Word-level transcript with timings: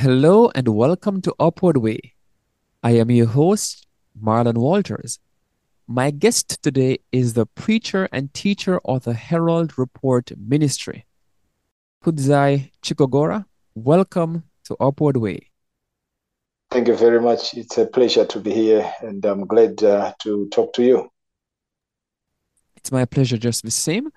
Hello 0.00 0.48
and 0.54 0.68
welcome 0.68 1.20
to 1.22 1.34
Upward 1.40 1.78
Way. 1.78 2.14
I 2.84 2.92
am 2.92 3.10
your 3.10 3.26
host, 3.26 3.88
Marlon 4.16 4.56
Walters. 4.56 5.18
My 5.88 6.12
guest 6.12 6.62
today 6.62 6.98
is 7.10 7.34
the 7.34 7.46
preacher 7.46 8.08
and 8.12 8.32
teacher 8.32 8.78
of 8.84 9.02
the 9.02 9.14
Herald 9.14 9.76
Report 9.76 10.30
Ministry. 10.38 11.04
Kudzai 12.04 12.70
Chikogora, 12.80 13.46
welcome 13.74 14.44
to 14.66 14.76
Upward 14.78 15.16
Way. 15.16 15.50
Thank 16.70 16.86
you 16.86 16.96
very 16.96 17.20
much. 17.20 17.54
It's 17.54 17.76
a 17.76 17.86
pleasure 17.86 18.24
to 18.24 18.38
be 18.38 18.52
here, 18.52 18.88
and 19.00 19.24
I'm 19.24 19.48
glad 19.48 19.82
uh, 19.82 20.12
to 20.20 20.48
talk 20.50 20.74
to 20.74 20.84
you. 20.84 21.08
It's 22.76 22.92
my 22.92 23.04
pleasure, 23.04 23.36
just 23.36 23.64
the 23.64 23.72
same. 23.72 24.10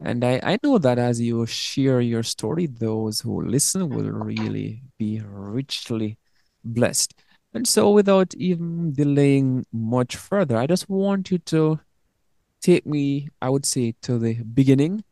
And 0.00 0.24
I, 0.24 0.40
I 0.42 0.58
know 0.62 0.78
that 0.78 0.98
as 0.98 1.20
you 1.20 1.46
share 1.46 2.00
your 2.00 2.22
story, 2.22 2.66
those 2.66 3.20
who 3.20 3.42
listen 3.42 3.88
will 3.88 4.10
really 4.10 4.82
be 4.98 5.22
richly 5.24 6.18
blessed. 6.64 7.14
And 7.54 7.66
so, 7.66 7.90
without 7.90 8.34
even 8.34 8.92
delaying 8.92 9.64
much 9.72 10.16
further, 10.16 10.58
I 10.58 10.66
just 10.66 10.90
want 10.90 11.30
you 11.30 11.38
to 11.38 11.80
take 12.60 12.84
me, 12.86 13.28
I 13.40 13.48
would 13.48 13.64
say, 13.64 13.94
to 14.02 14.18
the 14.18 14.34
beginning. 14.42 15.04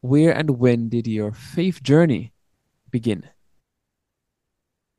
Where 0.00 0.32
and 0.32 0.58
when 0.58 0.88
did 0.88 1.06
your 1.06 1.32
faith 1.32 1.82
journey 1.82 2.32
begin? 2.90 3.24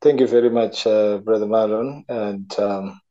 Thank 0.01 0.19
you 0.19 0.27
very 0.27 0.49
much, 0.49 0.87
uh, 0.87 1.17
Brother 1.17 1.45
Marlon. 1.45 2.05
And 2.07 2.51
um, 2.59 3.01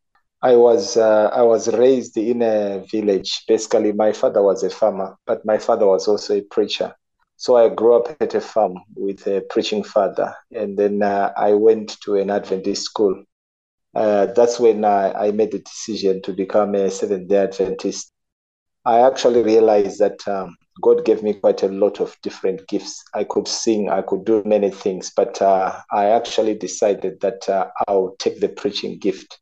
I 0.44 0.56
was 0.56 0.98
uh, 0.98 1.30
I 1.32 1.40
was 1.40 1.72
raised 1.72 2.18
in 2.18 2.42
a 2.42 2.84
village. 2.92 3.44
Basically, 3.48 3.92
my 3.92 4.12
father 4.12 4.42
was 4.42 4.62
a 4.62 4.68
farmer, 4.68 5.16
but 5.24 5.42
my 5.46 5.56
father 5.56 5.86
was 5.86 6.06
also 6.06 6.36
a 6.36 6.42
preacher. 6.42 6.94
So 7.36 7.56
I 7.56 7.70
grew 7.70 7.94
up 7.94 8.14
at 8.20 8.34
a 8.34 8.42
farm 8.42 8.74
with 8.94 9.26
a 9.26 9.40
preaching 9.48 9.82
father, 9.82 10.34
and 10.52 10.78
then 10.78 11.02
uh, 11.02 11.32
I 11.34 11.54
went 11.54 11.98
to 12.02 12.16
an 12.16 12.28
Adventist 12.28 12.82
school. 12.82 13.24
Uh, 13.94 14.26
that's 14.26 14.60
when 14.60 14.84
I, 14.84 15.28
I 15.28 15.30
made 15.30 15.52
the 15.52 15.60
decision 15.60 16.20
to 16.20 16.34
become 16.34 16.74
a 16.74 16.90
Seventh 16.90 17.26
Day 17.26 17.38
Adventist. 17.38 18.12
I 18.84 19.00
actually 19.00 19.42
realized 19.42 19.98
that 20.00 20.28
um, 20.28 20.58
God 20.82 21.06
gave 21.06 21.22
me 21.22 21.32
quite 21.32 21.62
a 21.62 21.68
lot 21.68 22.00
of 22.00 22.18
different 22.22 22.68
gifts. 22.68 23.02
I 23.14 23.24
could 23.24 23.48
sing, 23.48 23.88
I 23.88 24.02
could 24.02 24.26
do 24.26 24.42
many 24.44 24.70
things, 24.70 25.10
but 25.16 25.40
uh, 25.40 25.80
I 25.90 26.10
actually 26.10 26.54
decided 26.54 27.22
that 27.22 27.48
uh, 27.48 27.70
I'll 27.88 28.14
take 28.18 28.40
the 28.40 28.50
preaching 28.50 28.98
gift 28.98 29.40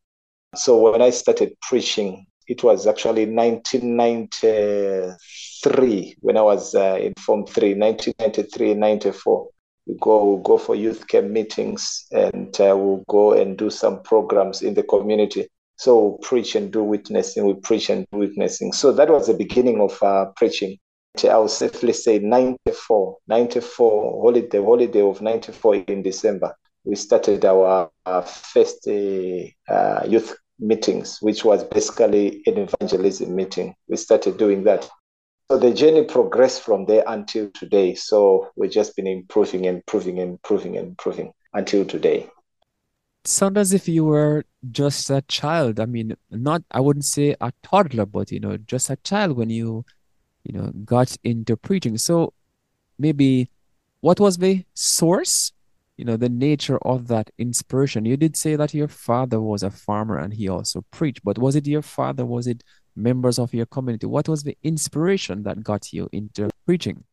so 0.55 0.78
when 0.78 1.00
I 1.00 1.08
started 1.11 1.56
preaching, 1.62 2.27
it 2.47 2.62
was 2.62 2.86
actually 2.86 3.25
1993 3.27 6.17
when 6.20 6.36
I 6.36 6.42
was 6.42 6.75
uh, 6.75 6.98
in 7.00 7.14
Form 7.14 7.47
3, 7.47 7.75
1993, 7.75 8.75
94. 8.75 9.48
We 9.86 9.95
go, 10.00 10.25
we'll 10.25 10.36
go 10.39 10.58
for 10.58 10.75
youth 10.75 11.06
camp 11.08 11.30
meetings 11.30 12.05
and 12.12 12.55
uh, 12.61 12.77
we'll 12.77 13.02
go 13.08 13.33
and 13.33 13.57
do 13.57 13.70
some 13.70 14.02
programs 14.02 14.61
in 14.63 14.74
the 14.74 14.83
community. 14.83 15.48
So 15.77 15.98
we'll 15.98 16.18
preach 16.18 16.55
and 16.55 16.70
do 16.70 16.84
witnessing, 16.84 17.46
we 17.46 17.55
preach 17.55 17.89
and 17.89 18.07
do 18.13 18.19
witnessing. 18.19 18.74
So 18.74 18.92
that 18.92 19.08
was 19.08 19.29
the 19.29 19.34
beginning 19.34 19.80
of 19.80 20.02
uh, 20.02 20.27
preaching. 20.36 20.77
I 21.24 21.36
will 21.36 21.48
safely 21.48 21.95
say 21.95 22.19
94, 22.19 23.17
94, 23.27 24.23
holiday, 24.23 24.63
holiday 24.63 25.02
of 25.02 25.23
94 25.23 25.77
in 25.77 26.02
December. 26.02 26.55
We 26.84 26.96
started 26.96 27.45
our, 27.45 27.90
our 28.07 28.23
first 28.23 28.89
uh, 28.89 30.05
youth 30.07 30.34
meetings, 30.62 31.18
which 31.20 31.45
was 31.45 31.64
basically 31.64 32.42
an 32.46 32.56
evangelism 32.58 33.34
meeting. 33.34 33.74
We 33.89 33.96
started 33.96 34.39
doing 34.39 34.64
that. 34.64 34.89
So 35.50 35.58
the 35.58 35.74
journey 35.74 36.05
progressed 36.05 36.62
from 36.62 36.86
there 36.86 37.05
until 37.06 37.50
today. 37.50 37.95
So 37.95 38.50
we've 38.56 38.70
just 38.70 38.96
been 38.96 39.06
improving 39.06 39.67
and 39.67 39.78
improving 39.78 40.18
and 40.20 40.33
improving 40.33 40.77
and 40.78 40.89
improving 40.89 41.33
until 41.52 41.84
today. 41.84 42.30
Sounds 43.24 43.58
as 43.58 43.72
if 43.72 43.89
you 43.89 44.05
were 44.05 44.45
just 44.70 45.11
a 45.11 45.22
child. 45.22 45.78
I 45.78 45.86
mean, 45.86 46.17
not 46.30 46.62
I 46.70 46.80
wouldn't 46.80 47.05
say 47.05 47.36
a 47.40 47.52
toddler, 47.62 48.06
but 48.06 48.33
you 48.33 48.40
know, 48.40 48.56
just 48.56 48.89
a 48.89 48.96
child 48.96 49.36
when 49.36 49.51
you, 49.51 49.84
you 50.45 50.52
know, 50.55 50.72
got 50.84 51.17
into 51.22 51.56
preaching. 51.56 51.98
So 51.98 52.33
maybe 52.98 53.51
what 54.01 54.18
was 54.18 54.39
the 54.39 54.64
source 54.74 55.52
you 55.97 56.05
know 56.05 56.17
the 56.17 56.29
nature 56.29 56.79
of 56.79 57.08
that 57.08 57.30
inspiration. 57.39 58.05
You 58.05 58.17
did 58.17 58.36
say 58.36 58.57
that 58.57 58.75
your 58.75 58.89
father 58.89 59.41
was 59.41 59.63
a 59.63 59.70
farmer 59.70 60.19
and 60.19 60.33
he 60.33 60.48
also 60.48 60.85
preached 60.91 61.23
but 61.25 61.39
was 61.39 61.57
it 61.57 61.67
your 61.67 61.83
father 61.83 62.25
was 62.25 62.47
it 62.47 62.63
members 62.97 63.39
of 63.39 63.55
your 63.55 63.67
community? 63.67 64.07
What 64.07 64.29
was 64.29 64.42
the 64.42 64.57
inspiration 64.63 65.42
that 65.45 65.63
got 65.63 65.92
you 65.92 66.08
into 66.13 66.51
preaching? 66.67 67.05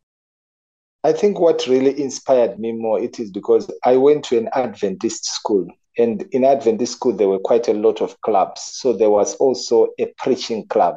I 1.02 1.12
think 1.12 1.40
what 1.40 1.66
really 1.66 1.98
inspired 2.00 2.58
me 2.58 2.72
more 2.72 3.00
it 3.00 3.18
is 3.18 3.30
because 3.30 3.70
i 3.84 3.96
went 3.96 4.24
to 4.26 4.36
an 4.36 4.50
adventist 4.54 5.24
school 5.24 5.66
and 5.98 6.22
in 6.32 6.44
adventist 6.44 6.92
school 6.92 7.12
there 7.12 7.28
were 7.28 7.38
quite 7.38 7.68
a 7.68 7.74
lot 7.74 8.00
of 8.00 8.20
clubs. 8.20 8.62
So 8.62 8.92
there 8.92 9.10
was 9.10 9.34
also 9.36 9.88
a 9.98 10.06
preaching 10.18 10.66
club. 10.68 10.96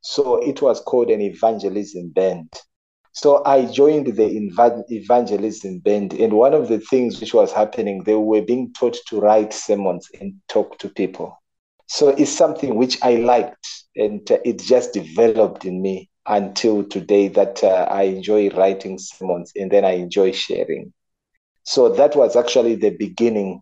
So 0.00 0.36
it 0.38 0.60
was 0.60 0.80
called 0.80 1.10
an 1.10 1.20
evangelism 1.20 2.10
band 2.10 2.50
so 3.14 3.42
I 3.44 3.66
joined 3.66 4.06
the 4.06 4.84
evangelism 4.88 5.80
band, 5.80 6.14
and 6.14 6.32
one 6.32 6.54
of 6.54 6.68
the 6.68 6.80
things 6.80 7.20
which 7.20 7.34
was 7.34 7.52
happening, 7.52 8.04
they 8.04 8.14
were 8.14 8.40
being 8.40 8.72
taught 8.72 8.96
to 9.08 9.20
write 9.20 9.52
sermons 9.52 10.08
and 10.18 10.34
talk 10.48 10.78
to 10.78 10.88
people. 10.88 11.38
So 11.88 12.08
it's 12.08 12.30
something 12.30 12.74
which 12.74 12.98
I 13.02 13.16
liked, 13.16 13.68
and 13.96 14.26
it 14.46 14.60
just 14.60 14.94
developed 14.94 15.66
in 15.66 15.82
me 15.82 16.08
until 16.24 16.84
today 16.84 17.28
that 17.28 17.62
uh, 17.62 17.86
I 17.90 18.04
enjoy 18.04 18.48
writing 18.50 18.98
sermons 18.98 19.52
and 19.56 19.70
then 19.70 19.84
I 19.84 19.92
enjoy 19.92 20.32
sharing. 20.32 20.94
So 21.64 21.90
that 21.90 22.16
was 22.16 22.34
actually 22.34 22.76
the 22.76 22.90
beginning. 22.90 23.60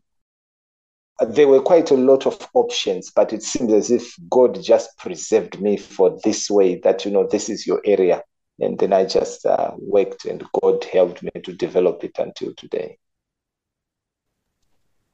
There 1.27 1.49
were 1.49 1.61
quite 1.61 1.91
a 1.91 1.97
lot 1.97 2.25
of 2.27 2.39
options, 2.55 3.11
but 3.11 3.33
it 3.33 3.43
seems 3.43 3.73
as 3.73 3.91
if 3.91 4.15
God 4.31 4.63
just 4.63 4.97
preserved 4.97 5.61
me 5.61 5.77
for 5.77 6.19
this 6.23 6.49
way 6.49 6.77
that, 6.85 7.05
you 7.05 7.11
know, 7.11 7.27
this 7.27 7.49
is 7.49 7.67
your 7.67 7.83
area 7.85 8.23
and 8.61 8.79
then 8.79 8.93
I 8.93 9.05
just 9.05 9.47
uh, 9.47 9.73
worked, 9.79 10.27
and 10.27 10.45
God 10.63 10.85
helped 10.85 11.23
me 11.23 11.31
to 11.45 11.53
develop 11.55 12.05
it 12.05 12.19
until 12.19 12.55
today. 12.55 12.99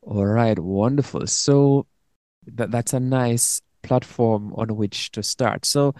All 0.02 0.26
right, 0.26 0.58
wonderful. 0.58 1.26
So 1.26 1.86
that 2.46 2.70
that's 2.70 2.92
a 2.92 3.00
nice 3.00 3.60
platform 3.82 4.52
on 4.54 4.76
which 4.76 5.10
to 5.12 5.22
start. 5.22 5.64
So 5.64 5.94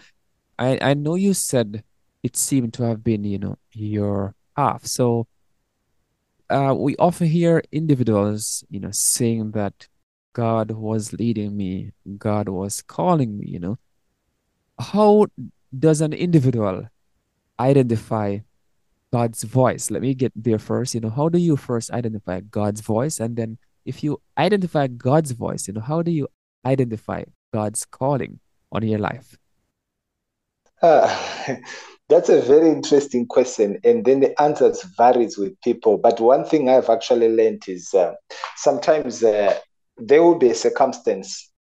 I 0.59 0.79
I 0.81 0.95
know 0.95 1.15
you 1.15 1.35
said 1.35 1.83
it 2.23 2.37
seemed 2.37 2.75
to 2.75 2.85
have 2.85 3.03
been 3.03 3.25
you 3.25 3.39
know 3.39 3.57
your 3.73 4.35
path. 4.57 4.87
So 4.87 5.27
uh, 6.51 6.75
we 6.77 6.97
often 6.97 7.27
hear 7.27 7.63
individuals 7.73 8.65
you 8.69 8.81
know 8.81 8.91
saying 8.93 9.53
that 9.53 9.89
God 10.33 10.71
was 10.71 11.13
leading 11.13 11.57
me, 11.57 11.93
God 12.19 12.49
was 12.49 12.83
calling 12.83 13.39
me. 13.39 13.47
You 13.49 13.61
know, 13.61 13.79
how 14.79 15.27
does 15.77 16.01
an 16.01 16.13
individual 16.13 16.89
identify 17.59 18.39
God's 19.13 19.43
voice? 19.43 19.91
Let 19.91 20.03
me 20.03 20.15
get 20.15 20.33
there 20.35 20.59
first. 20.59 20.95
You 20.95 21.01
know, 21.01 21.11
how 21.11 21.29
do 21.29 21.39
you 21.39 21.57
first 21.57 21.91
identify 21.91 22.41
God's 22.41 22.81
voice? 22.81 23.21
And 23.21 23.37
then 23.37 23.59
if 23.85 24.03
you 24.03 24.21
identify 24.37 24.87
God's 24.89 25.33
voice, 25.33 25.69
you 25.69 25.75
know, 25.75 25.81
how 25.81 26.03
do 26.03 26.11
you 26.11 26.29
identify 26.65 27.25
God's 27.53 27.85
calling 27.85 28.41
on 28.73 28.83
your 28.83 28.99
life? 28.99 29.39
Uh, 30.83 31.09
that's 32.09 32.29
a 32.29 32.43
very 32.43 32.69
interesting 32.69 33.27
question. 33.27 33.79
And 33.85 34.05
then 34.05 34.21
the 34.21 34.41
answers 34.41 34.83
varies 34.97 35.39
with 35.39 35.61
people. 35.63 35.99
But 35.99 36.21
one 36.21 36.45
thing 36.45 36.69
I've 36.69 36.91
actually 36.91 37.29
learned 37.29 37.63
is 37.69 37.95
uh, 37.95 38.15
sometimes 38.57 39.23
uh, 39.23 39.59
there 39.97 40.23
will 40.23 40.39
be 40.39 40.51
a 40.51 40.55
circumstance 40.55 41.51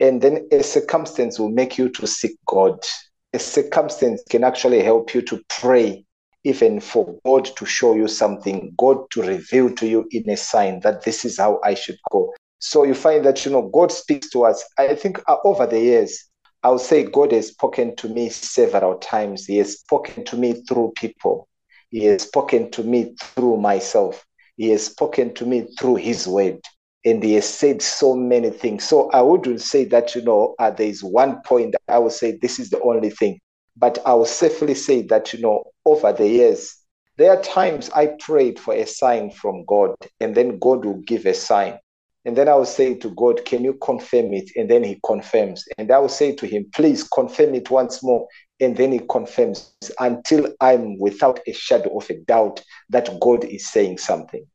and 0.00 0.22
then 0.22 0.48
a 0.50 0.62
circumstance 0.62 1.38
will 1.38 1.50
make 1.50 1.76
you 1.76 1.88
to 1.90 2.06
seek 2.06 2.32
God 2.46 2.82
a 3.32 3.38
circumstance 3.38 4.22
can 4.28 4.44
actually 4.44 4.82
help 4.82 5.14
you 5.14 5.22
to 5.22 5.42
pray 5.48 6.04
even 6.44 6.80
for 6.80 7.18
God 7.24 7.44
to 7.56 7.66
show 7.66 7.94
you 7.94 8.08
something, 8.08 8.72
God 8.78 8.98
to 9.10 9.22
reveal 9.22 9.72
to 9.74 9.86
you 9.86 10.08
in 10.10 10.28
a 10.30 10.36
sign 10.36 10.80
that 10.80 11.04
this 11.04 11.24
is 11.24 11.38
how 11.38 11.60
I 11.62 11.74
should 11.74 11.98
go. 12.10 12.32
So 12.58 12.84
you 12.84 12.94
find 12.94 13.24
that, 13.24 13.44
you 13.44 13.52
know, 13.52 13.68
God 13.68 13.92
speaks 13.92 14.30
to 14.30 14.44
us. 14.44 14.64
I 14.78 14.94
think 14.94 15.20
uh, 15.28 15.36
over 15.44 15.66
the 15.66 15.80
years, 15.80 16.30
I 16.62 16.70
would 16.70 16.80
say 16.80 17.04
God 17.04 17.32
has 17.32 17.48
spoken 17.48 17.96
to 17.96 18.08
me 18.08 18.28
several 18.28 18.98
times. 18.98 19.46
He 19.46 19.58
has 19.58 19.80
spoken 19.80 20.24
to 20.26 20.36
me 20.36 20.62
through 20.68 20.92
people. 20.96 21.48
He 21.90 22.04
has 22.04 22.22
spoken 22.22 22.70
to 22.72 22.82
me 22.82 23.14
through 23.20 23.56
myself. 23.58 24.24
He 24.56 24.68
has 24.70 24.86
spoken 24.86 25.34
to 25.34 25.46
me 25.46 25.68
through 25.78 25.96
His 25.96 26.26
word. 26.26 26.60
And 27.04 27.22
he 27.22 27.34
has 27.34 27.48
said 27.48 27.80
so 27.80 28.14
many 28.14 28.50
things. 28.50 28.84
So 28.84 29.10
I 29.10 29.22
wouldn't 29.22 29.62
say 29.62 29.84
that, 29.86 30.14
you 30.14 30.22
know, 30.22 30.54
uh, 30.58 30.70
there 30.70 30.86
is 30.86 31.02
one 31.02 31.40
point 31.42 31.74
I 31.88 31.98
would 31.98 32.12
say 32.12 32.38
this 32.40 32.58
is 32.58 32.70
the 32.70 32.80
only 32.82 33.10
thing. 33.10 33.40
But 33.76 33.98
I 34.04 34.12
will 34.12 34.26
safely 34.26 34.74
say 34.74 35.02
that, 35.02 35.32
you 35.32 35.40
know, 35.40 35.64
over 35.86 36.12
the 36.12 36.28
years, 36.28 36.76
there 37.16 37.30
are 37.30 37.42
times 37.42 37.90
I 37.90 38.14
prayed 38.18 38.58
for 38.58 38.74
a 38.74 38.86
sign 38.86 39.30
from 39.30 39.64
God, 39.66 39.94
and 40.20 40.34
then 40.34 40.58
God 40.58 40.84
will 40.84 41.02
give 41.06 41.26
a 41.26 41.34
sign. 41.34 41.78
And 42.24 42.36
then 42.36 42.48
I 42.48 42.54
will 42.54 42.66
say 42.66 42.94
to 42.94 43.10
God, 43.10 43.44
Can 43.44 43.64
you 43.64 43.74
confirm 43.74 44.32
it? 44.34 44.50
And 44.56 44.70
then 44.70 44.84
He 44.84 45.00
confirms. 45.04 45.64
And 45.78 45.90
I 45.90 45.98
will 45.98 46.08
say 46.08 46.34
to 46.36 46.46
Him, 46.46 46.66
Please 46.74 47.02
confirm 47.02 47.54
it 47.54 47.70
once 47.70 48.02
more. 48.02 48.26
And 48.60 48.76
then 48.76 48.92
He 48.92 49.00
confirms 49.10 49.72
until 49.98 50.52
I'm 50.60 50.98
without 50.98 51.40
a 51.46 51.52
shadow 51.52 51.96
of 51.98 52.08
a 52.10 52.18
doubt 52.20 52.62
that 52.90 53.18
God 53.20 53.44
is 53.44 53.70
saying 53.70 53.98
something. 53.98 54.46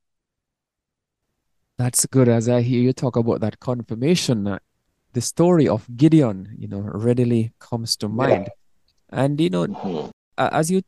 That's 1.78 2.06
good. 2.06 2.30
As 2.30 2.48
I 2.48 2.62
hear 2.62 2.82
you 2.82 2.94
talk 2.94 3.16
about 3.16 3.42
that 3.42 3.60
confirmation, 3.60 4.48
uh, 4.48 4.60
the 5.14 5.22
story 5.22 5.68
of 5.68 5.86
Gideon, 5.96 6.56
you 6.58 6.68
know, 6.68 6.80
readily 6.80 7.54
comes 7.60 7.96
to 7.98 8.08
mind. 8.08 8.48
Yeah. 8.48 9.24
And, 9.24 9.40
you 9.40 9.50
know, 9.50 9.68
mm-hmm. 9.68 10.10
uh, 10.38 10.50
as 10.52 10.72
you 10.72 10.84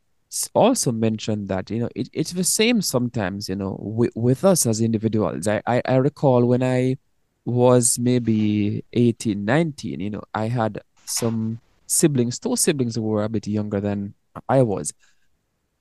also 0.54 0.92
mentioned 0.92 1.48
that 1.48 1.70
you 1.70 1.80
know 1.80 1.88
it, 1.94 2.08
it's 2.12 2.32
the 2.32 2.44
same 2.44 2.82
sometimes 2.82 3.48
you 3.48 3.56
know 3.56 3.76
with, 3.80 4.12
with 4.14 4.44
us 4.44 4.66
as 4.66 4.80
individuals 4.80 5.48
I, 5.48 5.62
I 5.66 5.82
i 5.86 5.94
recall 5.96 6.44
when 6.44 6.62
i 6.62 6.96
was 7.44 7.98
maybe 7.98 8.84
18 8.92 9.44
19 9.44 10.00
you 10.00 10.10
know 10.10 10.22
i 10.34 10.48
had 10.48 10.82
some 11.06 11.60
siblings 11.86 12.38
two 12.38 12.56
siblings 12.56 12.96
who 12.96 13.02
were 13.02 13.24
a 13.24 13.28
bit 13.28 13.46
younger 13.46 13.80
than 13.80 14.12
i 14.48 14.60
was 14.60 14.92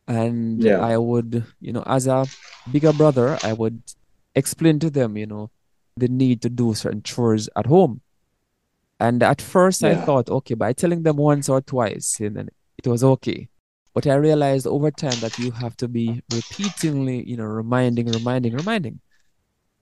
and 0.07 0.63
yeah. 0.63 0.80
i 0.80 0.98
would 0.98 1.44
you 1.60 1.74
know 1.74 1.83
as 1.86 2.07
a 2.07 2.25
bigger 2.71 2.94
brother 2.94 3.38
i 3.44 3.51
would 3.51 3.81
explain 4.38 4.80
to 4.80 4.89
them 4.89 5.18
you 5.18 5.25
know 5.25 5.50
the 5.98 6.07
need 6.07 6.42
to 6.42 6.50
do 6.50 6.74
certain 6.74 7.01
chores 7.01 7.50
at 7.56 7.66
home 7.66 8.01
and 9.00 9.24
at 9.24 9.42
first 9.42 9.81
yeah. 9.81 9.89
i 9.89 9.95
thought 9.95 10.30
okay 10.30 10.54
by 10.54 10.72
telling 10.74 11.04
them 11.04 11.18
once 11.18 11.50
or 11.50 11.62
twice 11.62 12.18
and 12.19 12.36
then 12.38 12.50
it 12.78 12.88
was 12.88 13.04
okay 13.04 13.50
but 13.98 14.06
I 14.06 14.13
realized 14.13 14.68
over 14.68 14.92
time 14.92 15.19
that 15.22 15.39
you 15.39 15.50
have 15.50 15.75
to 15.78 15.88
be 15.88 16.22
repeatedly, 16.31 17.28
you 17.28 17.36
know, 17.36 17.45
reminding, 17.45 18.06
reminding, 18.06 18.54
reminding. 18.54 19.00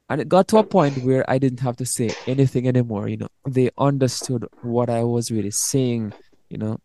And 0.10 0.22
it 0.22 0.30
got 0.30 0.48
to 0.48 0.58
a 0.60 0.64
point 0.64 1.04
where 1.04 1.30
I 1.30 1.38
didn't 1.38 1.60
have 1.60 1.76
to 1.76 1.86
say 1.86 2.12
anything 2.26 2.66
anymore. 2.66 3.10
You 3.10 3.18
know, 3.18 3.28
they 3.46 3.72
understood 3.78 4.48
what 4.62 4.90
I 4.90 5.04
was 5.04 5.32
really 5.32 5.52
saying, 5.52 6.14
you 6.50 6.58
know. 6.58 6.80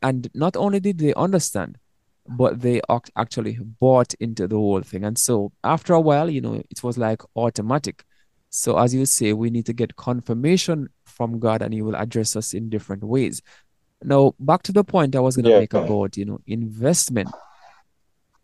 And 0.00 0.30
not 0.32 0.56
only 0.56 0.80
did 0.80 0.96
they 0.96 1.12
understand, 1.12 1.76
but 2.28 2.60
they 2.60 2.80
actually 3.16 3.58
bought 3.80 4.14
into 4.14 4.46
the 4.46 4.56
whole 4.56 4.82
thing. 4.82 5.04
And 5.04 5.18
so 5.18 5.52
after 5.64 5.94
a 5.94 6.00
while, 6.00 6.30
you 6.30 6.40
know, 6.40 6.62
it 6.70 6.82
was 6.82 6.96
like 6.96 7.22
automatic. 7.36 8.04
So 8.50 8.78
as 8.78 8.94
you 8.94 9.06
say, 9.06 9.32
we 9.32 9.50
need 9.50 9.66
to 9.66 9.72
get 9.72 9.96
confirmation 9.96 10.88
from 11.04 11.38
God 11.38 11.62
and 11.62 11.72
he 11.72 11.82
will 11.82 11.96
address 11.96 12.36
us 12.36 12.52
in 12.52 12.68
different 12.68 13.02
ways. 13.04 13.42
Now, 14.02 14.34
back 14.38 14.62
to 14.64 14.72
the 14.72 14.84
point 14.84 15.14
I 15.14 15.20
was 15.20 15.36
going 15.36 15.44
to 15.44 15.50
yeah. 15.50 15.60
make 15.60 15.74
about, 15.74 16.16
you 16.16 16.24
know, 16.24 16.40
investment. 16.46 17.30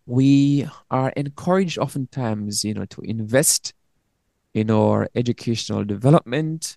We 0.05 0.69
are 0.90 1.11
encouraged 1.11 1.78
oftentimes, 1.78 2.64
you 2.64 2.75
know, 2.75 2.84
to 2.87 3.00
invest 3.02 3.73
in 4.55 4.70
our 4.70 5.08
educational 5.14 5.84
development, 5.84 6.76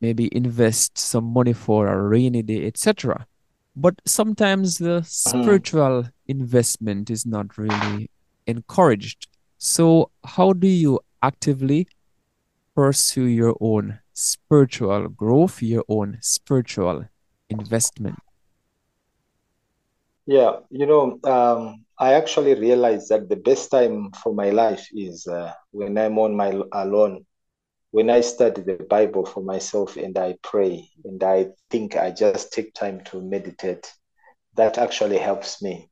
maybe 0.00 0.34
invest 0.34 0.98
some 0.98 1.24
money 1.24 1.52
for 1.52 1.88
a 1.88 2.00
rainy 2.00 2.42
day, 2.42 2.66
etc. 2.66 3.26
But 3.74 3.94
sometimes 4.06 4.78
the 4.78 4.96
uh-huh. 4.96 5.02
spiritual 5.04 6.04
investment 6.26 7.10
is 7.10 7.24
not 7.24 7.56
really 7.56 8.10
encouraged. 8.46 9.28
So, 9.58 10.10
how 10.24 10.52
do 10.52 10.66
you 10.66 11.00
actively 11.22 11.86
pursue 12.74 13.24
your 13.24 13.56
own 13.60 14.00
spiritual 14.12 15.08
growth, 15.08 15.62
your 15.62 15.84
own 15.88 16.18
spiritual 16.20 17.06
investment? 17.48 18.18
Yeah, 20.26 20.60
you 20.70 20.86
know, 20.86 21.18
um, 21.24 21.84
I 21.98 22.14
actually 22.14 22.54
realized 22.54 23.08
that 23.08 23.28
the 23.28 23.36
best 23.36 23.70
time 23.70 24.12
for 24.12 24.34
my 24.34 24.50
life 24.50 24.86
is 24.94 25.26
uh, 25.26 25.52
when 25.70 25.98
I'm 25.98 26.18
on 26.18 26.36
my 26.36 26.52
alone, 26.72 27.26
when 27.92 28.08
I 28.08 28.22
study 28.22 28.62
the 28.62 28.84
Bible 28.88 29.26
for 29.26 29.42
myself 29.42 29.96
and 29.96 30.18
I 30.18 30.36
pray 30.42 30.88
and 31.04 31.22
I 31.22 31.48
think 31.70 31.94
I 31.94 32.10
just 32.10 32.52
take 32.52 32.74
time 32.74 33.02
to 33.04 33.20
meditate. 33.20 33.92
That 34.56 34.78
actually 34.78 35.18
helps 35.18 35.62
me. 35.62 35.90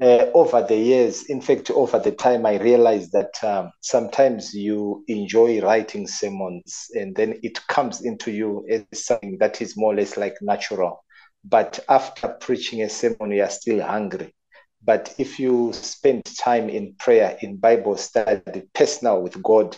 Uh, 0.00 0.26
over 0.34 0.62
the 0.62 0.76
years, 0.76 1.24
in 1.26 1.42
fact, 1.42 1.70
over 1.70 1.98
the 1.98 2.12
time, 2.12 2.46
I 2.46 2.58
realized 2.58 3.12
that 3.12 3.32
um, 3.44 3.70
sometimes 3.80 4.54
you 4.54 5.04
enjoy 5.06 5.60
writing 5.60 6.08
sermons 6.08 6.86
and 6.94 7.14
then 7.14 7.38
it 7.42 7.64
comes 7.66 8.02
into 8.04 8.32
you 8.32 8.66
as 8.70 8.84
something 9.04 9.36
that 9.38 9.60
is 9.60 9.76
more 9.76 9.92
or 9.92 9.96
less 9.96 10.16
like 10.16 10.36
natural. 10.40 11.04
But 11.44 11.78
after 11.90 12.28
preaching 12.28 12.82
a 12.82 12.88
sermon, 12.88 13.32
you 13.32 13.42
are 13.42 13.50
still 13.50 13.82
hungry. 13.82 14.34
But 14.82 15.14
if 15.18 15.38
you 15.38 15.72
spend 15.74 16.24
time 16.24 16.70
in 16.70 16.94
prayer, 16.98 17.36
in 17.42 17.58
Bible 17.58 17.98
study, 17.98 18.62
personal 18.74 19.22
with 19.22 19.42
God, 19.42 19.76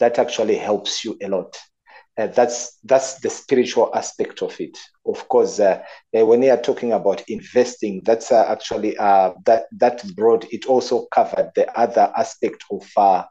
that 0.00 0.18
actually 0.18 0.56
helps 0.56 1.04
you 1.04 1.16
a 1.22 1.28
lot. 1.28 1.56
Uh, 2.18 2.26
that's 2.26 2.78
that's 2.84 3.20
the 3.20 3.30
spiritual 3.30 3.90
aspect 3.94 4.42
of 4.42 4.60
it. 4.60 4.76
Of 5.06 5.28
course, 5.28 5.60
uh, 5.60 5.82
uh, 6.18 6.26
when 6.26 6.42
you 6.42 6.50
are 6.50 6.60
talking 6.60 6.92
about 6.92 7.22
investing, 7.28 8.02
that's 8.04 8.32
uh, 8.32 8.44
actually 8.48 8.96
uh, 8.98 9.32
that 9.46 9.66
that 9.78 10.04
broad. 10.16 10.46
It 10.50 10.66
also 10.66 11.06
covered 11.14 11.52
the 11.54 11.70
other 11.78 12.12
aspect 12.16 12.64
of 12.70 12.86
uh, 12.96 13.24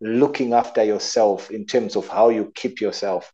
looking 0.00 0.52
after 0.52 0.84
yourself 0.84 1.50
in 1.50 1.66
terms 1.66 1.96
of 1.96 2.06
how 2.08 2.28
you 2.28 2.52
keep 2.54 2.80
yourself. 2.80 3.32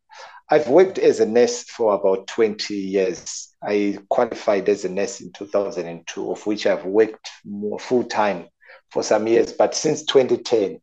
I've 0.51 0.69
worked 0.69 0.99
as 0.99 1.21
a 1.21 1.27
nurse 1.27 1.65
for 1.65 1.95
about 1.95 2.27
20 2.29 2.75
years. 2.75 3.49
I 3.63 3.99
qualified 4.09 4.69
as 4.69 4.85
a 4.85 4.89
nurse 4.89 5.21
in 5.21 5.33
2002, 5.33 6.31
of 6.31 6.47
which 6.47 6.67
I've 6.67 6.85
worked 6.85 7.31
more 7.45 7.79
full 7.79 8.05
time 8.05 8.47
for 8.91 9.03
some 9.03 9.27
years. 9.27 9.53
But 9.53 9.75
since 9.75 10.05
2010, 10.05 10.81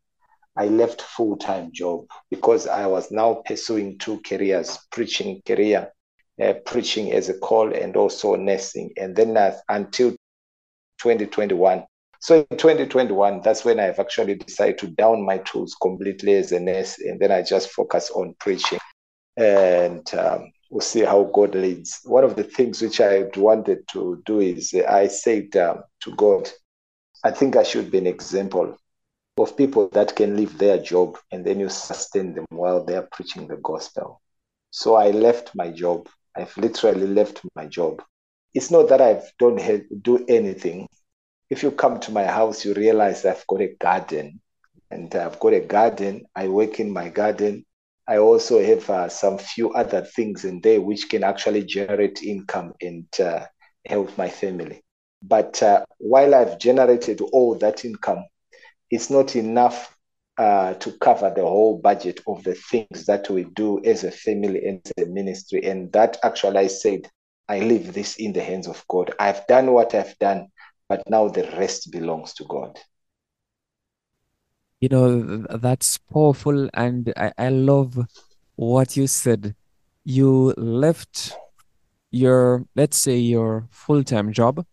I 0.56 0.66
left 0.66 1.02
full 1.02 1.36
time 1.36 1.70
job 1.72 2.06
because 2.30 2.66
I 2.66 2.86
was 2.86 3.10
now 3.10 3.42
pursuing 3.44 3.98
two 3.98 4.20
careers: 4.26 4.78
preaching 4.90 5.42
career, 5.46 5.92
uh, 6.42 6.54
preaching 6.64 7.12
as 7.12 7.28
a 7.28 7.38
call, 7.38 7.72
and 7.74 7.96
also 7.96 8.34
nursing. 8.36 8.92
And 8.96 9.14
then 9.16 9.36
uh, 9.36 9.56
until 9.68 10.10
2021. 10.98 11.84
So 12.22 12.46
in 12.50 12.56
2021, 12.58 13.40
that's 13.42 13.64
when 13.64 13.80
I've 13.80 13.98
actually 13.98 14.34
decided 14.34 14.78
to 14.78 14.88
down 14.88 15.24
my 15.24 15.38
tools 15.38 15.74
completely 15.80 16.34
as 16.34 16.52
a 16.52 16.60
nurse, 16.60 16.98
and 16.98 17.18
then 17.18 17.32
I 17.32 17.42
just 17.42 17.70
focus 17.70 18.10
on 18.10 18.34
preaching 18.38 18.78
and 19.36 20.12
um, 20.14 20.52
we'll 20.70 20.80
see 20.80 21.00
how 21.00 21.24
God 21.24 21.54
leads. 21.54 22.00
One 22.04 22.24
of 22.24 22.36
the 22.36 22.44
things 22.44 22.82
which 22.82 23.00
I 23.00 23.24
wanted 23.36 23.88
to 23.92 24.22
do 24.26 24.40
is 24.40 24.74
I 24.74 25.08
said 25.08 25.56
um, 25.56 25.82
to 26.00 26.14
God, 26.14 26.50
I 27.24 27.30
think 27.30 27.56
I 27.56 27.62
should 27.62 27.90
be 27.90 27.98
an 27.98 28.06
example 28.06 28.76
of 29.38 29.56
people 29.56 29.88
that 29.92 30.14
can 30.14 30.36
leave 30.36 30.58
their 30.58 30.78
job 30.78 31.16
and 31.30 31.44
then 31.44 31.60
you 31.60 31.68
sustain 31.68 32.34
them 32.34 32.46
while 32.50 32.84
they're 32.84 33.08
preaching 33.12 33.46
the 33.46 33.56
gospel. 33.56 34.20
So 34.70 34.94
I 34.94 35.10
left 35.10 35.52
my 35.54 35.70
job. 35.70 36.08
I've 36.36 36.56
literally 36.56 37.06
left 37.06 37.40
my 37.54 37.66
job. 37.66 38.02
It's 38.54 38.70
not 38.70 38.88
that 38.88 39.00
I've 39.00 39.30
don't 39.38 39.60
do 40.02 40.24
anything. 40.28 40.88
If 41.48 41.62
you 41.62 41.70
come 41.72 41.98
to 42.00 42.12
my 42.12 42.24
house, 42.24 42.64
you 42.64 42.74
realize 42.74 43.24
I've 43.24 43.46
got 43.46 43.60
a 43.60 43.74
garden, 43.80 44.40
and 44.90 45.12
I've 45.14 45.40
got 45.40 45.52
a 45.54 45.60
garden. 45.60 46.26
I 46.34 46.48
work 46.48 46.78
in 46.78 46.92
my 46.92 47.08
garden. 47.08 47.64
I 48.06 48.18
also 48.18 48.62
have 48.62 48.88
uh, 48.90 49.08
some 49.08 49.38
few 49.38 49.72
other 49.72 50.02
things 50.02 50.44
in 50.44 50.60
there 50.60 50.80
which 50.80 51.08
can 51.08 51.24
actually 51.24 51.64
generate 51.64 52.22
income 52.22 52.74
and 52.80 53.06
uh, 53.20 53.46
help 53.86 54.16
my 54.18 54.28
family. 54.28 54.82
But 55.22 55.62
uh, 55.62 55.84
while 55.98 56.34
I've 56.34 56.58
generated 56.58 57.20
all 57.20 57.56
that 57.58 57.84
income, 57.84 58.24
it's 58.90 59.10
not 59.10 59.36
enough 59.36 59.96
uh, 60.38 60.74
to 60.74 60.92
cover 60.98 61.32
the 61.34 61.42
whole 61.42 61.78
budget 61.78 62.20
of 62.26 62.42
the 62.44 62.54
things 62.54 63.06
that 63.06 63.28
we 63.28 63.44
do 63.44 63.82
as 63.84 64.04
a 64.04 64.10
family 64.10 64.66
and 64.66 64.80
as 64.96 65.06
a 65.06 65.10
ministry. 65.10 65.64
And 65.64 65.92
that 65.92 66.16
actually, 66.22 66.58
I 66.58 66.66
said, 66.66 67.08
I 67.48 67.60
leave 67.60 67.92
this 67.92 68.16
in 68.16 68.32
the 68.32 68.42
hands 68.42 68.66
of 68.66 68.84
God. 68.88 69.12
I've 69.18 69.46
done 69.46 69.72
what 69.72 69.94
I've 69.94 70.16
done, 70.18 70.48
but 70.88 71.02
now 71.08 71.28
the 71.28 71.44
rest 71.56 71.90
belongs 71.92 72.32
to 72.34 72.44
God 72.44 72.78
you 74.80 74.88
know 74.88 75.46
that's 75.58 75.98
powerful 75.98 76.68
and 76.74 77.12
I, 77.16 77.32
I 77.36 77.48
love 77.50 77.98
what 78.56 78.96
you 78.96 79.06
said 79.06 79.54
you 80.04 80.54
left 80.56 81.36
your 82.10 82.64
let's 82.74 82.96
say 82.96 83.16
your 83.18 83.68
full-time 83.70 84.32
job 84.32 84.64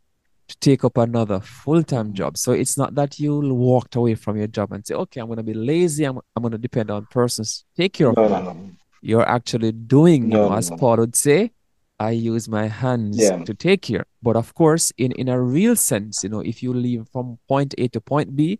to 0.47 0.57
take 0.59 0.83
up 0.83 0.97
another 0.97 1.39
full-time 1.39 2.13
job 2.13 2.37
so 2.37 2.51
it's 2.51 2.77
not 2.77 2.95
that 2.95 3.19
you 3.19 3.39
walked 3.39 3.95
away 3.95 4.15
from 4.15 4.37
your 4.37 4.47
job 4.47 4.71
and 4.71 4.85
say 4.85 4.95
okay 4.95 5.19
i'm 5.19 5.27
going 5.27 5.37
to 5.37 5.43
be 5.43 5.53
lazy 5.53 6.03
i'm, 6.03 6.19
I'm 6.35 6.41
going 6.41 6.51
to 6.51 6.57
depend 6.57 6.89
on 6.89 7.05
persons 7.11 7.65
take 7.75 7.93
care 7.93 8.09
of 8.09 8.15
no, 8.15 8.27
no, 8.27 8.41
no. 8.41 8.71
you're 9.01 9.27
actually 9.27 9.71
doing 9.71 10.23
you 10.23 10.29
know 10.29 10.53
as 10.53 10.69
paul 10.71 10.97
would 10.97 11.15
say 11.15 11.51
i 11.99 12.11
use 12.11 12.47
my 12.47 12.67
hands 12.67 13.17
yeah. 13.17 13.43
to 13.43 13.53
take 13.53 13.81
care 13.81 14.05
but 14.21 14.35
of 14.35 14.53
course 14.53 14.91
in 14.97 15.11
in 15.13 15.27
a 15.27 15.41
real 15.41 15.75
sense 15.75 16.23
you 16.23 16.29
know 16.29 16.39
if 16.39 16.63
you 16.63 16.73
leave 16.73 17.07
from 17.11 17.37
point 17.47 17.73
a 17.77 17.87
to 17.89 17.99
point 17.99 18.35
b 18.35 18.59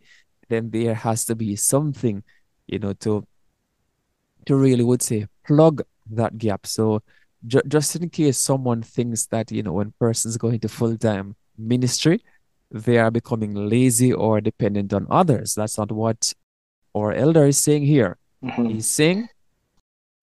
then 0.50 0.70
there 0.70 0.96
has 0.96 1.26
to 1.26 1.36
be 1.36 1.56
something, 1.56 2.24
you 2.68 2.80
know, 2.80 2.94
to 2.94 3.26
to 4.46 4.56
really 4.56 4.84
would 4.84 5.02
say 5.02 5.28
plug 5.46 5.82
that 6.12 6.38
gap. 6.38 6.66
So 6.66 7.04
ju- 7.46 7.62
just 7.68 7.96
in 7.96 8.10
case 8.10 8.38
someone 8.38 8.82
thinks 8.82 9.26
that, 9.28 9.52
you 9.52 9.62
know, 9.62 9.74
when 9.74 9.94
persons 10.00 10.38
go 10.38 10.48
into 10.50 10.70
full-time 10.70 11.36
ministry, 11.58 12.24
they 12.72 12.98
are 12.98 13.12
becoming 13.12 13.54
lazy 13.56 14.12
or 14.14 14.42
dependent 14.42 14.94
on 14.94 15.08
others. 15.10 15.54
That's 15.56 15.78
not 15.78 15.92
what 15.92 16.34
our 16.96 17.14
elder 17.14 17.46
is 17.46 17.58
saying 17.58 17.84
here. 17.84 18.18
Mhm. 18.44 18.72
He's 18.72 18.88
saying, 18.88 19.30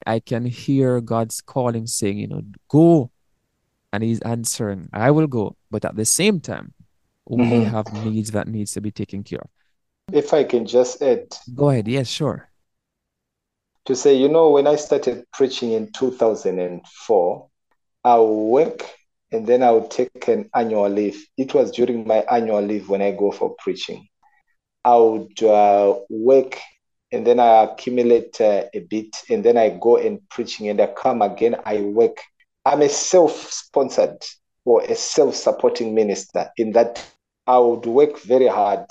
I 0.06 0.20
can 0.20 0.44
hear 0.44 1.00
God's 1.00 1.40
calling 1.40 1.86
saying, 1.86 2.18
you 2.18 2.26
know, 2.28 2.42
go. 2.68 3.10
And 3.92 4.02
he's 4.02 4.20
answering, 4.20 4.88
I 4.92 5.10
will 5.12 5.26
go. 5.28 5.56
But 5.70 5.84
at 5.84 5.96
the 5.96 6.04
same 6.04 6.40
time, 6.40 6.74
we 7.26 7.38
Mhm. 7.38 7.70
have 7.70 7.92
needs 8.04 8.32
that 8.32 8.48
needs 8.48 8.72
to 8.72 8.80
be 8.80 8.90
taken 8.90 9.22
care 9.22 9.40
of. 9.40 9.48
If 10.12 10.34
I 10.34 10.44
can 10.44 10.66
just 10.66 11.00
add 11.00 11.34
Go 11.54 11.70
ahead. 11.70 11.88
Yes, 11.88 12.08
sure. 12.08 12.50
to 13.86 13.94
say, 13.94 14.14
you 14.14 14.28
know, 14.28 14.48
when 14.48 14.66
I 14.66 14.76
started 14.76 15.26
preaching 15.30 15.72
in 15.72 15.92
2004, 15.92 17.48
I'll 18.02 18.34
work 18.34 18.82
and 19.34 19.48
then 19.48 19.64
I 19.64 19.72
would 19.72 19.90
take 19.90 20.28
an 20.28 20.48
annual 20.54 20.88
leave. 20.88 21.26
It 21.36 21.54
was 21.54 21.72
during 21.72 22.06
my 22.06 22.18
annual 22.30 22.62
leave 22.62 22.88
when 22.88 23.02
I 23.02 23.10
go 23.10 23.32
for 23.32 23.56
preaching. 23.58 24.06
I 24.84 24.96
would 24.96 25.42
uh, 25.42 25.98
work 26.08 26.60
and 27.10 27.26
then 27.26 27.40
I 27.40 27.64
accumulate 27.64 28.40
uh, 28.40 28.66
a 28.72 28.78
bit 28.78 29.08
and 29.28 29.44
then 29.44 29.56
I 29.56 29.70
go 29.70 29.96
and 29.96 30.20
preaching 30.28 30.68
and 30.68 30.80
I 30.80 30.86
come 30.86 31.20
again, 31.20 31.56
I 31.64 31.80
work. 31.80 32.22
I'm 32.64 32.82
a 32.82 32.88
self-sponsored 32.88 34.22
or 34.64 34.82
a 34.84 34.94
self-supporting 34.94 35.96
minister 35.96 36.50
in 36.56 36.70
that 36.72 37.04
I 37.44 37.58
would 37.58 37.86
work 37.86 38.20
very 38.20 38.46
hard 38.46 38.86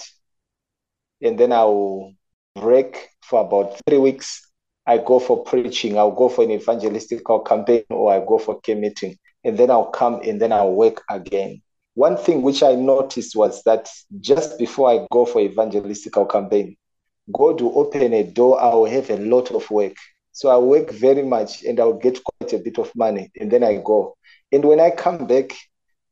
and 1.22 1.40
then 1.40 1.54
I'll 1.54 2.12
break 2.60 3.08
for 3.22 3.40
about 3.40 3.80
three 3.88 3.98
weeks. 3.98 4.46
I 4.86 4.98
go 4.98 5.20
for 5.20 5.46
preaching, 5.46 5.98
I'll 5.98 6.12
go 6.12 6.28
for 6.28 6.44
an 6.44 6.50
evangelistical 6.50 7.48
campaign 7.48 7.86
or 7.90 8.12
I 8.12 8.20
go 8.20 8.38
for 8.40 8.60
K 8.60 8.76
meeting 8.76 9.18
and 9.44 9.58
then 9.58 9.70
I'll 9.70 9.92
come 9.92 10.22
and 10.24 10.42
then 10.42 10.52
I'll 10.52 10.74
work 10.74 11.04
again. 11.10 11.62
One 11.96 12.18
thing 12.18 12.42
which 12.42 12.64
I 12.64 12.76
noticed 12.76 13.36
was 13.36 13.62
that 13.64 13.90
just 14.20 14.58
before 14.58 14.90
I 14.92 15.08
go 15.12 15.26
for 15.26 15.42
evangelistical 15.42 16.30
campaign, 16.30 16.76
God 17.32 17.62
will 17.62 17.78
open 17.78 18.14
a 18.14 18.24
door, 18.24 18.62
I 18.62 18.74
will 18.74 18.86
have 18.86 19.10
a 19.10 19.18
lot 19.18 19.52
of 19.52 19.70
work. 19.70 19.94
So 20.32 20.50
I 20.50 20.58
work 20.58 20.92
very 20.92 21.24
much 21.24 21.64
and 21.64 21.80
I'll 21.80 21.94
get 21.94 22.20
quite 22.24 22.54
a 22.54 22.58
bit 22.58 22.80
of 22.80 22.92
money 22.96 23.32
and 23.40 23.52
then 23.52 23.64
I 23.64 23.78
go. 23.78 24.16
And 24.52 24.66
when 24.66 24.80
I 24.80 24.90
come 24.90 25.28
back, 25.28 25.54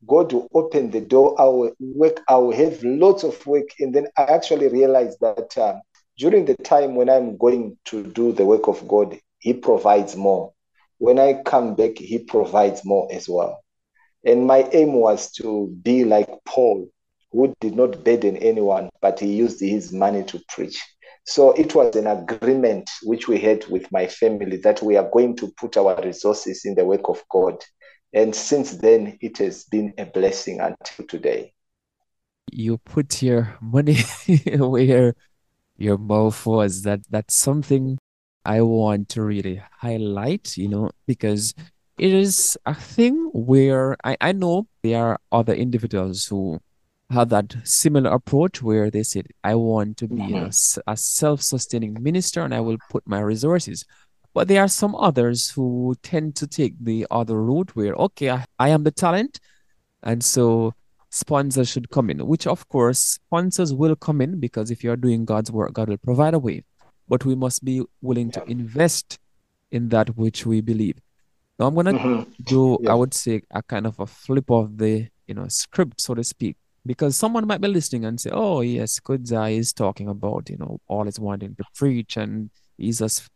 God 0.08 0.34
will 0.34 0.48
open 0.54 0.92
the 0.92 1.02
door, 1.02 1.40
I 1.40 1.46
will 1.46 1.74
work, 1.80 2.22
I 2.28 2.36
will 2.36 2.56
have 2.56 2.84
lots 2.84 3.24
of 3.24 3.46
work. 3.46 3.68
And 3.80 3.94
then 3.94 4.08
I 4.18 4.24
actually 4.24 4.68
realized 4.68 5.18
that 5.22 5.58
um, 5.58 5.82
during 6.18 6.46
the 6.46 6.56
time 6.56 6.96
when 6.96 7.10
I'm 7.10 7.38
going 7.38 7.78
to 7.86 8.04
do 8.04 8.32
the 8.32 8.46
work 8.46 8.68
of 8.68 8.88
God, 8.88 9.18
He 9.40 9.54
provides 9.54 10.16
more. 10.16 10.54
When 11.02 11.18
I 11.18 11.42
come 11.42 11.74
back, 11.74 11.98
He 11.98 12.20
provides 12.20 12.86
more 12.86 13.08
as 13.12 13.28
well. 13.28 13.64
And 14.24 14.46
my 14.46 14.70
aim 14.72 14.94
was 14.94 15.32
to 15.32 15.76
be 15.82 16.04
like 16.04 16.30
Paul, 16.46 16.92
who 17.32 17.56
did 17.60 17.76
not 17.76 18.04
burden 18.04 18.38
anyone, 18.38 18.92
but 19.02 19.20
he 19.20 19.34
used 19.34 19.60
his 19.62 19.92
money 19.92 20.24
to 20.26 20.40
preach. 20.50 20.80
So 21.26 21.54
it 21.54 21.74
was 21.74 21.96
an 21.96 22.06
agreement 22.06 22.88
which 23.02 23.28
we 23.28 23.40
had 23.40 23.66
with 23.66 23.92
my 23.92 24.06
family 24.06 24.58
that 24.58 24.84
we 24.84 24.96
are 24.96 25.10
going 25.12 25.38
to 25.38 25.52
put 25.58 25.76
our 25.76 26.00
resources 26.04 26.66
in 26.66 26.76
the 26.76 26.86
work 26.86 27.10
of 27.10 27.24
God. 27.32 27.64
And 28.14 28.36
since 28.36 28.74
then, 28.78 29.18
it 29.22 29.40
has 29.40 29.64
been 29.64 29.96
a 29.98 30.06
blessing 30.06 30.60
until 30.60 31.08
today. 31.08 31.52
You 32.52 32.78
put 32.78 33.24
your 33.24 33.58
money 33.60 33.98
where 34.56 35.16
your 35.78 35.98
mouth 35.98 36.46
was. 36.46 36.84
That 36.84 37.00
that's 37.10 37.34
something 37.34 37.98
I 38.46 38.62
want 38.62 39.10
to 39.10 39.22
really 39.22 39.62
highlight, 39.80 40.58
you 40.58 40.68
know, 40.68 40.92
because 41.08 41.54
it 41.98 42.12
is 42.12 42.58
a 42.66 42.74
thing 42.74 43.30
where 43.34 43.96
I, 44.04 44.18
I 44.22 44.32
know 44.32 44.68
there 44.84 45.04
are 45.06 45.20
other 45.32 45.54
individuals 45.54 46.26
who 46.26 46.60
have 47.10 47.30
that 47.30 47.54
similar 47.64 48.10
approach 48.12 48.64
where 48.64 48.90
they 48.90 49.04
said, 49.04 49.28
I 49.44 49.56
want 49.56 49.98
to 49.98 50.08
be 50.08 50.30
Mhm. 50.32 50.48
s- 50.48 50.80
a 50.88 50.96
self-sustaining 50.98 52.02
minister 52.02 52.42
and 52.42 52.54
I 52.54 52.62
will 52.62 52.78
put 52.90 53.06
my 53.06 53.20
resources. 53.20 53.86
But 54.34 54.48
there 54.48 54.62
are 54.64 54.70
some 54.70 54.96
others 54.96 55.50
who 55.52 55.94
tend 56.04 56.36
to 56.38 56.48
take 56.48 56.76
the 56.80 57.06
other 57.12 57.42
route 57.44 57.76
where, 57.76 57.94
okay, 57.96 58.30
I, 58.32 58.46
I 58.58 58.70
am 58.70 58.84
the 58.84 58.92
talent, 58.92 59.40
and 60.04 60.24
so 60.24 60.74
sponsors 61.10 61.68
should 61.68 61.90
come 61.90 62.10
in, 62.10 62.26
which 62.26 62.48
of 62.48 62.68
course 62.70 63.00
sponsors 63.00 63.74
will 63.74 63.96
come 63.98 64.22
in 64.22 64.40
because 64.40 64.72
if 64.72 64.84
you're 64.84 64.96
doing 64.96 65.26
God's 65.26 65.52
work, 65.52 65.74
God 65.74 65.90
will 65.90 65.98
provide 65.98 66.34
a 66.34 66.40
way. 66.40 66.64
But 67.08 67.26
we 67.26 67.36
must 67.36 67.64
be 67.64 67.84
willing 68.02 68.32
to 68.32 68.44
invest 68.50 69.20
in 69.72 69.90
that 69.90 70.18
which 70.18 70.46
we 70.46 70.62
believe. 70.62 71.00
Now 71.60 71.68
I'm 71.68 71.76
gonna 71.76 71.94
Mhm. 71.94 72.26
do, 72.44 72.78
I 72.90 72.96
would 72.96 73.14
say, 73.14 73.42
a 73.52 73.62
kind 73.64 73.86
of 73.86 74.00
a 74.00 74.06
flip 74.08 74.50
of 74.50 74.78
the, 74.78 75.08
you 75.28 75.34
know, 75.34 75.48
script, 75.48 76.02
so 76.02 76.14
to 76.16 76.24
speak. 76.24 76.58
Because 76.86 77.16
someone 77.16 77.46
might 77.46 77.62
be 77.62 77.68
listening 77.68 78.06
and 78.06 78.20
say, 78.20 78.32
oh, 78.34 78.62
yes, 78.62 79.00
Kudzai 79.00 79.58
is 79.58 79.72
talking 79.72 80.08
about, 80.08 80.50
you 80.50 80.58
know, 80.58 80.80
all 80.88 81.08
is 81.08 81.20
wanting 81.20 81.56
to 81.56 81.64
preach 81.76 82.18
and 82.18 82.50
he's 82.78 83.00
just 83.00 83.30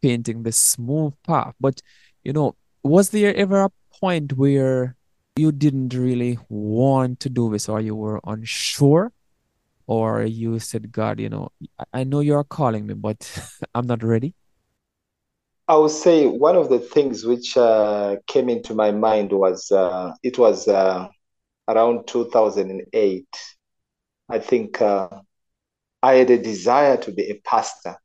painting 0.00 0.44
this 0.44 0.56
smooth 0.56 1.14
path. 1.24 1.54
But, 1.58 1.80
you 2.22 2.32
know, 2.32 2.54
was 2.84 3.10
there 3.10 3.34
ever 3.34 3.62
a 3.64 3.70
point 4.00 4.34
where 4.34 4.96
you 5.34 5.50
didn't 5.50 5.94
really 5.94 6.38
want 6.48 7.18
to 7.20 7.28
do 7.28 7.50
this 7.50 7.68
or 7.68 7.80
you 7.80 7.96
were 7.96 8.20
unsure? 8.24 9.12
Or 9.86 10.22
you 10.24 10.58
said, 10.58 10.92
God, 10.92 11.20
you 11.20 11.28
know, 11.28 11.50
I- 11.92 12.04
know 12.04 12.20
you're 12.20 12.44
calling 12.44 12.86
me, 12.86 12.94
but 12.94 13.20
I'm 13.74 13.86
not 13.86 14.02
ready. 14.02 14.34
I 15.68 15.76
would 15.76 15.90
say 15.90 16.26
one 16.26 16.56
of 16.56 16.68
the 16.68 16.78
things 16.78 17.24
which 17.24 17.56
uh, 17.56 18.16
came 18.26 18.48
into 18.48 18.74
my 18.74 18.90
mind 18.90 19.32
was 19.32 19.70
uh, 19.70 20.12
it 20.22 20.38
was 20.38 20.68
uh, 20.68 21.08
around 21.68 22.06
2008. 22.06 23.28
I 24.28 24.38
think 24.38 24.82
uh, 24.82 25.08
I 26.02 26.14
had 26.14 26.30
a 26.30 26.38
desire 26.38 26.96
to 26.98 27.12
be 27.12 27.30
a 27.30 27.40
pastor. 27.44 27.96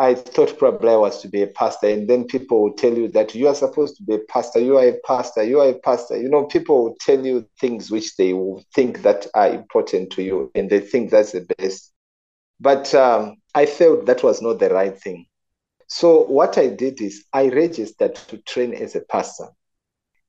I 0.00 0.14
thought 0.14 0.58
probably 0.58 0.90
I 0.90 0.96
was 0.96 1.20
to 1.22 1.28
be 1.28 1.42
a 1.42 1.48
pastor, 1.48 1.88
and 1.88 2.08
then 2.08 2.24
people 2.24 2.62
will 2.62 2.74
tell 2.74 2.96
you 2.96 3.08
that 3.08 3.34
you 3.34 3.48
are 3.48 3.54
supposed 3.54 3.96
to 3.96 4.04
be 4.04 4.14
a 4.14 4.20
pastor. 4.28 4.60
You 4.60 4.78
are 4.78 4.86
a 4.86 4.98
pastor. 5.04 5.42
You 5.42 5.60
are 5.60 5.70
a 5.70 5.78
pastor. 5.80 6.20
You 6.20 6.28
know, 6.28 6.46
people 6.46 6.84
will 6.84 6.96
tell 7.00 7.24
you 7.26 7.48
things 7.60 7.90
which 7.90 8.16
they 8.16 8.32
will 8.32 8.64
think 8.74 9.02
that 9.02 9.26
are 9.34 9.48
important 9.48 10.12
to 10.12 10.22
you, 10.22 10.52
and 10.54 10.70
they 10.70 10.80
think 10.80 11.10
that's 11.10 11.32
the 11.32 11.46
best. 11.58 11.92
But 12.60 12.94
um, 12.94 13.36
I 13.54 13.66
felt 13.66 14.06
that 14.06 14.22
was 14.22 14.40
not 14.40 14.60
the 14.60 14.70
right 14.70 14.96
thing. 14.96 15.26
So 15.88 16.24
what 16.26 16.58
I 16.58 16.68
did 16.68 17.00
is 17.00 17.24
I 17.32 17.48
registered 17.48 18.14
to 18.14 18.38
train 18.38 18.74
as 18.74 18.94
a 18.94 19.00
pastor. 19.00 19.48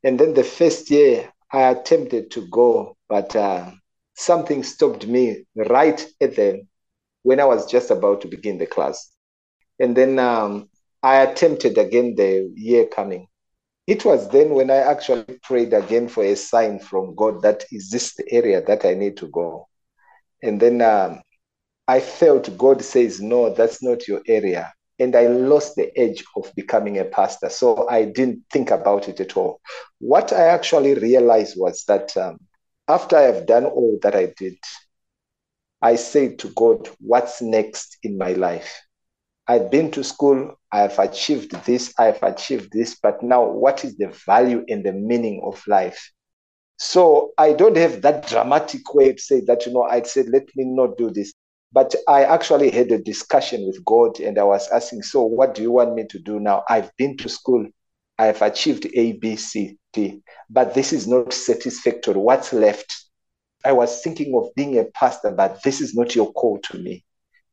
And 0.03 0.19
then 0.19 0.33
the 0.33 0.43
first 0.43 0.89
year 0.89 1.31
I 1.51 1.63
attempted 1.63 2.31
to 2.31 2.47
go, 2.47 2.95
but 3.07 3.35
uh, 3.35 3.71
something 4.15 4.63
stopped 4.63 5.05
me 5.05 5.45
right 5.55 6.03
at 6.21 6.35
the 6.35 6.61
when 7.23 7.39
I 7.39 7.45
was 7.45 7.69
just 7.69 7.91
about 7.91 8.21
to 8.21 8.27
begin 8.27 8.57
the 8.57 8.65
class. 8.65 9.11
And 9.79 9.95
then 9.95 10.19
um, 10.19 10.69
I 11.01 11.17
attempted 11.17 11.77
again 11.77 12.15
the 12.15 12.51
year 12.55 12.85
coming. 12.87 13.27
It 13.87 14.05
was 14.05 14.29
then 14.29 14.51
when 14.51 14.69
I 14.69 14.77
actually 14.77 15.39
prayed 15.41 15.73
again 15.73 16.09
for 16.09 16.23
a 16.23 16.35
sign 16.35 16.79
from 16.79 17.15
God 17.15 17.41
that 17.41 17.63
is 17.71 17.89
this 17.89 18.15
the 18.15 18.31
area 18.31 18.63
that 18.65 18.85
I 18.85 18.93
need 18.93 19.17
to 19.17 19.27
go. 19.27 19.67
And 20.43 20.59
then 20.59 20.81
um, 20.81 21.21
I 21.87 21.99
felt 21.99 22.55
God 22.57 22.83
says, 22.83 23.19
no, 23.19 23.53
that's 23.53 23.81
not 23.81 24.07
your 24.07 24.21
area. 24.27 24.71
And 24.99 25.15
I 25.15 25.27
lost 25.27 25.75
the 25.75 25.97
edge 25.97 26.23
of 26.35 26.53
becoming 26.55 26.99
a 26.99 27.05
pastor. 27.05 27.49
So 27.49 27.87
I 27.89 28.03
didn't 28.05 28.43
think 28.51 28.69
about 28.69 29.07
it 29.07 29.19
at 29.21 29.37
all. 29.37 29.59
What 29.99 30.33
I 30.33 30.47
actually 30.47 30.93
realized 30.93 31.55
was 31.57 31.83
that 31.87 32.15
um, 32.17 32.37
after 32.87 33.15
I 33.17 33.21
have 33.21 33.47
done 33.47 33.65
all 33.65 33.97
that 34.03 34.15
I 34.15 34.33
did, 34.37 34.57
I 35.81 35.95
said 35.95 36.39
to 36.39 36.49
God, 36.49 36.89
what's 36.99 37.41
next 37.41 37.97
in 38.03 38.17
my 38.17 38.33
life? 38.33 38.81
I've 39.49 39.71
been 39.71 39.89
to 39.91 40.03
school, 40.03 40.59
I 40.71 40.81
have 40.81 40.99
achieved 40.99 41.65
this, 41.65 41.91
I 41.97 42.05
have 42.05 42.21
achieved 42.21 42.69
this, 42.71 42.99
but 43.01 43.23
now 43.23 43.43
what 43.49 43.83
is 43.83 43.97
the 43.97 44.09
value 44.27 44.63
and 44.67 44.85
the 44.85 44.93
meaning 44.93 45.41
of 45.43 45.59
life? 45.65 46.11
So 46.77 47.31
I 47.35 47.53
don't 47.53 47.75
have 47.75 48.03
that 48.03 48.27
dramatic 48.27 48.93
way 48.93 49.13
to 49.13 49.19
say 49.19 49.41
that, 49.47 49.65
you 49.65 49.73
know, 49.73 49.81
I 49.81 50.03
said, 50.03 50.27
let 50.29 50.43
me 50.55 50.65
not 50.65 50.99
do 50.99 51.09
this. 51.09 51.33
But 51.73 51.95
I 52.07 52.25
actually 52.25 52.69
had 52.69 52.91
a 52.91 53.01
discussion 53.01 53.65
with 53.65 53.83
God 53.85 54.19
and 54.19 54.37
I 54.37 54.43
was 54.43 54.69
asking, 54.69 55.01
so 55.01 55.23
what 55.23 55.55
do 55.55 55.63
you 55.63 55.71
want 55.71 55.95
me 55.95 56.05
to 56.11 56.19
do 56.19 56.39
now? 56.39 56.63
I've 56.69 56.95
been 56.97 57.17
to 57.17 57.27
school, 57.27 57.67
I 58.19 58.27
have 58.27 58.43
achieved 58.43 58.85
A, 58.93 59.13
B, 59.13 59.35
C, 59.35 59.79
D, 59.93 60.21
but 60.51 60.75
this 60.75 60.93
is 60.93 61.07
not 61.07 61.33
satisfactory. 61.33 62.13
What's 62.19 62.53
left? 62.53 62.95
I 63.65 63.71
was 63.71 64.03
thinking 64.03 64.31
of 64.35 64.53
being 64.55 64.77
a 64.77 64.85
pastor, 64.85 65.31
but 65.31 65.63
this 65.63 65.81
is 65.81 65.95
not 65.95 66.15
your 66.15 66.31
call 66.33 66.59
to 66.65 66.77
me. 66.77 67.03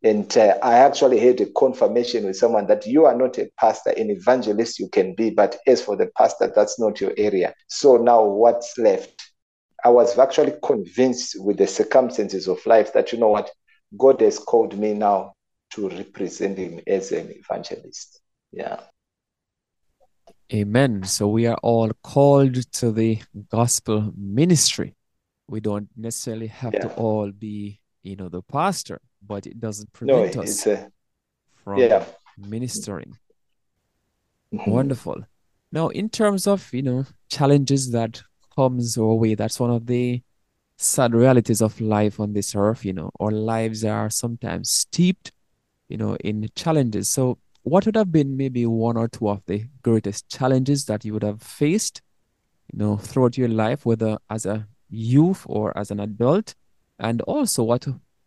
And 0.07 0.39
uh, 0.39 0.57
I 0.63 0.75
actually 0.79 1.19
had 1.19 1.41
a 1.41 1.47
confirmation 1.47 2.27
with 2.27 2.37
someone 2.37 2.69
that 2.69 2.87
you 2.87 3.07
are 3.07 3.17
not 3.17 3.39
a 3.39 3.51
pastor, 3.59 3.91
an 3.91 4.09
evangelist 4.09 4.79
you 4.79 4.89
can 4.89 5.17
be, 5.17 5.31
but 5.31 5.57
as 5.67 5.83
for 5.83 5.97
the 5.97 6.09
pastor, 6.17 6.53
that's 6.55 6.79
not 6.79 7.01
your 7.01 7.13
area. 7.17 7.53
So 7.67 7.97
now 7.97 8.23
what's 8.23 8.79
left? 8.79 9.21
I 9.85 9.89
was 9.89 10.17
actually 10.17 10.53
convinced 10.63 11.35
with 11.45 11.57
the 11.57 11.67
circumstances 11.67 12.47
of 12.47 12.65
life 12.67 12.93
that, 12.93 13.11
you 13.11 13.19
know 13.19 13.31
what, 13.31 13.51
God 13.99 14.21
has 14.21 14.39
called 14.39 14.79
me 14.79 14.95
now 14.95 15.33
to 15.73 15.89
represent 15.89 16.57
Him 16.57 16.81
as 16.87 17.11
an 17.11 17.33
evangelist. 17.33 18.21
Yeah. 18.53 18.83
Amen. 20.55 21.03
So 21.03 21.27
we 21.27 21.49
are 21.49 21.59
all 21.65 21.91
called 22.05 22.55
to 22.75 22.93
the 22.93 23.19
gospel 23.51 24.13
ministry. 24.17 24.95
We 25.49 25.59
don't 25.59 25.89
necessarily 25.97 26.47
have 26.47 26.75
yeah. 26.75 26.83
to 26.83 26.95
all 26.95 27.33
be, 27.33 27.81
you 28.05 28.15
know, 28.15 28.29
the 28.29 28.43
pastor, 28.43 29.01
but 29.27 29.47
it 29.47 29.61
doesn't 29.61 29.93
prevent 29.93 30.37
no, 30.37 30.43
us 30.43 30.67
a, 30.67 30.91
from 31.65 31.79
yeah. 31.79 32.05
ministering. 32.39 33.17
Mm-hmm. 34.53 34.71
Wonderful. 34.71 35.25
Now, 35.73 35.89
in 35.89 36.09
terms 36.09 36.47
of, 36.47 36.73
you 36.73 36.83
know, 36.83 37.05
challenges 37.29 37.91
that 37.93 38.23
comes 38.55 38.97
our 38.97 39.15
way, 39.15 39.35
that's 39.35 39.61
one 39.61 39.71
of 39.71 39.87
the 39.87 40.23
sad 40.77 41.15
realities 41.15 41.61
of 41.61 41.81
life 41.81 42.21
on 42.21 42.33
this 42.33 42.55
earth, 42.55 42.85
you 42.85 42.93
know, 42.93 43.11
our 43.19 43.31
lives 43.31 43.85
are 43.85 44.11
sometimes 44.11 44.71
steeped, 44.71 45.33
you 45.89 45.97
know, 45.97 46.17
in 46.17 46.49
challenges. 46.55 47.09
So 47.09 47.39
what 47.63 47.87
would 47.87 47.97
have 47.97 48.13
been 48.13 48.37
maybe 48.37 48.67
one 48.67 48.97
or 48.97 49.09
two 49.09 49.29
of 49.29 49.43
the 49.47 49.65
greatest 49.83 50.29
challenges 50.29 50.85
that 50.85 51.05
you 51.05 51.13
would 51.15 51.25
have 51.25 51.43
faced, 51.43 52.03
you 52.73 52.79
know, 52.79 52.97
throughout 52.97 53.37
your 53.37 53.49
life, 53.49 53.85
whether 53.85 54.19
as 54.31 54.47
a 54.47 54.69
youth 54.89 55.45
or 55.47 55.77
as 55.77 55.91
an 55.91 56.01
adult? 56.01 56.55
And 56.99 57.21
also, 57.23 57.63
what 57.63 57.87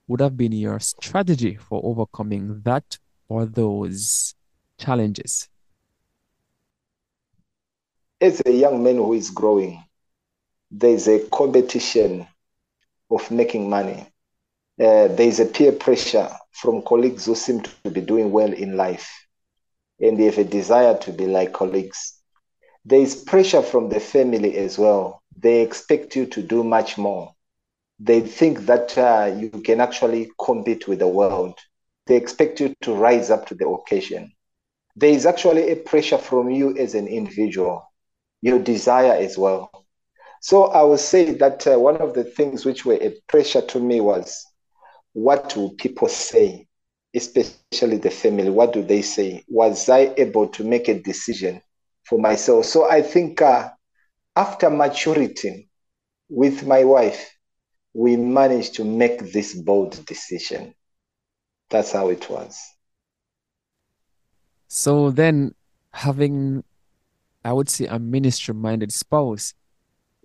would 0.10 0.20
have 0.20 0.36
been 0.36 0.52
your 0.52 0.80
strategy 0.80 1.56
for 1.56 1.80
overcoming 1.86 2.62
that 2.66 2.98
or 3.30 3.46
those 3.46 4.34
challenges? 4.80 5.48
As 8.20 8.42
a 8.46 8.52
young 8.52 8.84
man 8.84 8.96
who 8.96 9.14
is 9.14 9.30
growing, 9.30 9.84
there's 10.72 11.08
a 11.08 11.20
competition 11.30 12.28
of 13.12 13.30
making 13.30 13.70
money. 13.70 14.08
Uh, 14.80 15.08
there's 15.10 15.40
a 15.40 15.46
peer 15.46 15.72
pressure 15.72 16.30
from 16.52 16.82
colleagues 16.82 17.26
who 17.26 17.36
seem 17.36 17.62
to 17.62 17.90
be 17.92 18.02
doing 18.02 18.32
well 18.32 18.52
in 18.52 18.76
life 18.76 19.10
and 20.02 20.18
they 20.18 20.26
have 20.26 20.40
a 20.40 20.44
desire 20.44 20.98
to 20.98 21.12
be 21.12 21.28
like 21.28 21.54
colleagues. 21.54 22.16
There 22.84 23.00
is 23.00 23.16
pressure 23.16 23.62
from 23.62 23.90
the 23.90 24.00
family 24.00 24.58
as 24.58 24.80
well. 24.80 25.22
They 25.38 25.62
expect 25.62 26.16
you 26.16 26.26
to 26.28 26.42
do 26.42 26.64
much 26.64 26.98
more. 26.98 27.36
They 28.00 28.22
think 28.22 28.66
that 28.68 28.98
uh, 28.98 29.36
you 29.38 29.50
can 29.50 29.80
actually 29.82 30.32
compete 30.44 30.88
with 30.88 31.00
the 31.00 31.08
world. 31.08 31.58
They 32.08 32.16
expect 32.16 32.60
you 32.60 32.74
to 32.82 32.94
rise 32.94 33.30
up 33.30 33.46
to 33.48 33.56
the 33.56 33.68
occasion. 33.68 34.32
There 34.96 35.10
is 35.12 35.26
actually 35.26 35.72
a 35.72 35.76
pressure 35.78 36.18
from 36.18 36.50
you 36.50 36.76
as 36.78 36.96
an 36.96 37.08
individual, 37.08 37.84
your 38.42 38.60
desire 38.60 39.14
as 39.14 39.38
well. 39.38 39.70
So 40.42 40.66
I 40.66 40.84
would 40.84 41.00
say 41.00 41.34
that 41.36 41.68
uh, 41.68 41.78
one 41.80 41.98
of 41.98 42.14
the 42.14 42.24
things 42.24 42.66
which 42.66 42.86
were 42.86 42.98
a 43.00 43.14
pressure 43.28 43.62
to 43.62 43.80
me 43.80 44.02
was 44.02 44.46
what 45.14 45.56
will 45.56 45.72
people 45.78 46.08
say? 46.10 46.68
especially 47.16 47.98
the 47.98 48.10
family, 48.12 48.50
what 48.50 48.74
do 48.74 48.84
they 48.84 49.02
say? 49.02 49.44
Was 49.48 49.90
I 49.90 50.14
able 50.18 50.48
to 50.50 50.64
make 50.64 50.88
a 50.88 51.00
decision 51.00 51.62
for 52.04 52.20
myself? 52.20 52.66
So 52.66 52.90
I 52.90 53.02
think 53.02 53.42
uh, 53.42 53.70
after 54.36 54.70
maturity 54.70 55.70
with 56.30 56.66
my 56.66 56.84
wife, 56.84 57.36
we 57.94 58.16
managed 58.16 58.76
to 58.76 58.84
make 58.84 59.32
this 59.32 59.54
bold 59.54 60.06
decision. 60.06 60.74
That's 61.70 61.92
how 61.92 62.10
it 62.10 62.30
was. 62.30 62.60
So 64.68 65.12
then, 65.12 65.56
having, 65.94 66.64
I 67.44 67.54
would 67.54 67.70
say, 67.70 67.86
a 67.86 68.00
ministry 68.00 68.54
minded 68.54 68.94
spouse 68.94 69.54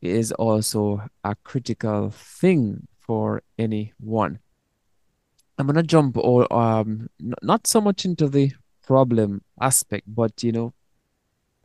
is 0.03 0.33
also 0.33 1.03
a 1.25 1.35
critical 1.45 2.11
thing 2.11 2.87
for 2.99 3.43
anyone. 3.59 4.41
I'm 5.59 5.67
gonna 5.67 5.83
jump 5.83 6.17
or 6.19 6.53
um 6.53 7.09
not 7.21 7.67
so 7.67 7.81
much 7.81 8.05
into 8.05 8.29
the 8.29 8.53
problem 8.87 9.43
aspect, 9.61 10.05
but 10.07 10.43
you 10.43 10.53
know, 10.53 10.75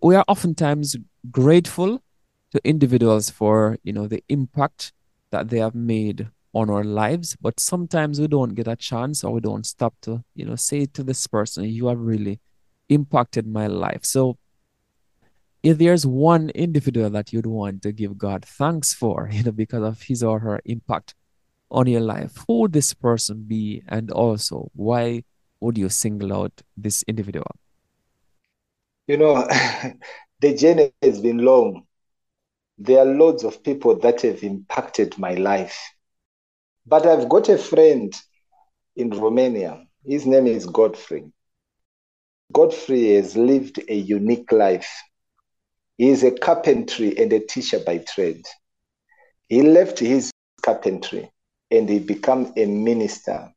we 0.02 0.16
are 0.16 0.24
oftentimes 0.28 0.96
grateful 1.32 2.02
to 2.52 2.62
individuals 2.64 3.30
for 3.30 3.78
you 3.84 3.92
know 3.92 4.08
the 4.08 4.24
impact 4.30 4.94
that 5.32 5.50
they 5.50 5.60
have 5.60 5.76
made 5.76 6.28
on 6.54 6.70
our 6.70 6.84
lives, 6.84 7.36
but 7.40 7.60
sometimes 7.60 8.20
we 8.20 8.28
don't 8.28 8.56
get 8.56 8.68
a 8.68 8.76
chance 8.76 9.24
or 9.24 9.34
we 9.34 9.40
don't 9.40 9.66
stop 9.66 9.94
to 10.02 10.24
you 10.36 10.46
know 10.46 10.56
say 10.56 10.86
to 10.86 11.04
this 11.04 11.28
person, 11.28 11.66
you 11.66 11.88
have 11.88 12.00
really 12.00 12.40
impacted 12.90 13.48
my 13.48 13.68
life. 13.68 14.04
So 14.04 14.38
if 15.62 15.78
there's 15.78 16.06
one 16.06 16.50
individual 16.52 17.10
that 17.12 17.34
you'd 17.34 17.46
want 17.46 17.82
to 17.84 17.92
give 17.92 18.18
God 18.18 18.46
thanks 18.46 18.94
for, 18.94 19.30
you 19.32 19.44
know, 19.44 19.52
because 19.52 19.84
of 19.84 20.02
his 20.02 20.24
or 20.24 20.40
her 20.40 20.60
impact 20.66 21.16
on 21.72 21.88
your 21.88 22.02
life, 22.02 22.38
who 22.48 22.62
would 22.62 22.74
this 22.74 22.94
person 22.94 23.44
be? 23.48 23.84
And 23.88 24.12
also, 24.12 24.72
why 24.74 25.24
would 25.60 25.78
you 25.78 25.90
single 25.90 26.34
out 26.34 26.62
this 26.76 27.04
individual? 27.08 27.52
You 29.08 29.18
know, 29.18 29.48
the 30.40 30.56
journey 30.56 30.94
has 31.02 31.20
been 31.20 31.40
long. 31.40 31.86
There 32.80 33.00
are 33.00 33.06
loads 33.06 33.44
of 33.44 33.62
people 33.62 34.00
that 34.00 34.22
have 34.22 34.42
impacted 34.42 35.18
my 35.18 35.34
life. 35.34 35.78
But 36.86 37.06
I've 37.06 37.28
got 37.28 37.50
a 37.50 37.58
friend 37.58 38.14
in 38.96 39.10
Romania. 39.10 39.86
His 40.06 40.26
name 40.26 40.48
is 40.48 40.66
Godfrey. 40.66 41.32
Godfrey 42.54 43.16
has 43.16 43.36
lived 43.36 43.82
a 43.90 43.94
unique 43.96 44.52
life. 44.54 44.90
He 45.98 46.10
is 46.10 46.24
a 46.24 46.32
carpentry 46.32 47.18
and 47.18 47.34
a 47.34 47.40
teacher 47.42 47.80
by 47.80 47.98
trade. 47.98 48.46
He 49.50 49.62
left 49.62 50.00
his 50.00 50.32
carpentry 50.62 51.30
and 51.70 51.90
he 51.90 52.00
became 52.00 52.54
a 52.56 52.66
minister 52.66 53.54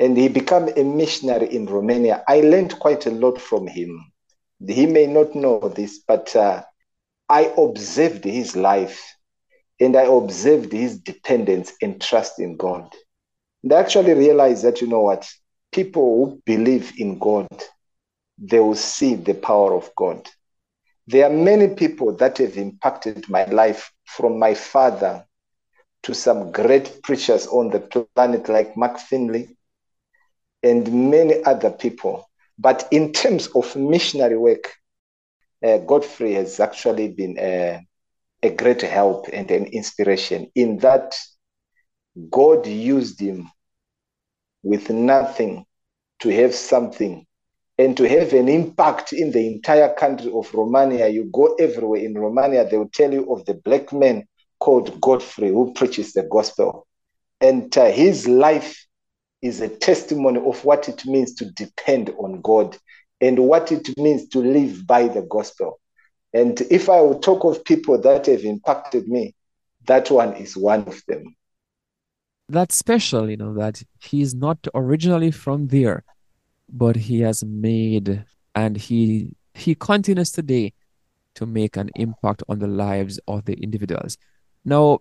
and 0.00 0.16
he 0.16 0.28
became 0.28 0.68
a 0.74 0.84
missionary 0.84 1.54
in 1.54 1.66
Romania. 1.66 2.24
I 2.26 2.40
learned 2.40 2.78
quite 2.78 3.06
a 3.06 3.10
lot 3.10 3.38
from 3.40 3.66
him. 3.66 4.10
He 4.66 4.86
may 4.86 5.06
not 5.06 5.34
know 5.34 5.60
this, 5.74 6.00
but 6.06 6.34
uh, 6.34 6.62
I 7.28 7.52
observed 7.56 8.24
his 8.24 8.56
life 8.56 9.14
and 9.80 9.96
I 9.96 10.04
observed 10.04 10.72
his 10.72 10.98
dependence 10.98 11.72
and 11.82 12.00
trust 12.00 12.38
in 12.38 12.56
God. 12.56 12.92
And 13.62 13.72
I 13.72 13.80
actually 13.80 14.14
realized 14.14 14.64
that, 14.64 14.80
you 14.80 14.86
know 14.86 15.02
what, 15.02 15.28
people 15.72 16.02
who 16.02 16.42
believe 16.46 16.92
in 16.98 17.18
God, 17.18 17.48
they 18.38 18.60
will 18.60 18.74
see 18.74 19.14
the 19.14 19.34
power 19.34 19.74
of 19.74 19.90
God. 19.96 20.28
There 21.06 21.26
are 21.26 21.32
many 21.32 21.68
people 21.74 22.14
that 22.16 22.38
have 22.38 22.56
impacted 22.56 23.28
my 23.28 23.44
life 23.46 23.92
from 24.04 24.38
my 24.38 24.54
father 24.54 25.24
to 26.04 26.14
some 26.14 26.52
great 26.52 27.02
preachers 27.02 27.46
on 27.46 27.70
the 27.70 27.80
planet 28.14 28.48
like 28.48 28.76
Mark 28.76 28.98
Finley 28.98 29.56
and 30.62 31.10
many 31.10 31.42
other 31.44 31.70
people. 31.70 32.28
But 32.58 32.88
in 32.90 33.12
terms 33.12 33.48
of 33.48 33.74
missionary 33.76 34.36
work, 34.36 34.72
uh, 35.64 35.78
Godfrey 35.78 36.34
has 36.34 36.60
actually 36.60 37.08
been 37.08 37.36
a, 37.38 37.80
a 38.42 38.50
great 38.50 38.82
help 38.82 39.26
and 39.32 39.50
an 39.50 39.66
inspiration 39.66 40.50
in 40.54 40.78
that 40.78 41.14
God 42.30 42.66
used 42.66 43.20
him 43.20 43.50
with 44.62 44.90
nothing 44.90 45.64
to 46.20 46.28
have 46.30 46.54
something 46.54 47.24
and 47.78 47.96
to 47.96 48.08
have 48.08 48.32
an 48.32 48.48
impact 48.48 49.12
in 49.12 49.30
the 49.30 49.46
entire 49.46 49.94
country 49.94 50.32
of 50.32 50.52
Romania. 50.52 51.08
You 51.08 51.30
go 51.32 51.54
everywhere 51.54 52.00
in 52.00 52.14
Romania, 52.18 52.68
they 52.68 52.76
will 52.76 52.90
tell 52.92 53.12
you 53.12 53.32
of 53.32 53.44
the 53.46 53.54
black 53.54 53.92
man 53.92 54.26
called 54.58 55.00
Godfrey 55.00 55.48
who 55.48 55.72
preaches 55.74 56.12
the 56.12 56.24
gospel. 56.24 56.86
And 57.40 57.76
uh, 57.78 57.86
his 57.86 58.26
life 58.26 58.84
is 59.42 59.60
a 59.60 59.68
testimony 59.68 60.40
of 60.40 60.64
what 60.64 60.88
it 60.88 61.06
means 61.06 61.34
to 61.34 61.50
depend 61.52 62.10
on 62.18 62.40
God 62.40 62.76
and 63.20 63.38
what 63.38 63.72
it 63.72 63.96
means 63.98 64.28
to 64.28 64.38
live 64.38 64.86
by 64.86 65.08
the 65.08 65.22
gospel. 65.22 65.80
And 66.32 66.60
if 66.70 66.88
I 66.88 67.00
would 67.00 67.22
talk 67.22 67.44
of 67.44 67.64
people 67.64 68.00
that 68.00 68.26
have 68.26 68.44
impacted 68.44 69.08
me, 69.08 69.34
that 69.86 70.10
one 70.10 70.34
is 70.34 70.56
one 70.56 70.82
of 70.82 71.02
them. 71.06 71.34
That's 72.48 72.76
special, 72.76 73.28
you 73.28 73.36
know, 73.36 73.54
that 73.54 73.82
he's 74.00 74.34
not 74.34 74.58
originally 74.74 75.30
from 75.30 75.68
there, 75.68 76.04
but 76.68 76.96
he 76.96 77.20
has 77.20 77.44
made 77.44 78.24
and 78.54 78.76
he 78.76 79.34
he 79.54 79.74
continues 79.74 80.30
today 80.30 80.72
to 81.34 81.46
make 81.46 81.76
an 81.76 81.90
impact 81.96 82.42
on 82.48 82.58
the 82.58 82.66
lives 82.66 83.18
of 83.28 83.44
the 83.44 83.54
individuals. 83.54 84.16
Now, 84.64 85.00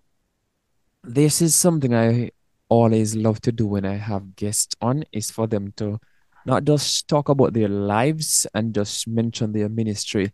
this 1.03 1.41
is 1.41 1.55
something 1.55 1.93
I 1.95 2.31
always 2.69 3.15
love 3.15 3.39
to 3.41 3.51
do 3.51 3.65
when 3.65 3.85
I 3.85 3.95
have 3.95 4.35
guests 4.35 4.75
on 4.81 5.03
is 5.11 5.31
for 5.31 5.47
them 5.47 5.73
to 5.77 5.99
not 6.47 6.63
just 6.63 7.07
talk 7.09 7.27
about 7.27 7.53
their 7.53 7.67
lives 7.67 8.47
and 8.53 8.73
just 8.73 9.07
mention 9.07 9.51
their 9.51 9.67
ministry 9.67 10.31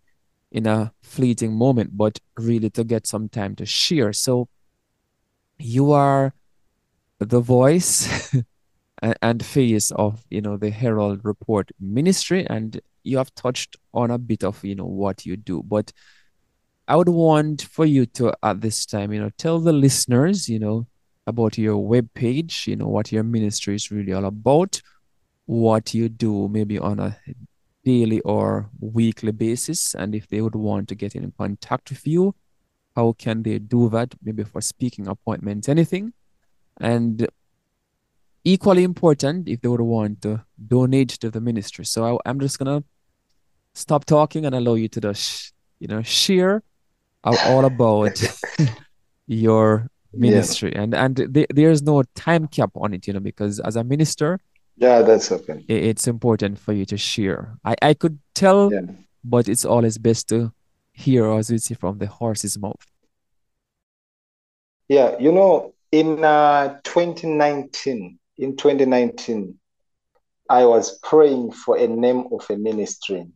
in 0.52 0.68
a 0.68 0.94
fleeting 1.02 1.54
moment, 1.54 1.98
but 1.98 2.20
really 2.38 2.70
to 2.70 2.84
get 2.84 3.08
some 3.08 3.28
time 3.28 3.56
to 3.56 3.66
share. 3.66 4.14
So 4.14 4.48
you 5.58 5.92
are 5.92 6.34
the 7.18 7.40
voice 7.40 8.32
and 9.22 9.44
face 9.44 9.92
of 9.92 10.24
you 10.30 10.42
know 10.42 10.56
the 10.56 10.70
Herald 10.70 11.26
Report 11.26 11.72
ministry, 11.80 12.46
and 12.48 12.80
you 13.04 13.18
have 13.18 13.34
touched 13.34 13.76
on 13.94 14.12
a 14.12 14.20
bit 14.20 14.44
of 14.44 14.64
you 14.64 14.76
know 14.76 14.86
what 14.86 15.26
you 15.26 15.36
do, 15.36 15.64
but 15.64 15.92
I 16.88 16.96
would 16.96 17.10
want 17.10 17.64
for 17.64 17.86
you 17.86 18.06
to, 18.18 18.34
at 18.44 18.60
this 18.60 18.86
time, 18.86 19.14
you 19.14 19.22
know, 19.22 19.30
tell 19.38 19.60
the 19.60 19.72
listeners, 19.72 20.50
you 20.50 20.60
know, 20.60 20.86
about 21.26 21.58
your 21.58 21.78
web 21.78 22.14
page, 22.14 22.68
you 22.68 22.76
know, 22.76 22.88
what 22.88 23.12
your 23.12 23.24
ministry 23.24 23.76
is 23.76 23.90
really 23.90 24.12
all 24.12 24.26
about, 24.26 24.82
what 25.46 25.94
you 25.94 26.10
do 26.10 26.48
maybe 26.48 26.80
on 26.80 27.00
a 27.00 27.18
daily 27.84 28.22
or 28.22 28.70
weekly 28.80 29.32
basis, 29.32 29.94
and 29.94 30.16
if 30.16 30.28
they 30.28 30.42
would 30.42 30.56
want 30.56 30.88
to 30.90 30.96
get 30.96 31.16
in 31.16 31.34
contact 31.38 31.90
with 31.90 32.08
you, 32.08 32.36
how 32.96 33.14
can 33.14 33.44
they 33.44 33.60
do 33.60 33.90
that? 33.90 34.16
Maybe 34.24 34.44
for 34.44 34.62
speaking 34.62 35.08
appointments, 35.08 35.68
anything. 35.68 36.14
And 36.80 37.28
equally 38.44 38.84
important, 38.84 39.50
if 39.50 39.62
they 39.62 39.68
would 39.68 39.82
want 39.82 40.22
to 40.22 40.44
donate 40.68 41.10
to 41.10 41.30
the 41.30 41.42
ministry. 41.42 41.86
So 41.86 42.20
I, 42.26 42.30
am 42.30 42.40
just 42.40 42.60
gonna 42.60 42.84
stop 43.74 44.06
talking 44.06 44.46
and 44.46 44.56
allow 44.56 44.76
you 44.76 44.88
to 44.90 45.02
just, 45.02 45.54
you 45.80 45.88
know, 45.88 46.02
share 46.04 46.64
all 47.24 47.66
about 47.66 48.22
your 49.28 49.90
ministry 50.14 50.72
yeah. 50.74 50.82
and 50.82 50.94
and 50.94 51.34
th- 51.34 51.48
there's 51.54 51.82
no 51.82 52.04
time 52.16 52.48
cap 52.48 52.70
on 52.76 52.94
it 52.94 53.08
you 53.08 53.14
know 53.14 53.20
because 53.20 53.60
as 53.62 53.76
a 53.76 53.84
minister 53.84 54.40
yeah 54.76 55.02
that's 55.02 55.32
okay 55.32 55.64
it's 55.68 56.08
important 56.08 56.58
for 56.58 56.74
you 56.74 56.86
to 56.86 56.98
share 56.98 57.56
i 57.64 57.76
i 57.82 57.94
could 57.94 58.20
tell 58.34 58.72
yeah. 58.72 58.82
but 59.24 59.48
it's 59.48 59.66
always 59.66 59.98
best 59.98 60.28
to 60.30 60.52
hear 60.92 61.32
as 61.32 61.50
we 61.52 61.58
see 61.58 61.74
from 61.74 61.98
the 61.98 62.08
horse's 62.08 62.58
mouth 62.58 62.86
yeah 64.88 65.16
you 65.20 65.32
know 65.32 65.74
in 65.92 66.24
uh, 66.24 66.80
2019 66.84 68.20
in 68.38 68.58
2019 68.58 69.58
i 70.50 70.66
was 70.66 71.00
praying 71.00 71.52
for 71.52 71.78
a 71.78 71.88
name 71.88 72.26
of 72.32 72.46
a 72.50 72.58
ministry 72.58 73.28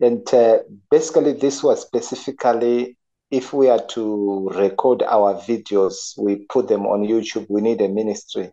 and 0.00 0.34
uh, 0.34 0.58
basically 0.90 1.32
this 1.32 1.62
was 1.62 1.80
specifically 1.80 2.96
if 3.34 3.52
we 3.52 3.68
are 3.68 3.84
to 3.86 4.48
record 4.50 5.02
our 5.02 5.34
videos, 5.34 6.16
we 6.16 6.46
put 6.48 6.68
them 6.68 6.86
on 6.86 7.02
YouTube, 7.02 7.46
we 7.48 7.60
need 7.60 7.80
a 7.80 7.88
ministry. 7.88 8.52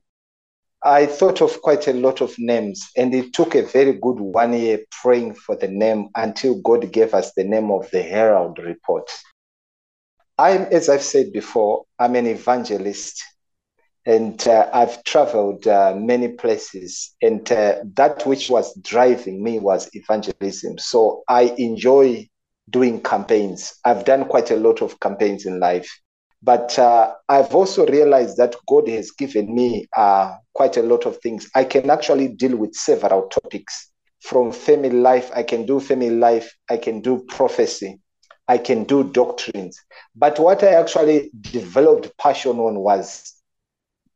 I 0.83 1.05
thought 1.05 1.41
of 1.41 1.61
quite 1.61 1.87
a 1.87 1.93
lot 1.93 2.21
of 2.21 2.33
names, 2.39 2.89
and 2.97 3.13
it 3.13 3.33
took 3.33 3.53
a 3.53 3.61
very 3.61 3.93
good 3.93 4.19
one 4.19 4.53
year 4.53 4.79
praying 5.01 5.35
for 5.35 5.55
the 5.55 5.67
name 5.67 6.09
until 6.15 6.59
God 6.61 6.91
gave 6.91 7.13
us 7.13 7.33
the 7.33 7.43
name 7.43 7.69
of 7.69 7.89
the 7.91 8.01
Herald 8.01 8.57
Report. 8.57 9.09
I'm, 10.39 10.61
as 10.63 10.89
I've 10.89 11.03
said 11.03 11.33
before, 11.33 11.85
I'm 11.99 12.15
an 12.15 12.25
evangelist, 12.25 13.23
and 14.07 14.47
uh, 14.47 14.69
I've 14.73 15.03
traveled 15.03 15.67
uh, 15.67 15.93
many 15.95 16.29
places, 16.29 17.15
and 17.21 17.49
uh, 17.51 17.75
that 17.95 18.25
which 18.25 18.49
was 18.49 18.73
driving 18.81 19.43
me 19.43 19.59
was 19.59 19.87
evangelism. 19.93 20.79
So 20.79 21.21
I 21.27 21.53
enjoy 21.59 22.27
doing 22.71 23.03
campaigns. 23.03 23.75
I've 23.85 24.05
done 24.05 24.25
quite 24.25 24.49
a 24.49 24.55
lot 24.55 24.81
of 24.81 24.99
campaigns 24.99 25.45
in 25.45 25.59
life. 25.59 25.91
But 26.43 26.77
uh, 26.79 27.13
I've 27.29 27.53
also 27.53 27.85
realized 27.85 28.37
that 28.37 28.55
God 28.67 28.87
has 28.87 29.11
given 29.11 29.53
me 29.53 29.87
uh, 29.95 30.35
quite 30.53 30.77
a 30.77 30.83
lot 30.83 31.05
of 31.05 31.17
things. 31.17 31.49
I 31.55 31.63
can 31.63 31.89
actually 31.89 32.29
deal 32.29 32.57
with 32.57 32.73
several 32.73 33.27
topics. 33.27 33.91
From 34.21 34.51
family 34.51 34.89
life, 34.91 35.31
I 35.35 35.43
can 35.43 35.65
do 35.65 35.79
family 35.79 36.11
life, 36.11 36.53
I 36.69 36.77
can 36.77 37.01
do 37.01 37.23
prophecy, 37.27 37.99
I 38.47 38.57
can 38.59 38.83
do 38.83 39.03
doctrines. 39.03 39.79
But 40.15 40.39
what 40.39 40.63
I 40.63 40.73
actually 40.73 41.31
developed 41.41 42.15
passion 42.17 42.59
on 42.59 42.79
was 42.79 43.33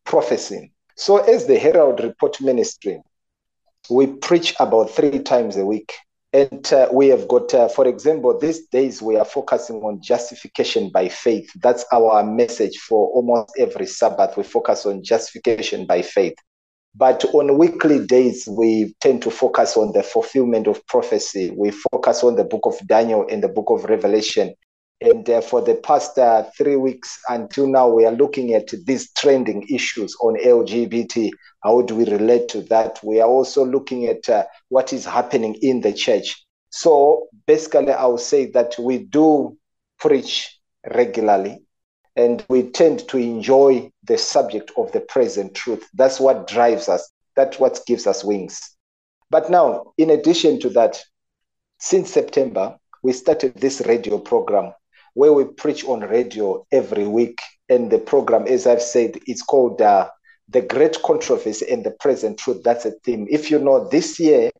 prophecy. 0.04 0.72
So, 0.96 1.18
as 1.18 1.48
the 1.48 1.58
Herald 1.58 2.02
Report 2.04 2.40
Ministry, 2.42 3.02
we 3.90 4.08
preach 4.08 4.56
about 4.60 4.92
three 4.92 5.20
times 5.20 5.58
a 5.58 5.66
week. 5.66 5.94
And 6.36 6.74
uh, 6.74 6.90
we 6.92 7.08
have 7.08 7.30
got, 7.30 7.54
uh, 7.54 7.70
for 7.70 7.88
example, 7.88 8.38
these 8.38 8.68
days 8.68 9.02
we 9.02 9.16
are 9.16 9.24
focusing 9.24 9.78
on 9.78 10.02
justification 10.02 10.90
by 10.90 11.08
faith. 11.08 11.50
That's 11.62 11.86
our 11.94 12.26
message 12.26 12.76
for 12.78 13.08
almost 13.12 13.54
every 13.58 13.88
Sabbath. 13.88 14.36
We 14.36 14.44
focus 14.44 14.86
on 14.86 15.02
justification 15.02 15.86
by 15.86 16.02
faith. 16.02 16.36
But 16.94 17.24
on 17.34 17.58
weekly 17.58 18.06
days, 18.06 18.50
we 18.52 18.96
tend 19.00 19.22
to 19.22 19.32
focus 19.32 19.78
on 19.78 19.94
the 19.94 20.04
fulfillment 20.04 20.68
of 20.68 20.86
prophecy. 20.88 21.54
We 21.56 21.72
focus 21.72 22.22
on 22.22 22.36
the 22.36 22.44
book 22.44 22.66
of 22.66 22.86
Daniel 22.86 23.26
and 23.32 23.42
the 23.42 23.48
book 23.48 23.70
of 23.70 23.86
Revelation. 23.86 24.54
And 25.02 25.30
uh, 25.30 25.42
for 25.42 25.62
the 25.62 25.76
past 25.76 26.18
uh, 26.18 26.44
three 26.58 26.78
weeks 26.78 27.20
until 27.28 27.68
now, 27.68 27.90
we 27.90 28.06
are 28.06 28.14
looking 28.14 28.54
at 28.54 28.70
these 28.86 29.12
trending 29.12 29.68
issues 29.70 30.16
on 30.22 30.38
LGBT. 30.38 31.32
How 31.64 31.82
do 31.82 31.96
we 31.96 32.06
relate 32.06 32.48
to 32.50 32.62
that? 32.64 33.00
We 33.04 33.20
are 33.20 33.28
also 33.28 33.66
looking 33.66 34.06
at 34.06 34.28
uh, 34.30 34.46
what 34.70 34.94
is 34.94 35.06
happening 35.06 35.56
in 35.62 35.82
the 35.82 35.92
church. 35.92 36.46
So 36.70 37.28
basically, 37.46 37.92
I 37.92 38.06
would 38.06 38.22
say 38.22 38.52
that 38.52 38.76
we 38.80 39.00
do 39.00 39.58
preach 40.00 40.60
regularly 40.94 41.66
and 42.16 42.46
we 42.48 42.64
tend 42.72 43.08
to 43.10 43.18
enjoy 43.18 43.92
the 44.04 44.18
subject 44.18 44.72
of 44.78 44.92
the 44.94 45.02
present 45.02 45.54
truth. 45.56 45.86
That's 45.94 46.20
what 46.20 46.48
drives 46.48 46.88
us, 46.88 47.12
that's 47.36 47.60
what 47.60 47.82
gives 47.86 48.08
us 48.08 48.24
wings. 48.24 48.62
But 49.30 49.50
now, 49.50 49.94
in 49.98 50.10
addition 50.10 50.60
to 50.62 50.70
that, 50.70 51.02
since 51.80 52.12
September, 52.12 52.78
we 53.04 53.12
started 53.12 53.56
this 53.56 53.82
radio 53.82 54.18
program 54.18 54.74
where 55.16 55.34
we 55.34 55.46
preach 55.46 55.84
on 55.86 56.02
radio 56.02 56.66
every 56.72 57.08
week. 57.08 57.42
And 57.68 57.92
the 57.92 57.98
program, 57.98 58.46
as 58.48 58.68
I've 58.68 58.82
said, 58.82 59.18
it's 59.26 59.42
called 59.42 59.82
uh, 59.82 60.10
The 60.50 60.62
Great 60.62 61.02
Controversy 61.02 61.66
and 61.72 61.84
the 61.84 61.92
Present 62.00 62.38
Truth. 62.38 62.62
That's 62.64 62.86
a 62.86 62.92
theme. 63.04 63.26
If 63.30 63.50
you 63.50 63.58
know, 63.58 63.90
this 63.90 64.20
year, 64.20 64.52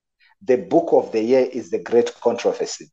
the 0.42 0.58
book 0.58 0.90
of 0.92 1.12
the 1.12 1.22
year 1.22 1.48
is 1.52 1.70
The 1.70 1.80
Great 1.80 2.14
Controversy. 2.22 2.90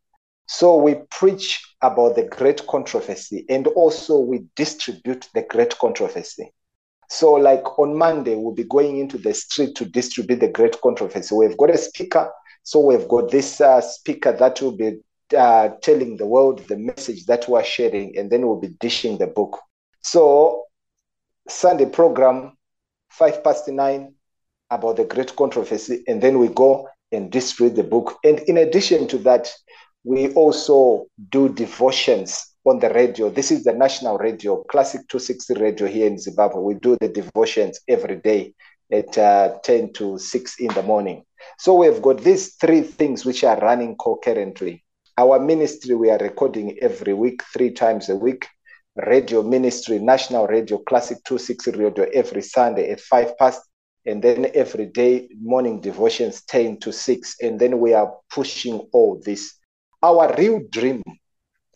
So 0.46 0.77
we 0.77 0.96
preach 1.11 1.64
about 1.81 2.16
the 2.16 2.25
great 2.25 2.66
controversy 2.66 3.46
and 3.48 3.66
also 3.68 4.18
we 4.18 4.44
distribute 4.55 5.29
the 5.35 5.42
great 5.42 5.79
controversy. 5.79 6.53
So, 7.09 7.33
like 7.33 7.79
on 7.79 7.96
Monday, 7.96 8.35
we'll 8.35 8.55
be 8.55 8.64
going 8.64 8.98
into 8.98 9.18
the 9.18 9.35
street 9.35 9.75
to 9.77 9.85
distribute 9.85 10.40
the 10.40 10.48
great 10.48 10.81
controversy. 10.81 11.35
We've 11.35 11.57
got 11.57 11.70
a 11.70 11.79
speaker. 11.79 12.31
So, 12.62 12.81
we've 12.81 13.07
got 13.07 13.31
this 13.31 13.61
uh, 13.61 13.83
speaker 13.83 14.33
that 14.33 14.61
will 14.62 14.77
be 14.77 14.98
uh, 15.35 15.71
telling 15.83 16.16
the 16.16 16.27
world 16.27 16.61
the 16.68 16.77
message 16.77 17.27
that 17.27 17.49
we're 17.49 17.64
sharing, 17.64 18.16
and 18.16 18.31
then 18.31 18.47
we'll 18.47 18.61
be 18.61 18.77
dishing 18.81 19.18
the 19.18 19.27
book. 19.27 19.59
So, 20.01 20.64
Sunday 21.49 21.87
program, 21.87 22.57
five 23.11 23.42
past 23.42 23.68
nine, 23.68 24.14
about 24.71 24.97
the 24.97 25.05
great 25.05 25.35
controversy, 25.37 26.03
and 26.07 26.23
then 26.23 26.38
we 26.38 26.49
go 26.49 26.88
and 27.12 27.31
distribute 27.31 27.77
the 27.77 27.85
book. 27.85 28.18
And 28.25 28.40
in 28.40 28.57
addition 28.57 29.07
to 29.09 29.18
that, 29.18 29.53
we 30.05 30.33
also 30.35 31.07
do 31.31 31.49
devotions 31.49 32.55
on 32.64 32.79
the 32.79 32.90
radio. 32.90 33.29
This 33.31 33.51
is 33.51 33.64
the 33.64 33.73
national 33.73 34.18
radio, 34.18 34.62
Classic 34.64 35.01
260 35.09 35.55
radio 35.55 35.87
here 35.87 36.07
in 36.07 36.18
Zimbabwe. 36.18 36.61
We 36.61 36.75
do 36.75 36.97
the 37.01 37.09
devotions 37.09 37.81
every 37.88 38.16
day 38.16 38.55
at 38.90 39.16
uh, 39.18 39.59
10 39.62 39.92
to 39.95 40.18
6 40.18 40.61
in 40.61 40.68
the 40.75 40.83
morning. 40.83 41.25
So 41.59 41.75
we've 41.75 42.03
got 42.03 42.23
these 42.23 42.55
three 42.55 42.83
things 42.83 43.25
which 43.25 43.45
are 43.45 43.59
running 43.59 43.97
concurrently. 44.01 44.85
Our 45.18 45.38
ministry, 45.38 45.94
we 45.94 46.11
are 46.11 46.16
recording 46.16 46.79
every 46.81 47.12
week, 47.12 47.42
three 47.53 47.70
times 47.70 48.09
a 48.09 48.16
week. 48.16 48.48
Radio 48.96 49.42
ministry, 49.42 49.98
national 49.98 50.46
radio, 50.46 50.79
classic 50.79 51.18
260 51.25 51.72
radio 51.72 52.05
every 52.14 52.40
Sunday 52.40 52.90
at 52.90 53.01
five 53.01 53.37
past. 53.37 53.61
And 54.07 54.22
then 54.22 54.51
every 54.55 54.87
day, 54.87 55.29
morning 55.38 55.83
devotions 55.83 56.42
10 56.44 56.81
to 56.81 56.92
6. 56.92 57.37
And 57.42 57.61
then 57.61 57.79
we 57.79 57.92
are 57.92 58.11
pushing 58.31 58.88
all 58.92 59.20
this. 59.22 59.55
Our 60.03 60.35
real 60.37 60.62
dream, 60.70 61.03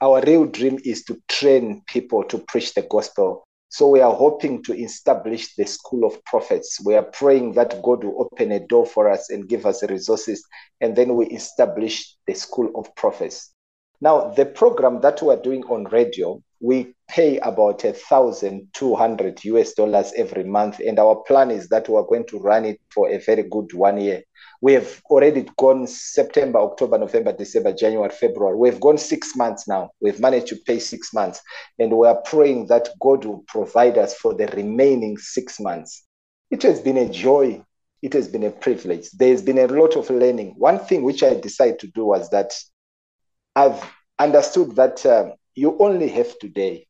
our 0.00 0.22
real 0.22 0.46
dream 0.46 0.78
is 0.82 1.04
to 1.04 1.20
train 1.28 1.82
people 1.86 2.24
to 2.24 2.38
preach 2.38 2.72
the 2.72 2.82
gospel 2.82 3.45
so 3.68 3.88
we 3.88 4.00
are 4.00 4.14
hoping 4.14 4.62
to 4.64 4.74
establish 4.74 5.54
the 5.56 5.64
school 5.66 6.04
of 6.06 6.22
prophets. 6.24 6.80
We 6.84 6.94
are 6.94 7.02
praying 7.02 7.52
that 7.54 7.82
God 7.82 8.04
will 8.04 8.22
open 8.22 8.52
a 8.52 8.60
door 8.66 8.86
for 8.86 9.10
us 9.10 9.30
and 9.30 9.48
give 9.48 9.66
us 9.66 9.82
resources, 9.82 10.44
and 10.80 10.94
then 10.94 11.16
we 11.16 11.26
establish 11.26 12.16
the 12.26 12.34
school 12.34 12.70
of 12.76 12.94
prophets. 12.94 13.52
Now, 14.00 14.28
the 14.28 14.46
program 14.46 15.00
that 15.00 15.22
we're 15.22 15.40
doing 15.40 15.64
on 15.64 15.84
radio, 15.84 16.42
we 16.60 16.94
pay 17.08 17.38
about 17.38 17.84
a 17.84 17.92
thousand 17.92 18.68
two 18.72 18.94
hundred 18.94 19.44
US 19.44 19.72
dollars 19.72 20.12
every 20.16 20.44
month, 20.44 20.80
and 20.80 20.98
our 20.98 21.16
plan 21.26 21.50
is 21.50 21.68
that 21.68 21.88
we're 21.88 22.02
going 22.02 22.26
to 22.28 22.38
run 22.38 22.64
it 22.64 22.80
for 22.90 23.08
a 23.10 23.18
very 23.18 23.42
good 23.42 23.72
one 23.72 24.00
year. 24.00 24.22
We 24.60 24.72
have 24.72 25.02
already 25.10 25.48
gone 25.58 25.86
September, 25.86 26.58
October, 26.58 26.98
November, 26.98 27.32
December, 27.32 27.72
January, 27.72 28.10
February. 28.10 28.56
We've 28.56 28.80
gone 28.80 28.98
six 28.98 29.36
months 29.36 29.68
now. 29.68 29.90
We've 30.00 30.20
managed 30.20 30.48
to 30.48 30.56
pay 30.56 30.78
six 30.78 31.12
months. 31.12 31.40
And 31.78 31.96
we 31.96 32.06
are 32.06 32.20
praying 32.22 32.68
that 32.68 32.88
God 33.00 33.24
will 33.24 33.44
provide 33.46 33.98
us 33.98 34.14
for 34.14 34.34
the 34.34 34.46
remaining 34.48 35.18
six 35.18 35.60
months. 35.60 36.04
It 36.50 36.62
has 36.62 36.80
been 36.80 36.96
a 36.96 37.08
joy. 37.08 37.62
It 38.02 38.12
has 38.12 38.28
been 38.28 38.44
a 38.44 38.50
privilege. 38.50 39.10
There's 39.10 39.42
been 39.42 39.58
a 39.58 39.66
lot 39.66 39.96
of 39.96 40.10
learning. 40.10 40.54
One 40.58 40.78
thing 40.78 41.02
which 41.02 41.22
I 41.22 41.34
decided 41.34 41.78
to 41.80 41.88
do 41.88 42.06
was 42.06 42.30
that 42.30 42.52
I've 43.54 43.82
understood 44.18 44.76
that 44.76 45.04
um, 45.06 45.32
you 45.54 45.76
only 45.78 46.08
have 46.08 46.38
today 46.38 46.86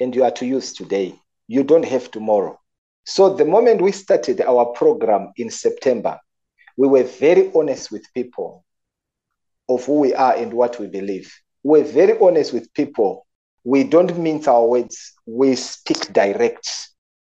and 0.00 0.14
you 0.14 0.24
are 0.24 0.30
to 0.32 0.46
use 0.46 0.72
today. 0.72 1.18
You 1.46 1.64
don't 1.64 1.84
have 1.84 2.10
tomorrow. 2.10 2.58
So 3.04 3.34
the 3.34 3.44
moment 3.44 3.80
we 3.80 3.92
started 3.92 4.40
our 4.40 4.66
program 4.66 5.32
in 5.36 5.50
September, 5.50 6.18
we 6.78 6.86
were 6.86 7.02
very 7.02 7.50
honest 7.54 7.90
with 7.90 8.06
people 8.14 8.64
of 9.68 9.84
who 9.84 9.98
we 9.98 10.14
are 10.14 10.36
and 10.36 10.54
what 10.54 10.78
we 10.78 10.86
believe. 10.86 11.30
We're 11.64 11.82
very 11.84 12.16
honest 12.20 12.52
with 12.52 12.72
people. 12.72 13.26
We 13.64 13.82
don't 13.82 14.16
mince 14.16 14.46
our 14.46 14.64
words, 14.64 15.12
we 15.26 15.56
speak 15.56 16.12
direct. 16.12 16.88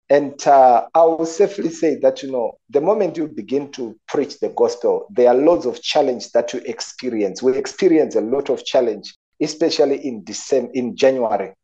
And 0.09 0.47
uh, 0.47 0.87
I 0.95 1.03
will 1.03 1.27
safely 1.27 1.71
say 1.71 1.97
that, 2.03 2.23
you 2.23 2.31
know, 2.31 2.53
the 2.71 2.81
moment 2.81 3.17
you 3.17 3.27
begin 3.27 3.73
to 3.73 3.99
preach 4.07 4.39
the 4.39 4.51
gospel, 4.51 5.09
there 5.11 5.29
are 5.29 5.35
lots 5.35 5.67
of 5.67 5.83
challenge 5.83 6.31
that 6.31 6.53
you 6.53 6.61
experience. 6.65 7.43
We 7.43 7.57
experience 7.57 8.15
a 8.15 8.21
lot 8.21 8.49
of 8.49 8.65
challenge, 8.65 9.13
especially 9.41 10.07
in 10.07 10.23
December, 10.23 10.71
in 10.75 10.97
January. 10.97 11.55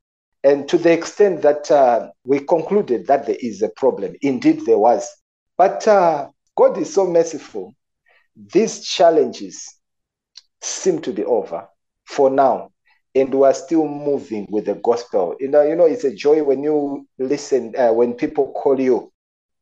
And 0.42 0.68
to 0.68 0.78
the 0.78 0.92
extent 0.92 1.42
that 1.42 1.70
uh, 1.70 2.10
we 2.24 2.40
concluded 2.40 3.06
that 3.06 3.26
there 3.26 3.38
is 3.40 3.62
a 3.62 3.68
problem, 3.68 4.16
indeed 4.20 4.66
there 4.66 4.78
was. 4.78 5.08
But 5.56 5.86
uh, 5.86 6.28
God 6.58 6.76
is 6.76 6.92
so 6.92 7.06
merciful. 7.06 7.72
These 8.34 8.84
challenges 8.84 9.76
seem 10.60 11.00
to 11.02 11.12
be 11.12 11.24
over 11.24 11.68
for 12.04 12.30
now 12.30 12.70
and 13.14 13.32
we 13.32 13.46
are 13.46 13.54
still 13.54 13.86
moving 13.86 14.44
with 14.50 14.66
the 14.66 14.74
gospel. 14.74 15.36
You 15.38 15.50
know, 15.50 15.62
you 15.62 15.76
know, 15.76 15.86
it's 15.86 16.02
a 16.02 16.12
joy 16.12 16.42
when 16.42 16.64
you 16.64 17.06
listen, 17.16 17.74
uh, 17.78 17.92
when 17.92 18.12
people 18.14 18.52
call 18.54 18.80
you, 18.80 19.12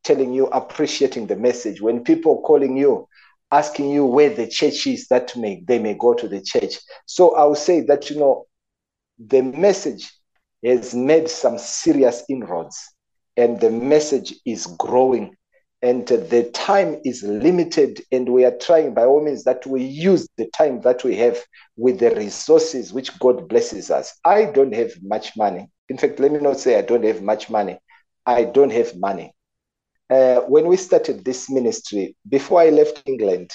telling 0.03 0.33
you, 0.33 0.47
appreciating 0.47 1.27
the 1.27 1.35
message. 1.35 1.81
When 1.81 2.03
people 2.03 2.41
calling 2.41 2.75
you, 2.75 3.07
asking 3.51 3.91
you 3.91 4.03
where 4.03 4.31
the 4.31 4.47
church 4.47 4.87
is, 4.87 5.07
that 5.09 5.37
may 5.37 5.63
they 5.67 5.77
may 5.77 5.93
go 5.93 6.15
to 6.15 6.27
the 6.27 6.41
church. 6.41 6.79
So 7.05 7.35
I 7.35 7.45
would 7.45 7.59
say 7.59 7.81
that 7.81 8.09
you 8.09 8.17
know, 8.17 8.45
the 9.19 9.43
message 9.43 10.11
has 10.65 10.95
made 10.95 11.29
some 11.29 11.59
serious 11.59 12.23
inroads, 12.27 12.79
and 13.35 13.59
the 13.59 13.69
message 13.69 14.33
is 14.47 14.65
growing 14.65 15.36
and 15.81 16.07
the 16.07 16.49
time 16.53 16.99
is 17.05 17.23
limited 17.23 18.01
and 18.11 18.27
we 18.29 18.43
are 18.45 18.57
trying 18.57 18.93
by 18.93 19.05
all 19.05 19.23
means 19.23 19.43
that 19.43 19.65
we 19.67 19.83
use 19.83 20.27
the 20.37 20.47
time 20.49 20.81
that 20.81 21.03
we 21.03 21.15
have 21.15 21.37
with 21.77 21.99
the 21.99 22.13
resources 22.15 22.91
which 22.93 23.17
god 23.19 23.47
blesses 23.47 23.91
us. 23.91 24.13
I 24.25 24.45
don't 24.45 24.73
have 24.73 24.91
much 25.03 25.37
money. 25.37 25.69
In 25.89 25.97
fact 25.97 26.19
let 26.19 26.31
me 26.31 26.39
not 26.39 26.59
say 26.59 26.77
i 26.77 26.81
don't 26.81 27.03
have 27.05 27.21
much 27.21 27.49
money. 27.49 27.79
I 28.25 28.45
don't 28.45 28.71
have 28.71 28.95
money. 28.97 29.33
Uh, 30.09 30.41
when 30.41 30.65
we 30.67 30.77
started 30.77 31.23
this 31.23 31.49
ministry 31.49 32.15
before 32.29 32.61
i 32.61 32.69
left 32.69 33.03
england 33.05 33.51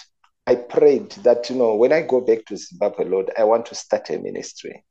i 0.46 0.54
prayed 0.54 1.10
that 1.24 1.48
you 1.48 1.56
know 1.56 1.74
when 1.74 1.92
i 1.92 2.02
go 2.02 2.20
back 2.20 2.44
to 2.44 2.56
zimbabwe 2.56 3.04
lord 3.06 3.30
i 3.38 3.44
want 3.44 3.64
to 3.66 3.74
start 3.74 4.10
a 4.10 4.18
ministry. 4.18 4.84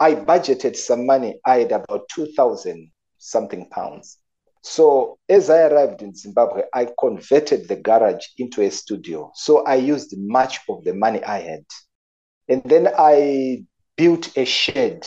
I 0.00 0.14
budgeted 0.14 0.76
some 0.76 1.06
money. 1.06 1.38
I 1.46 1.58
had 1.58 1.72
about 1.72 2.08
2000 2.14 2.90
something 3.18 3.68
pounds 3.68 4.18
so 4.62 5.18
as 5.28 5.50
I 5.50 5.62
arrived 5.62 6.02
in 6.02 6.14
Zimbabwe, 6.14 6.62
I 6.72 6.88
converted 6.98 7.68
the 7.68 7.76
garage 7.76 8.24
into 8.38 8.62
a 8.62 8.70
studio. 8.70 9.32
So 9.34 9.64
I 9.64 9.74
used 9.74 10.16
much 10.16 10.60
of 10.68 10.84
the 10.84 10.94
money 10.94 11.22
I 11.24 11.40
had. 11.40 11.64
And 12.48 12.62
then 12.64 12.88
I 12.96 13.64
built 13.96 14.36
a 14.36 14.44
shed. 14.44 15.06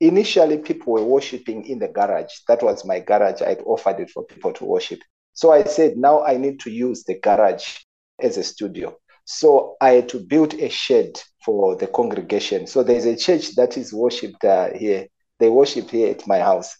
Initially, 0.00 0.58
people 0.58 0.92
were 0.92 1.04
worshiping 1.04 1.66
in 1.66 1.78
the 1.80 1.88
garage. 1.88 2.32
That 2.46 2.62
was 2.62 2.84
my 2.84 3.00
garage. 3.00 3.42
I'd 3.42 3.62
offered 3.62 4.00
it 4.00 4.10
for 4.10 4.24
people 4.24 4.52
to 4.54 4.64
worship. 4.64 5.00
So 5.32 5.52
I 5.52 5.64
said, 5.64 5.96
now 5.96 6.24
I 6.24 6.36
need 6.36 6.60
to 6.60 6.70
use 6.70 7.02
the 7.04 7.18
garage 7.18 7.78
as 8.20 8.36
a 8.36 8.44
studio. 8.44 8.96
So 9.24 9.76
I 9.80 9.90
had 9.90 10.08
to 10.10 10.20
build 10.20 10.54
a 10.54 10.68
shed 10.68 11.20
for 11.44 11.74
the 11.74 11.88
congregation. 11.88 12.66
So 12.66 12.84
there's 12.84 13.06
a 13.06 13.16
church 13.16 13.56
that 13.56 13.76
is 13.76 13.92
worshipped 13.92 14.44
uh, 14.44 14.70
here. 14.72 15.08
They 15.40 15.50
worship 15.50 15.90
here 15.90 16.10
at 16.10 16.26
my 16.28 16.38
house. 16.38 16.76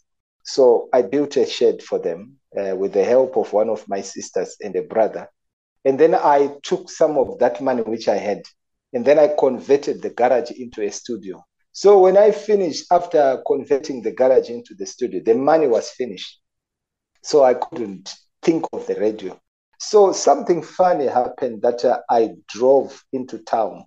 So 0.46 0.88
I 0.92 1.02
built 1.02 1.37
a 1.37 1.44
shed 1.44 1.82
for 1.82 1.98
them 1.98 2.38
uh, 2.56 2.76
with 2.76 2.92
the 2.92 3.04
help 3.04 3.37
of 3.37 3.52
one 3.52 3.68
of 3.68 3.87
my 3.88 4.00
sisters 4.00 4.56
and 4.62 4.76
a 4.76 4.82
brother. 4.82 5.28
And 5.85 5.98
then 5.98 6.14
I 6.14 6.56
took 6.62 6.88
some 6.88 7.18
of 7.18 7.38
that 7.40 7.61
money 7.61 7.82
which 7.82 8.06
I 8.06 8.16
had, 8.16 8.42
and 8.92 9.04
then 9.04 9.18
I 9.18 9.35
converted 9.37 10.02
the 10.02 10.11
garage 10.11 10.52
into 10.52 10.82
a 10.82 10.90
studio. 10.90 11.44
So 11.72 11.98
when 11.98 12.16
I 12.16 12.30
finished, 12.30 12.87
after 12.92 13.42
converting 13.44 14.02
the 14.02 14.12
garage 14.12 14.48
into 14.48 14.74
the 14.74 14.87
studio, 14.87 15.20
the 15.24 15.35
money 15.35 15.66
was 15.66 15.90
finished. 15.90 16.40
So 17.22 17.42
I 17.42 17.54
couldn't 17.54 18.14
think 18.40 18.66
of 18.72 18.87
the 18.87 18.94
radio. 18.94 19.38
So 19.80 20.12
something 20.12 20.62
funny 20.62 21.06
happened 21.06 21.62
that 21.62 21.85
uh, 21.85 22.00
I 22.09 22.30
drove 22.48 23.02
into 23.12 23.38
town 23.38 23.85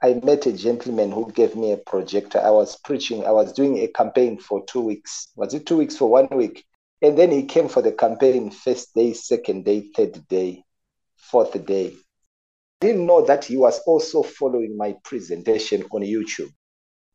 I 0.00 0.14
met 0.22 0.46
a 0.46 0.52
gentleman 0.52 1.10
who 1.10 1.32
gave 1.32 1.56
me 1.56 1.72
a 1.72 1.76
projector. 1.76 2.38
I 2.38 2.50
was 2.50 2.76
preaching, 2.76 3.26
I 3.26 3.32
was 3.32 3.52
doing 3.52 3.78
a 3.78 3.88
campaign 3.88 4.38
for 4.38 4.64
two 4.64 4.80
weeks. 4.80 5.32
Was 5.34 5.54
it 5.54 5.66
two 5.66 5.76
weeks 5.78 5.96
for 5.96 6.08
one 6.08 6.28
week? 6.30 6.64
And 7.02 7.18
then 7.18 7.32
he 7.32 7.42
came 7.46 7.68
for 7.68 7.82
the 7.82 7.90
campaign 7.90 8.52
first 8.52 8.94
day, 8.94 9.12
second 9.12 9.64
day, 9.64 9.90
third 9.96 10.28
day, 10.28 10.62
fourth 11.16 11.64
day. 11.66 11.96
I 12.80 12.86
didn't 12.86 13.06
know 13.06 13.24
that 13.26 13.44
he 13.44 13.56
was 13.56 13.80
also 13.86 14.22
following 14.22 14.76
my 14.76 14.94
presentation 15.02 15.82
on 15.90 16.02
YouTube. 16.02 16.52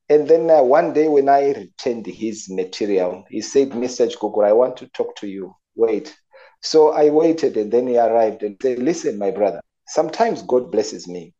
And 0.10 0.28
then 0.28 0.50
uh, 0.50 0.62
one 0.62 0.92
day 0.92 1.08
when 1.08 1.30
I 1.30 1.54
returned 1.54 2.06
his 2.06 2.50
material, 2.50 3.24
he 3.30 3.40
said, 3.40 3.74
Message 3.74 4.20
Google, 4.20 4.44
I 4.44 4.52
want 4.52 4.76
to 4.78 4.88
talk 4.88 5.16
to 5.18 5.28
you. 5.28 5.56
Wait. 5.76 6.14
So 6.62 6.92
I 6.92 7.12
waited 7.12 7.56
and 7.56 7.72
then 7.72 7.88
he 7.88 7.98
arrived 7.98 8.44
and 8.44 8.58
said, 8.62 8.80
Listen, 8.80 9.18
my 9.18 9.32
brother, 9.32 9.62
sometimes 9.88 10.42
God 10.42 10.70
blesses 10.70 11.08
me 11.08 11.34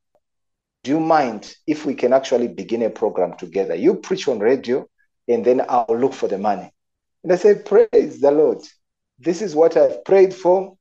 do 0.84 0.92
you 0.92 1.00
mind 1.00 1.56
if 1.66 1.86
we 1.86 1.96
can 1.96 2.14
actually 2.14 2.50
begin 2.50 2.82
a 2.84 2.90
program 2.90 3.38
together? 3.38 3.74
You 3.76 3.96
preach 3.96 4.28
on 4.28 4.40
radio, 4.40 4.86
and 5.28 5.44
then 5.44 5.62
I'll 5.68 5.98
look 5.98 6.14
for 6.14 6.28
the 6.28 6.38
money. 6.38 6.72
And 7.24 7.32
I 7.32 7.38
said, 7.38 7.66
Praise 7.66 8.20
the 8.20 8.32
Lord. 8.32 8.60
This 9.18 9.42
is 9.42 9.56
what 9.56 9.78
I've 9.78 10.04
prayed 10.04 10.34
for, 10.34 10.76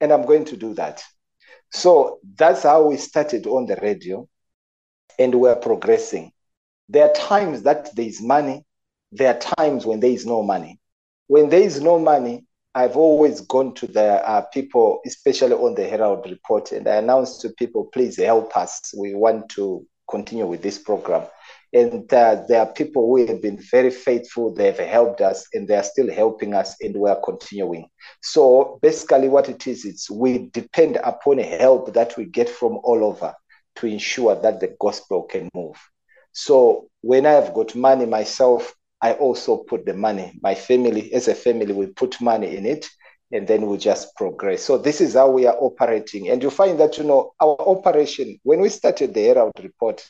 and 0.00 0.12
I'm 0.12 0.24
going 0.24 0.44
to 0.46 0.56
do 0.56 0.74
that. 0.74 1.02
So 1.72 2.20
that's 2.36 2.62
how 2.62 2.88
we 2.88 2.96
started 2.96 3.46
on 3.46 3.66
the 3.66 3.76
radio, 3.76 4.28
and 5.18 5.34
we're 5.34 5.56
progressing. 5.56 6.32
There 6.88 7.08
are 7.08 7.12
times 7.12 7.62
that 7.62 7.94
there 7.94 8.06
is 8.06 8.20
money, 8.20 8.64
there 9.12 9.34
are 9.34 9.54
times 9.56 9.84
when 9.84 10.00
there 10.00 10.10
is 10.10 10.26
no 10.26 10.42
money. 10.42 10.78
When 11.26 11.48
there 11.48 11.62
is 11.62 11.80
no 11.80 11.98
money, 11.98 12.44
I've 12.74 12.96
always 12.96 13.40
gone 13.40 13.74
to 13.74 13.86
the 13.88 14.26
uh, 14.28 14.42
people, 14.42 15.00
especially 15.04 15.54
on 15.54 15.74
the 15.74 15.88
Herald 15.88 16.30
Report, 16.30 16.70
and 16.70 16.86
I 16.86 16.96
announced 16.96 17.40
to 17.40 17.50
people, 17.50 17.86
please 17.92 18.16
help 18.16 18.56
us. 18.56 18.94
We 18.96 19.14
want 19.14 19.48
to 19.50 19.84
continue 20.08 20.46
with 20.46 20.62
this 20.62 20.78
program. 20.78 21.26
And 21.72 22.12
uh, 22.12 22.42
there 22.48 22.60
are 22.60 22.72
people 22.72 23.06
who 23.06 23.26
have 23.26 23.42
been 23.42 23.58
very 23.70 23.90
faithful. 23.90 24.54
They've 24.54 24.76
helped 24.76 25.20
us 25.20 25.46
and 25.52 25.66
they 25.66 25.76
are 25.76 25.82
still 25.82 26.12
helping 26.12 26.54
us, 26.54 26.76
and 26.80 26.94
we 26.96 27.10
are 27.10 27.20
continuing. 27.24 27.86
So 28.22 28.78
basically, 28.82 29.28
what 29.28 29.48
it 29.48 29.66
is, 29.66 29.84
it's 29.84 30.08
we 30.08 30.48
depend 30.52 30.96
upon 31.02 31.38
help 31.38 31.92
that 31.94 32.16
we 32.16 32.26
get 32.26 32.48
from 32.48 32.78
all 32.84 33.04
over 33.04 33.34
to 33.76 33.86
ensure 33.86 34.36
that 34.36 34.60
the 34.60 34.76
gospel 34.80 35.24
can 35.24 35.48
move. 35.54 35.76
So 36.32 36.88
when 37.00 37.26
I've 37.26 37.52
got 37.52 37.74
money 37.74 38.06
myself, 38.06 38.74
I 39.02 39.14
also 39.14 39.58
put 39.58 39.86
the 39.86 39.94
money. 39.94 40.38
My 40.42 40.54
family, 40.54 41.12
as 41.12 41.28
a 41.28 41.34
family, 41.34 41.72
we 41.72 41.86
put 41.86 42.20
money 42.20 42.56
in 42.56 42.66
it 42.66 42.88
and 43.32 43.46
then 43.46 43.66
we 43.66 43.78
just 43.78 44.14
progress. 44.16 44.62
So 44.62 44.76
this 44.76 45.00
is 45.00 45.14
how 45.14 45.30
we 45.30 45.46
are 45.46 45.56
operating. 45.58 46.28
And 46.28 46.42
you 46.42 46.50
find 46.50 46.78
that, 46.80 46.98
you 46.98 47.04
know, 47.04 47.32
our 47.40 47.56
operation, 47.60 48.38
when 48.42 48.60
we 48.60 48.68
started 48.68 49.14
the 49.14 49.24
Herald 49.24 49.52
report, 49.62 50.04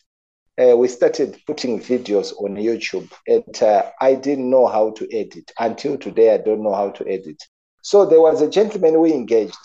uh, 0.60 0.76
we 0.76 0.88
started 0.88 1.40
putting 1.46 1.80
videos 1.80 2.32
on 2.42 2.56
YouTube 2.56 3.10
and 3.26 3.62
uh, 3.62 3.90
I 4.00 4.14
didn't 4.14 4.50
know 4.50 4.66
how 4.66 4.90
to 4.90 5.08
edit. 5.16 5.50
Until 5.58 5.96
today, 5.96 6.34
I 6.34 6.38
don't 6.38 6.62
know 6.62 6.74
how 6.74 6.90
to 6.90 7.08
edit. 7.08 7.42
So 7.82 8.04
there 8.04 8.20
was 8.20 8.42
a 8.42 8.50
gentleman 8.50 9.00
we 9.00 9.12
engaged 9.12 9.56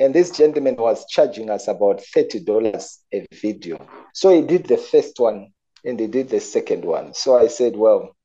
and 0.00 0.14
this 0.14 0.30
gentleman 0.30 0.76
was 0.76 1.06
charging 1.06 1.50
us 1.50 1.68
about 1.68 2.02
$30 2.16 2.96
a 3.12 3.26
video. 3.32 3.86
So 4.14 4.30
he 4.30 4.42
did 4.42 4.66
the 4.66 4.78
first 4.78 5.20
one 5.20 5.52
and 5.84 6.00
he 6.00 6.06
did 6.06 6.30
the 6.30 6.40
second 6.40 6.84
one. 6.84 7.14
So 7.14 7.38
I 7.38 7.46
said, 7.48 7.76
well, 7.76 8.16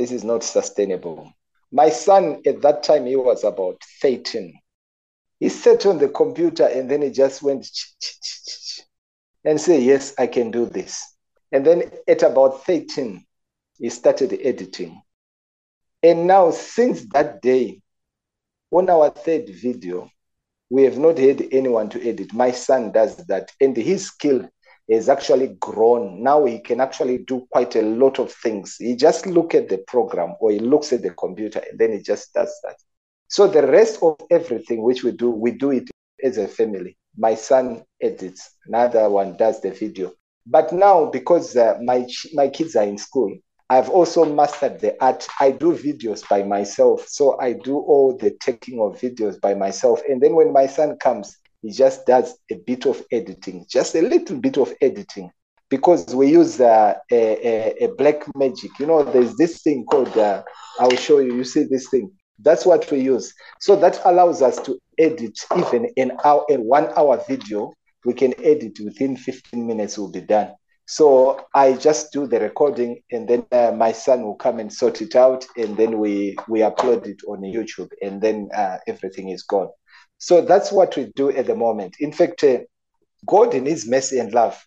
this 0.00 0.12
is 0.12 0.24
not 0.24 0.42
sustainable. 0.42 1.30
My 1.70 1.90
son 1.90 2.40
at 2.46 2.62
that 2.62 2.82
time, 2.82 3.04
he 3.04 3.16
was 3.16 3.44
about 3.44 3.76
13. 4.00 4.58
He 5.38 5.50
sat 5.50 5.84
on 5.84 5.98
the 5.98 6.08
computer 6.08 6.64
and 6.64 6.90
then 6.90 7.02
he 7.02 7.10
just 7.10 7.42
went 7.42 7.68
and 9.44 9.60
said, 9.60 9.82
Yes, 9.82 10.14
I 10.18 10.26
can 10.26 10.50
do 10.50 10.64
this. 10.64 11.04
And 11.52 11.66
then 11.66 11.90
at 12.08 12.22
about 12.22 12.64
13, 12.64 13.22
he 13.78 13.90
started 13.90 14.38
editing. 14.42 15.02
And 16.02 16.26
now, 16.26 16.50
since 16.50 17.04
that 17.12 17.42
day, 17.42 17.82
on 18.70 18.88
our 18.88 19.10
third 19.10 19.50
video, 19.50 20.10
we 20.70 20.84
have 20.84 20.96
not 20.96 21.18
had 21.18 21.46
anyone 21.52 21.90
to 21.90 22.08
edit. 22.08 22.32
My 22.32 22.52
son 22.52 22.90
does 22.90 23.16
that, 23.26 23.52
and 23.60 23.76
his 23.76 24.06
skill 24.06 24.48
has 24.94 25.08
actually 25.08 25.56
grown. 25.60 26.22
Now 26.22 26.44
he 26.44 26.58
can 26.58 26.80
actually 26.80 27.18
do 27.18 27.46
quite 27.50 27.76
a 27.76 27.82
lot 27.82 28.18
of 28.18 28.32
things. 28.32 28.76
He 28.78 28.96
just 28.96 29.26
look 29.26 29.54
at 29.54 29.68
the 29.68 29.78
program 29.86 30.34
or 30.40 30.50
he 30.50 30.58
looks 30.58 30.92
at 30.92 31.02
the 31.02 31.10
computer 31.10 31.62
and 31.70 31.78
then 31.78 31.92
he 31.92 31.98
just 31.98 32.32
does 32.34 32.52
that. 32.64 32.76
So 33.28 33.46
the 33.46 33.66
rest 33.66 34.02
of 34.02 34.16
everything 34.30 34.82
which 34.82 35.04
we 35.04 35.12
do, 35.12 35.30
we 35.30 35.52
do 35.52 35.70
it 35.70 35.88
as 36.22 36.38
a 36.38 36.48
family. 36.48 36.96
My 37.16 37.34
son 37.34 37.84
edits, 38.00 38.56
another 38.66 39.08
one 39.08 39.36
does 39.36 39.60
the 39.60 39.70
video. 39.70 40.12
But 40.46 40.72
now, 40.72 41.06
because 41.06 41.56
uh, 41.56 41.78
my 41.82 42.06
my 42.32 42.48
kids 42.48 42.74
are 42.74 42.84
in 42.84 42.98
school, 42.98 43.36
I've 43.68 43.88
also 43.88 44.24
mastered 44.24 44.80
the 44.80 45.00
art. 45.02 45.28
I 45.38 45.52
do 45.52 45.72
videos 45.76 46.28
by 46.28 46.42
myself, 46.42 47.06
so 47.06 47.38
I 47.38 47.52
do 47.52 47.76
all 47.76 48.16
the 48.16 48.32
taking 48.40 48.80
of 48.80 48.98
videos 48.98 49.40
by 49.40 49.54
myself. 49.54 50.00
And 50.08 50.20
then 50.20 50.34
when 50.34 50.52
my 50.52 50.66
son 50.66 50.96
comes, 50.96 51.36
he 51.62 51.70
just 51.70 52.06
does 52.06 52.36
a 52.50 52.56
bit 52.56 52.86
of 52.86 53.02
editing, 53.12 53.66
just 53.68 53.94
a 53.94 54.02
little 54.02 54.38
bit 54.38 54.56
of 54.58 54.72
editing, 54.80 55.30
because 55.68 56.14
we 56.14 56.30
use 56.30 56.60
uh, 56.60 56.94
a, 57.10 57.16
a, 57.46 57.84
a, 57.84 57.94
black 57.94 58.24
magic. 58.34 58.70
You 58.78 58.86
know, 58.86 59.04
there's 59.04 59.36
this 59.36 59.62
thing 59.62 59.84
called, 59.84 60.16
uh, 60.16 60.42
I'll 60.78 60.96
show 60.96 61.18
you, 61.18 61.34
you 61.36 61.44
see 61.44 61.64
this 61.64 61.88
thing. 61.88 62.10
That's 62.38 62.64
what 62.64 62.90
we 62.90 63.00
use. 63.00 63.34
So 63.60 63.76
that 63.76 64.00
allows 64.04 64.40
us 64.40 64.58
to 64.62 64.78
edit 64.98 65.38
even 65.56 65.90
an 65.96 66.12
hour, 66.24 66.44
a 66.50 66.56
one 66.56 66.88
hour 66.96 67.22
video. 67.28 67.72
We 68.06 68.14
can 68.14 68.32
edit 68.42 68.78
within 68.82 69.16
15 69.16 69.66
minutes, 69.66 69.98
will 69.98 70.10
be 70.10 70.22
done. 70.22 70.54
So 70.86 71.46
I 71.54 71.74
just 71.74 72.12
do 72.12 72.26
the 72.26 72.40
recording, 72.40 73.02
and 73.12 73.28
then 73.28 73.46
uh, 73.52 73.70
my 73.76 73.92
son 73.92 74.22
will 74.22 74.34
come 74.34 74.58
and 74.58 74.72
sort 74.72 75.00
it 75.02 75.14
out, 75.14 75.46
and 75.56 75.76
then 75.76 76.00
we 76.00 76.34
we 76.48 76.60
upload 76.60 77.06
it 77.06 77.20
on 77.28 77.42
YouTube, 77.42 77.90
and 78.02 78.20
then 78.20 78.48
uh, 78.52 78.78
everything 78.88 79.28
is 79.28 79.44
gone. 79.44 79.68
So 80.20 80.42
that's 80.42 80.70
what 80.70 80.96
we 80.96 81.10
do 81.16 81.30
at 81.30 81.46
the 81.46 81.56
moment. 81.56 81.96
In 81.98 82.12
fact, 82.12 82.44
uh, 82.44 82.58
God, 83.26 83.54
in 83.54 83.66
His 83.66 83.88
mercy 83.88 84.18
and 84.18 84.32
love, 84.32 84.62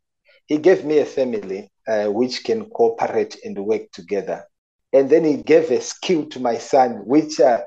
He 0.48 0.58
gave 0.58 0.84
me 0.84 0.98
a 0.98 1.06
family 1.06 1.72
uh, 1.88 2.08
which 2.08 2.44
can 2.44 2.70
cooperate 2.72 3.38
and 3.44 3.58
work 3.60 3.92
together. 3.92 4.46
And 4.92 5.10
then 5.10 5.24
He 5.24 5.38
gave 5.38 5.72
a 5.72 5.80
skill 5.80 6.26
to 6.30 6.40
my 6.40 6.58
son, 6.58 7.04
which 7.06 7.40
uh, 7.40 7.62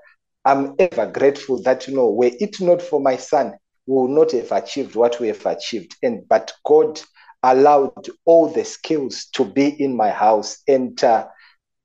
I'm 0.45 0.75
ever 0.79 1.07
grateful 1.07 1.63
that, 1.63 1.87
you 1.89 1.95
know, 1.95 2.11
were 2.11 2.31
it 2.33 2.61
not 2.61 2.83
for 2.83 3.01
my 3.01 3.17
son, 3.17 3.55
we 3.87 4.03
would 4.03 4.11
not 4.11 4.33
have 4.33 4.53
achieved 4.53 4.97
what 4.97 5.21
we 5.21 5.29
have 5.29 5.47
achieved. 5.47 5.95
And 6.03 6.27
but 6.29 6.53
God 6.65 7.01
allowed 7.43 8.09
all 8.25 8.49
the 8.49 8.65
skills 8.65 9.27
to 9.35 9.45
be 9.45 9.69
in 9.69 9.97
my 9.97 10.11
house 10.11 10.59
and 10.67 11.03
uh, 11.05 11.29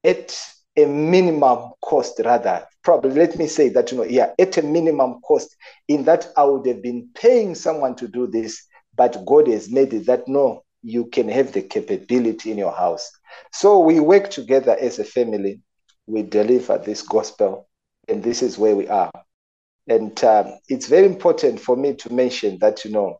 at 0.04 0.36
a 0.78 0.86
minimum 0.86 1.72
cost 1.82 2.22
rather. 2.24 2.66
Probably 2.84 3.12
let 3.12 3.38
me 3.38 3.48
say 3.48 3.70
that 3.70 3.92
you 3.92 3.98
know 3.98 4.04
yeah 4.04 4.34
at 4.40 4.58
a 4.58 4.62
minimum 4.62 5.22
cost 5.22 5.56
in 5.88 6.04
that 6.06 6.28
i 6.36 6.44
would 6.44 6.66
have 6.66 6.82
been 6.82 7.10
paying 7.14 7.54
someone 7.54 7.96
to 7.98 8.08
do 8.08 8.26
this 8.26 8.66
but 8.96 9.24
god 9.28 9.48
has 9.48 9.70
made 9.70 9.94
it 9.94 10.08
that 10.08 10.28
no 10.28 10.64
you 10.84 11.06
can 11.06 11.30
have 11.30 11.52
the 11.52 11.62
capability 11.62 12.52
in 12.52 12.58
your 12.58 12.72
house. 12.72 13.12
So 13.52 13.80
we 13.80 14.00
work 14.00 14.30
together 14.30 14.76
as 14.80 15.00
a 15.00 15.04
family. 15.04 15.62
We 16.08 16.24
deliver 16.24 16.78
this 16.78 17.02
gospel 17.04 17.68
and 18.08 18.24
this 18.24 18.42
is 18.42 18.58
where 18.58 18.76
we 18.76 18.88
are. 18.88 19.12
And 19.88 20.22
um, 20.24 20.54
it's 20.68 20.88
very 20.88 21.06
important 21.06 21.60
for 21.60 21.76
me 21.76 21.94
to 21.96 22.14
mention 22.14 22.58
that 22.62 22.86
you 22.86 22.92
know 22.92 23.20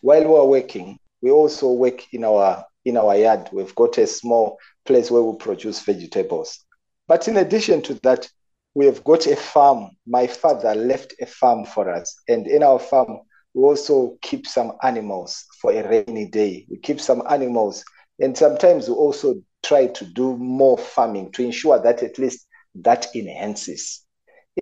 while 0.00 0.26
we're 0.26 0.44
working 0.44 0.98
we 1.22 1.30
also 1.30 1.72
work 1.72 2.02
in 2.12 2.24
our 2.24 2.64
in 2.84 2.96
our 2.96 3.16
yard. 3.16 3.48
We've 3.52 3.74
got 3.74 3.98
a 3.98 4.06
small 4.06 4.58
place 4.84 5.10
where 5.10 5.22
we 5.22 5.36
produce 5.38 5.80
vegetables 5.80 6.65
but 7.08 7.28
in 7.28 7.36
addition 7.36 7.82
to 7.82 7.94
that 8.02 8.28
we 8.76 8.84
have 8.84 9.02
got 9.04 9.26
a 9.26 9.34
farm. 9.34 9.88
My 10.06 10.26
father 10.26 10.74
left 10.74 11.14
a 11.18 11.24
farm 11.24 11.64
for 11.64 11.90
us. 11.90 12.14
And 12.28 12.46
in 12.46 12.62
our 12.62 12.78
farm, 12.78 13.20
we 13.54 13.62
also 13.62 14.18
keep 14.20 14.46
some 14.46 14.72
animals 14.82 15.46
for 15.62 15.72
a 15.72 15.88
rainy 15.88 16.28
day. 16.28 16.66
We 16.68 16.76
keep 16.76 17.00
some 17.00 17.22
animals. 17.30 17.82
And 18.20 18.36
sometimes 18.36 18.86
we 18.86 18.94
also 18.94 19.36
try 19.64 19.86
to 19.86 20.04
do 20.04 20.36
more 20.36 20.76
farming 20.76 21.32
to 21.32 21.42
ensure 21.42 21.80
that 21.80 22.02
at 22.02 22.18
least 22.18 22.46
that 22.74 23.06
enhances. 23.14 24.04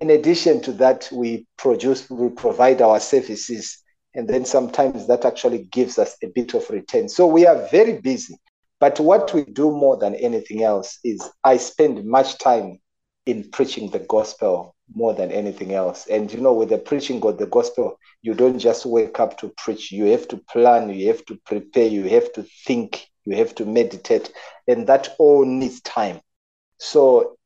In 0.00 0.11
addition 0.11 0.61
to 0.62 0.72
that, 0.74 1.09
we 1.12 1.48
produce, 1.57 2.09
we 2.09 2.28
provide 2.28 2.80
our 2.83 3.00
services, 3.00 3.83
and 4.14 4.28
then 4.28 4.44
sometimes 4.44 5.09
that 5.09 5.24
actually 5.24 5.64
gives 5.72 5.98
us 5.98 6.16
a 6.22 6.28
bit 6.28 6.54
of 6.54 6.70
return. 6.70 7.09
So 7.09 7.26
we 7.26 7.48
are 7.48 7.66
very 7.72 8.00
busy. 8.00 8.37
But 8.80 9.00
what 9.00 9.32
we 9.32 9.44
do 9.44 9.70
more 9.70 9.96
than 9.96 10.14
anything 10.14 10.62
else 10.62 10.98
is 11.04 11.28
I 11.42 11.56
spend 11.56 12.04
much 12.04 12.38
time 12.38 12.80
in 13.26 13.50
preaching 13.50 13.90
the 13.90 14.00
gospel 14.00 14.74
more 14.94 15.14
than 15.14 15.30
anything 15.30 15.72
else. 15.72 16.06
And 16.06 16.30
you 16.32 16.40
know, 16.40 16.52
with 16.52 16.68
the 16.68 16.78
preaching 16.78 17.24
of 17.24 17.38
the 17.38 17.46
gospel, 17.46 17.98
you 18.22 18.34
don't 18.34 18.58
just 18.58 18.84
wake 18.84 19.18
up 19.18 19.38
to 19.38 19.52
preach. 19.56 19.90
You 19.90 20.06
have 20.06 20.28
to 20.28 20.37
plan, 20.37 20.90
you 20.90 21.08
have 21.08 21.24
to 21.26 21.37
prepare, 21.46 21.87
you 21.87 22.04
have 22.10 22.32
to 22.34 22.44
think, 22.66 23.06
you 23.24 23.37
have 23.37 23.54
to 23.56 23.64
meditate, 23.64 24.32
and 24.68 24.87
that 24.87 25.14
all 25.18 25.44
needs 25.44 25.80
time. 25.80 26.20
So 26.78 27.37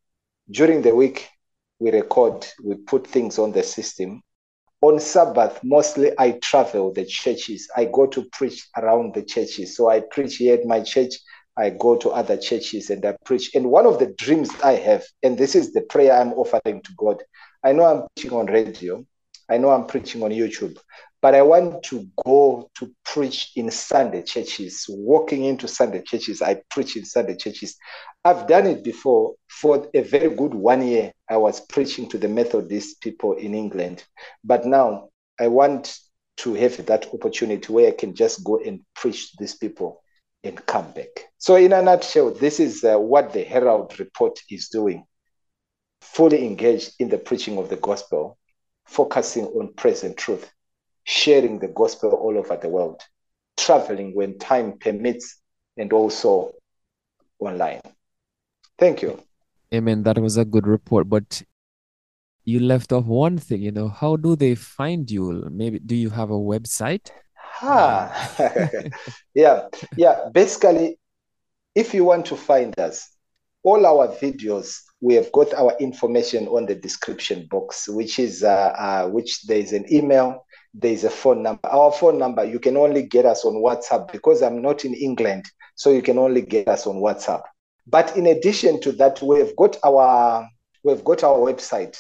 during 0.51 0.83
the 0.83 0.95
week, 0.95 1.29
we 1.79 1.93
record, 1.93 2.47
we 2.65 2.75
put 2.75 3.07
things 3.07 3.39
on 3.39 3.53
the 3.53 3.63
system. 3.63 4.23
On 4.81 5.01
Sabbath, 5.01 5.59
mostly 5.65 6.13
I 6.19 6.33
travel 6.33 6.93
the 6.93 7.05
churches. 7.05 7.69
I 7.77 7.87
go 7.87 8.07
to 8.07 8.25
preach 8.33 8.69
around 8.77 9.15
the 9.15 9.23
churches. 9.23 9.77
So 9.77 9.91
I 9.91 10.01
preach 10.01 10.37
here 10.37 10.55
at 10.55 10.65
my 10.65 10.83
church. 10.83 11.15
I 11.57 11.71
go 11.71 11.97
to 11.97 12.11
other 12.11 12.37
churches 12.37 12.89
and 12.91 13.05
I 13.05 13.17
preach. 13.25 13.53
And 13.57 13.71
one 13.71 13.87
of 13.87 13.99
the 13.99 14.15
dreams 14.17 14.51
I 14.63 14.75
have, 14.75 15.05
and 15.25 15.37
this 15.37 15.57
is 15.57 15.73
the 15.73 15.81
prayer 15.83 16.13
I'm 16.13 16.33
offering 16.35 16.81
to 16.83 16.93
God. 16.97 17.21
I 17.65 17.73
know 17.73 17.85
I'm 17.85 18.07
preaching 18.15 18.33
on 18.39 18.47
radio, 18.47 19.05
I 19.51 19.59
know 19.59 19.71
I'm 19.71 19.87
preaching 19.87 20.23
on 20.23 20.31
YouTube, 20.31 20.79
but 21.21 21.35
I 21.35 21.43
want 21.43 21.83
to 21.85 22.07
go 22.25 22.71
to 22.77 22.95
preach 23.05 23.51
in 23.57 23.73
Sunday 23.73 24.23
churches. 24.23 24.87
Walking 24.89 25.45
into 25.45 25.67
Sunday 25.67 26.03
churches, 26.03 26.41
I 26.41 26.63
preach 26.71 26.97
in 26.97 27.05
Sunday 27.05 27.35
churches. 27.35 27.77
I've 28.29 28.47
done 28.47 28.67
it 28.67 28.85
before 28.85 29.37
for 29.49 29.89
a 29.95 30.03
very 30.03 30.29
good 30.29 30.53
one 30.53 30.87
year. 30.87 31.13
I 31.31 31.39
was 31.39 31.63
preaching 31.63 32.11
to 32.11 32.19
the 32.19 32.29
Methodist 32.29 33.01
people 33.01 33.33
in 33.33 33.55
England, 33.55 34.05
but 34.45 34.67
now 34.67 35.09
I 35.41 35.47
want 35.47 35.99
to 36.39 36.53
have 36.53 36.85
that 36.85 37.07
opportunity 37.15 37.73
where 37.73 37.89
I 37.89 37.93
can 37.93 38.15
just 38.15 38.45
go 38.45 38.59
and 38.59 38.81
preach 38.95 39.31
to 39.31 39.37
these 39.39 39.55
people 39.55 40.03
and 40.45 40.67
come 40.67 40.93
back. 40.93 41.09
So, 41.39 41.57
in 41.57 41.73
a 41.73 41.81
nutshell, 41.81 42.33
this 42.33 42.61
is 42.61 42.85
uh, 42.85 42.99
what 42.99 43.33
the 43.33 43.45
Herald 43.45 43.99
Report 43.99 44.39
is 44.51 44.69
doing 44.69 45.07
fully 46.03 46.45
engaged 46.45 46.97
in 46.99 47.09
the 47.09 47.17
preaching 47.17 47.57
of 47.57 47.71
the 47.71 47.77
gospel, 47.77 48.37
focusing 48.85 49.47
on 49.47 49.73
present 49.73 50.19
truth, 50.19 50.53
sharing 51.05 51.61
the 51.61 51.69
gospel 51.69 52.11
all 52.11 52.37
over 52.37 52.59
the 52.59 52.69
world, 52.69 53.01
traveling 53.57 54.15
when 54.15 54.39
time 54.39 54.77
permits, 54.79 55.41
and 55.79 55.95
also 55.95 56.53
online. 57.41 57.81
Thank 58.79 59.03
you. 59.03 59.23
Amen. 59.75 60.03
That 60.05 60.19
was 60.19 60.37
a 60.37 60.45
good 60.45 60.67
report. 60.67 61.09
But 61.09 61.43
you 62.45 62.61
left 62.61 62.93
off 62.93 63.05
one 63.05 63.37
thing, 63.37 63.61
you 63.61 63.73
know, 63.73 63.89
how 63.89 64.17
do 64.17 64.35
they 64.35 64.55
find 64.55 65.11
you? 65.11 65.47
Maybe 65.51 65.79
do 65.79 65.95
you 65.95 66.11
have 66.11 66.31
a 66.31 66.35
website? 66.35 67.11
Ah, 67.61 68.09
yeah, 69.35 69.69
yeah. 69.97 70.29
Basically, 70.33 70.99
if 71.75 71.93
you 71.93 72.05
want 72.05 72.25
to 72.27 72.37
find 72.37 72.79
us, 72.79 73.11
all 73.65 73.85
our 73.85 74.09
videos, 74.09 74.79
we 75.01 75.15
have 75.15 75.31
got 75.33 75.53
our 75.55 75.77
information 75.79 76.47
on 76.49 76.67
the 76.67 76.75
description 76.75 77.47
box, 77.51 77.89
which 77.89 78.19
is 78.19 78.43
uh, 78.43 78.73
uh, 78.79 79.09
which 79.09 79.43
there 79.43 79.59
is 79.59 79.73
an 79.73 79.85
email, 79.93 80.47
there 80.73 80.93
is 80.93 81.05
a 81.05 81.11
phone 81.11 81.43
number. 81.43 81.69
Our 81.69 81.93
phone 81.93 82.19
number, 82.19 82.45
you 82.45 82.61
can 82.61 82.77
only 82.77 83.03
get 83.03 83.27
us 83.27 83.45
on 83.45 83.55
WhatsApp 83.55 84.11
because 84.13 84.41
I'm 84.43 84.63
not 84.63 84.85
in 84.85 84.95
England, 84.95 85.45
so 85.75 85.91
you 85.91 86.03
can 86.03 86.19
only 86.19 86.43
get 86.43 86.69
us 86.69 86.87
on 86.87 86.97
WhatsApp. 86.97 87.43
But 87.89 88.17
in 88.17 88.27
addition 88.27 88.81
to 88.83 88.93
that, 88.93 89.21
we've 89.23 89.55
got 89.57 89.77
our 89.85 90.49
we've 90.85 91.05
got 91.05 91.25
our 91.25 91.39
website 91.39 91.99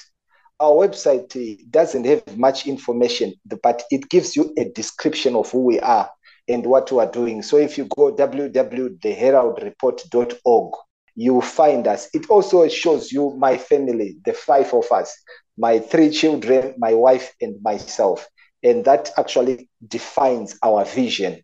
our 0.60 0.72
website 0.72 1.34
eh, 1.36 1.56
doesn't 1.70 2.04
have 2.04 2.36
much 2.36 2.66
information, 2.66 3.32
but 3.62 3.84
it 3.90 4.10
gives 4.10 4.34
you 4.36 4.52
a 4.58 4.68
description 4.70 5.36
of 5.36 5.48
who 5.50 5.64
we 5.64 5.78
are 5.80 6.10
and 6.48 6.66
what 6.66 6.90
we 6.90 6.98
are 6.98 7.10
doing. 7.10 7.42
So 7.42 7.58
if 7.58 7.78
you 7.78 7.84
go 7.96 8.12
www.theheraldreport.org, 8.14 10.72
you 11.14 11.40
find 11.40 11.86
us. 11.86 12.08
It 12.12 12.28
also 12.30 12.66
shows 12.68 13.12
you 13.12 13.34
my 13.38 13.56
family, 13.56 14.18
the 14.24 14.32
five 14.32 14.72
of 14.72 14.90
us, 14.90 15.16
my 15.56 15.78
three 15.78 16.10
children, 16.10 16.74
my 16.78 16.94
wife, 16.94 17.32
and 17.40 17.62
myself. 17.62 18.26
And 18.62 18.84
that 18.84 19.10
actually 19.16 19.68
defines 19.86 20.58
our 20.62 20.84
vision. 20.84 21.40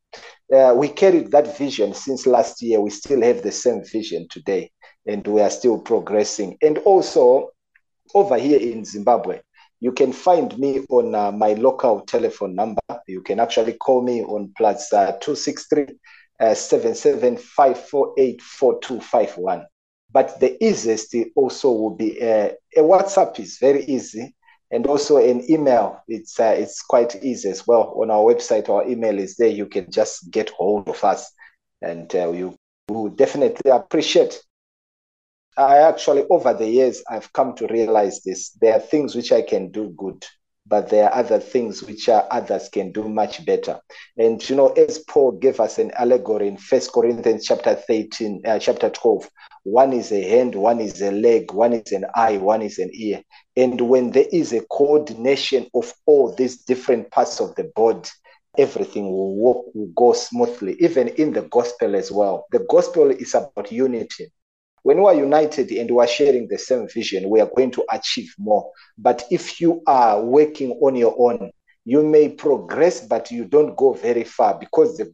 Uh, 0.54 0.72
we 0.74 0.88
carried 0.88 1.32
that 1.32 1.58
vision 1.58 1.92
since 1.94 2.26
last 2.26 2.62
year. 2.62 2.80
We 2.80 2.90
still 2.90 3.22
have 3.22 3.42
the 3.42 3.50
same 3.50 3.82
vision 3.84 4.28
today, 4.30 4.70
and 5.06 5.26
we 5.26 5.40
are 5.40 5.50
still 5.50 5.78
progressing. 5.78 6.56
And 6.62 6.78
also, 6.78 7.50
over 8.14 8.38
here 8.38 8.60
in 8.60 8.84
Zimbabwe, 8.84 9.40
you 9.80 9.90
can 9.92 10.12
find 10.12 10.56
me 10.58 10.84
on 10.88 11.14
uh, 11.14 11.32
my 11.32 11.54
local 11.54 12.02
telephone 12.02 12.54
number. 12.54 12.80
You 13.08 13.22
can 13.22 13.40
actually 13.40 13.72
call 13.74 14.02
me 14.02 14.22
on 14.22 14.52
plus 14.56 14.92
uh, 14.92 15.18
263 15.20 15.86
uh, 16.40 16.54
But 20.12 20.40
the 20.40 20.64
easiest 20.64 21.16
also 21.34 21.70
will 21.72 21.96
be 21.96 22.22
uh, 22.22 22.50
a 22.76 22.80
WhatsApp 22.80 23.40
is 23.40 23.58
very 23.58 23.84
easy, 23.86 24.34
and 24.70 24.86
also 24.86 25.16
an 25.16 25.48
email. 25.50 26.02
It's 26.08 26.38
uh, 26.40 26.54
it's 26.56 26.82
quite 26.82 27.22
easy 27.22 27.50
as 27.50 27.66
well. 27.66 27.94
On 28.00 28.10
our 28.10 28.22
website, 28.22 28.68
our 28.68 28.86
email 28.88 29.18
is 29.18 29.36
there. 29.36 29.48
You 29.48 29.66
can 29.66 29.90
just 29.90 30.30
get 30.30 30.50
hold 30.50 30.88
of 30.88 31.02
us, 31.04 31.30
and 31.82 32.12
uh, 32.14 32.30
you 32.30 32.56
will 32.88 33.08
definitely 33.08 33.70
appreciate 33.70 34.40
I 35.56 35.78
actually, 35.78 36.24
over 36.30 36.52
the 36.52 36.68
years, 36.68 37.02
I've 37.08 37.32
come 37.32 37.54
to 37.56 37.66
realize 37.68 38.22
this. 38.22 38.50
There 38.60 38.74
are 38.74 38.80
things 38.80 39.14
which 39.14 39.30
I 39.30 39.42
can 39.42 39.70
do 39.70 39.90
good, 39.96 40.24
but 40.66 40.88
there 40.88 41.08
are 41.08 41.14
other 41.14 41.38
things 41.38 41.82
which 41.82 42.08
are 42.08 42.26
others 42.30 42.68
can 42.68 42.90
do 42.90 43.08
much 43.08 43.44
better. 43.46 43.78
And 44.16 44.48
you 44.48 44.56
know, 44.56 44.70
as 44.70 44.98
Paul 45.08 45.32
gave 45.32 45.60
us 45.60 45.78
an 45.78 45.92
allegory 45.92 46.48
in 46.48 46.56
First 46.56 46.92
Corinthians 46.92 47.44
chapter 47.46 47.74
13, 47.74 48.42
uh, 48.44 48.58
chapter 48.58 48.90
12, 48.90 49.30
one 49.64 49.92
is 49.92 50.12
a 50.12 50.22
hand, 50.22 50.54
one 50.54 50.80
is 50.80 51.02
a 51.02 51.10
leg, 51.12 51.52
one 51.52 51.74
is 51.74 51.92
an 51.92 52.06
eye, 52.14 52.38
one 52.38 52.62
is 52.62 52.78
an 52.78 52.90
ear. 52.94 53.22
And 53.56 53.80
when 53.80 54.12
there 54.12 54.26
is 54.32 54.52
a 54.52 54.62
coordination 54.66 55.68
of 55.74 55.92
all 56.06 56.34
these 56.34 56.58
different 56.64 57.10
parts 57.10 57.40
of 57.40 57.54
the 57.56 57.70
body, 57.76 58.08
everything 58.58 59.04
will 59.10 59.36
work, 59.36 59.66
will 59.74 59.90
go 59.96 60.12
smoothly, 60.12 60.76
even 60.80 61.08
in 61.08 61.32
the 61.32 61.42
gospel 61.42 61.96
as 61.96 62.12
well. 62.12 62.46
The 62.52 62.66
gospel 62.70 63.10
is 63.10 63.34
about 63.34 63.72
unity 63.72 64.30
When 64.82 64.98
we 65.02 65.06
are 65.06 65.14
united 65.14 65.70
and 65.72 65.90
we 65.90 66.02
are 66.02 66.08
sharing 66.08 66.48
the 66.48 66.58
same 66.58 66.88
vision, 66.88 67.28
we 67.30 67.40
are 67.40 67.50
going 67.54 67.70
to 67.72 67.84
achieve 67.92 68.34
more. 68.38 68.70
But 68.98 69.24
if 69.30 69.60
you 69.60 69.82
are 69.86 70.22
working 70.22 70.72
on 70.82 70.96
your 70.96 71.14
own, 71.18 71.50
you 71.84 72.02
may 72.02 72.30
progress, 72.30 73.06
but 73.06 73.30
you 73.30 73.44
don't 73.44 73.76
go 73.76 73.92
very 73.92 74.24
far 74.24 74.58
because 74.58 74.96
the, 74.96 75.12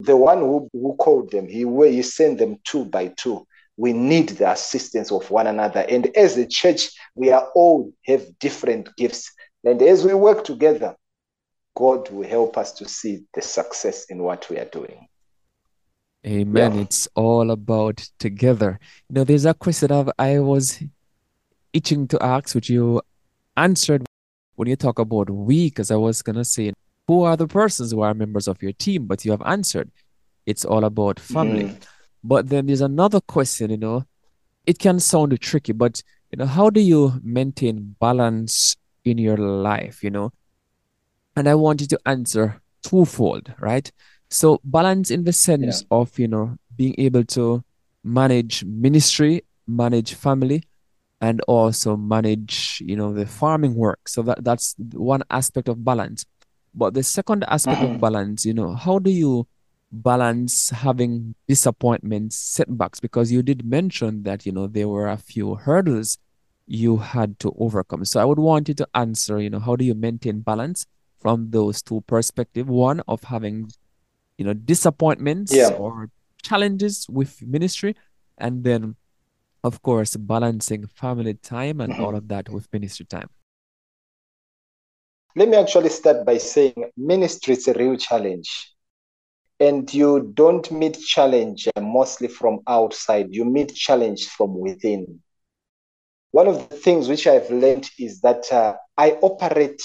the 0.00 0.16
one 0.16 0.40
who, 0.40 0.68
who 0.72 0.96
called 0.96 1.30
them, 1.32 1.48
he, 1.48 1.64
he 1.92 2.02
sent 2.02 2.38
them 2.38 2.58
two 2.64 2.86
by 2.86 3.08
two. 3.16 3.46
We 3.76 3.92
need 3.92 4.30
the 4.30 4.50
assistance 4.50 5.12
of 5.12 5.30
one 5.30 5.46
another. 5.46 5.80
And 5.88 6.06
as 6.16 6.36
a 6.38 6.46
church, 6.46 6.88
we 7.14 7.30
are 7.30 7.48
all 7.54 7.92
have 8.06 8.38
different 8.38 8.94
gifts. 8.96 9.30
And 9.64 9.82
as 9.82 10.04
we 10.04 10.14
work 10.14 10.44
together, 10.44 10.96
God 11.74 12.10
will 12.10 12.26
help 12.26 12.56
us 12.56 12.72
to 12.74 12.88
see 12.88 13.24
the 13.34 13.42
success 13.42 14.06
in 14.06 14.22
what 14.22 14.48
we 14.48 14.58
are 14.58 14.64
doing. 14.64 15.08
Amen. 16.26 16.74
Yeah. 16.74 16.80
It's 16.80 17.06
all 17.14 17.50
about 17.50 17.98
together. 18.18 18.80
You 19.08 19.14
know, 19.14 19.24
there's 19.24 19.44
a 19.44 19.54
question 19.54 19.92
of 19.92 20.10
I 20.18 20.38
was 20.38 20.82
itching 21.72 22.08
to 22.08 22.22
ask, 22.22 22.54
which 22.54 22.70
you 22.70 23.02
answered 23.56 24.06
when 24.56 24.68
you 24.68 24.76
talk 24.76 24.98
about 24.98 25.30
we, 25.30 25.68
because 25.68 25.90
I 25.90 25.96
was 25.96 26.22
gonna 26.22 26.44
say 26.44 26.72
who 27.06 27.22
are 27.22 27.36
the 27.36 27.46
persons 27.46 27.92
who 27.92 28.00
are 28.00 28.14
members 28.14 28.48
of 28.48 28.60
your 28.62 28.72
team, 28.72 29.06
but 29.06 29.24
you 29.24 29.30
have 29.30 29.42
answered. 29.42 29.90
It's 30.46 30.64
all 30.64 30.84
about 30.84 31.20
family. 31.20 31.64
Mm. 31.64 31.82
But 32.22 32.48
then 32.48 32.66
there's 32.66 32.80
another 32.80 33.20
question, 33.20 33.70
you 33.70 33.76
know, 33.76 34.04
it 34.66 34.78
can 34.78 34.98
sound 34.98 35.38
tricky, 35.40 35.72
but 35.72 36.02
you 36.32 36.38
know, 36.38 36.46
how 36.46 36.70
do 36.70 36.80
you 36.80 37.20
maintain 37.22 37.94
balance 38.00 38.76
in 39.04 39.18
your 39.18 39.36
life, 39.36 40.02
you 40.02 40.10
know? 40.10 40.32
And 41.36 41.48
I 41.48 41.54
want 41.54 41.80
you 41.80 41.86
to 41.88 42.00
answer 42.06 42.60
twofold, 42.82 43.54
right? 43.60 43.90
So 44.30 44.60
balance 44.64 45.10
in 45.10 45.24
the 45.24 45.32
sense 45.32 45.82
yeah. 45.82 45.98
of, 45.98 46.18
you 46.18 46.28
know, 46.28 46.56
being 46.76 46.94
able 46.98 47.24
to 47.24 47.62
manage 48.02 48.64
ministry, 48.64 49.44
manage 49.66 50.14
family, 50.14 50.64
and 51.20 51.40
also 51.42 51.96
manage, 51.96 52.82
you 52.84 52.96
know, 52.96 53.12
the 53.12 53.26
farming 53.26 53.74
work. 53.74 54.08
So 54.08 54.22
that, 54.22 54.44
that's 54.44 54.74
one 54.92 55.22
aspect 55.30 55.68
of 55.68 55.84
balance. 55.84 56.26
But 56.74 56.94
the 56.94 57.02
second 57.02 57.44
aspect 57.48 57.80
mm-hmm. 57.80 57.94
of 57.94 58.00
balance, 58.00 58.44
you 58.44 58.52
know, 58.52 58.74
how 58.74 58.98
do 58.98 59.10
you 59.10 59.46
balance 60.02 60.70
having 60.70 61.34
disappointments, 61.48 62.36
setbacks? 62.36 63.00
Because 63.00 63.32
you 63.32 63.42
did 63.42 63.64
mention 63.64 64.22
that, 64.24 64.46
you 64.46 64.52
know, 64.52 64.66
there 64.66 64.88
were 64.88 65.08
a 65.08 65.16
few 65.16 65.54
hurdles 65.54 66.18
you 66.66 66.96
had 66.98 67.38
to 67.40 67.54
overcome. 67.58 68.04
So 68.04 68.20
I 68.20 68.24
would 68.24 68.38
want 68.38 68.68
you 68.68 68.74
to 68.74 68.88
answer, 68.94 69.40
you 69.40 69.50
know, 69.50 69.60
how 69.60 69.76
do 69.76 69.84
you 69.84 69.94
maintain 69.94 70.40
balance 70.40 70.86
from 71.20 71.50
those 71.50 71.82
two 71.82 72.02
perspectives? 72.02 72.68
One 72.68 73.02
of 73.08 73.22
having 73.24 73.70
you 74.38 74.44
know 74.44 74.54
disappointments 74.54 75.54
yeah. 75.54 75.70
or 75.70 76.10
challenges 76.42 77.06
with 77.08 77.42
ministry 77.42 77.96
and 78.38 78.64
then 78.64 78.96
of 79.64 79.82
course 79.82 80.16
balancing 80.16 80.86
family 80.86 81.34
time 81.34 81.80
and 81.80 81.92
all 81.94 82.14
of 82.14 82.28
that 82.28 82.48
with 82.48 82.68
ministry 82.72 83.06
time 83.06 83.28
let 85.34 85.48
me 85.48 85.56
actually 85.56 85.88
start 85.88 86.24
by 86.24 86.38
saying 86.38 86.90
ministry 86.96 87.54
is 87.54 87.66
a 87.68 87.74
real 87.74 87.96
challenge 87.96 88.72
and 89.58 89.92
you 89.92 90.30
don't 90.34 90.70
meet 90.70 90.98
challenge 90.98 91.68
mostly 91.80 92.28
from 92.28 92.60
outside 92.66 93.28
you 93.30 93.44
meet 93.44 93.74
challenge 93.74 94.26
from 94.26 94.58
within 94.58 95.20
one 96.32 96.46
of 96.46 96.68
the 96.68 96.76
things 96.76 97.08
which 97.08 97.26
i've 97.26 97.50
learned 97.50 97.88
is 97.98 98.20
that 98.20 98.50
uh, 98.52 98.74
i 98.96 99.12
operate 99.22 99.82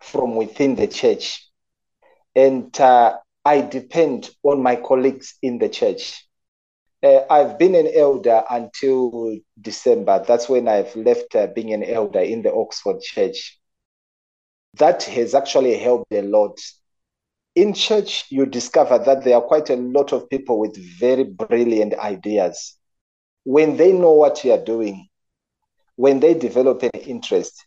from 0.00 0.36
within 0.36 0.76
the 0.76 0.86
church 0.86 1.44
and 2.36 2.78
uh, 2.80 3.16
I 3.44 3.60
depend 3.60 4.30
on 4.42 4.62
my 4.62 4.76
colleagues 4.76 5.34
in 5.42 5.58
the 5.58 5.68
church. 5.68 6.26
Uh, 7.02 7.20
I've 7.28 7.58
been 7.58 7.74
an 7.74 7.90
elder 7.94 8.42
until 8.48 9.36
December. 9.60 10.24
That's 10.26 10.48
when 10.48 10.66
I've 10.66 10.96
left 10.96 11.36
uh, 11.36 11.48
being 11.48 11.74
an 11.74 11.84
elder 11.84 12.20
in 12.20 12.42
the 12.42 12.54
Oxford 12.54 13.00
church. 13.02 13.58
That 14.74 15.02
has 15.04 15.34
actually 15.34 15.76
helped 15.76 16.12
a 16.12 16.22
lot. 16.22 16.58
In 17.54 17.72
church, 17.72 18.26
you 18.30 18.46
discover 18.46 18.98
that 18.98 19.24
there 19.24 19.36
are 19.36 19.42
quite 19.42 19.70
a 19.70 19.76
lot 19.76 20.12
of 20.12 20.28
people 20.28 20.58
with 20.58 20.76
very 20.98 21.24
brilliant 21.24 21.94
ideas. 21.94 22.76
When 23.44 23.76
they 23.76 23.92
know 23.92 24.12
what 24.12 24.44
you 24.44 24.52
are 24.52 24.64
doing, 24.64 25.08
when 25.96 26.20
they 26.20 26.34
develop 26.34 26.82
an 26.82 27.00
interest, 27.00 27.66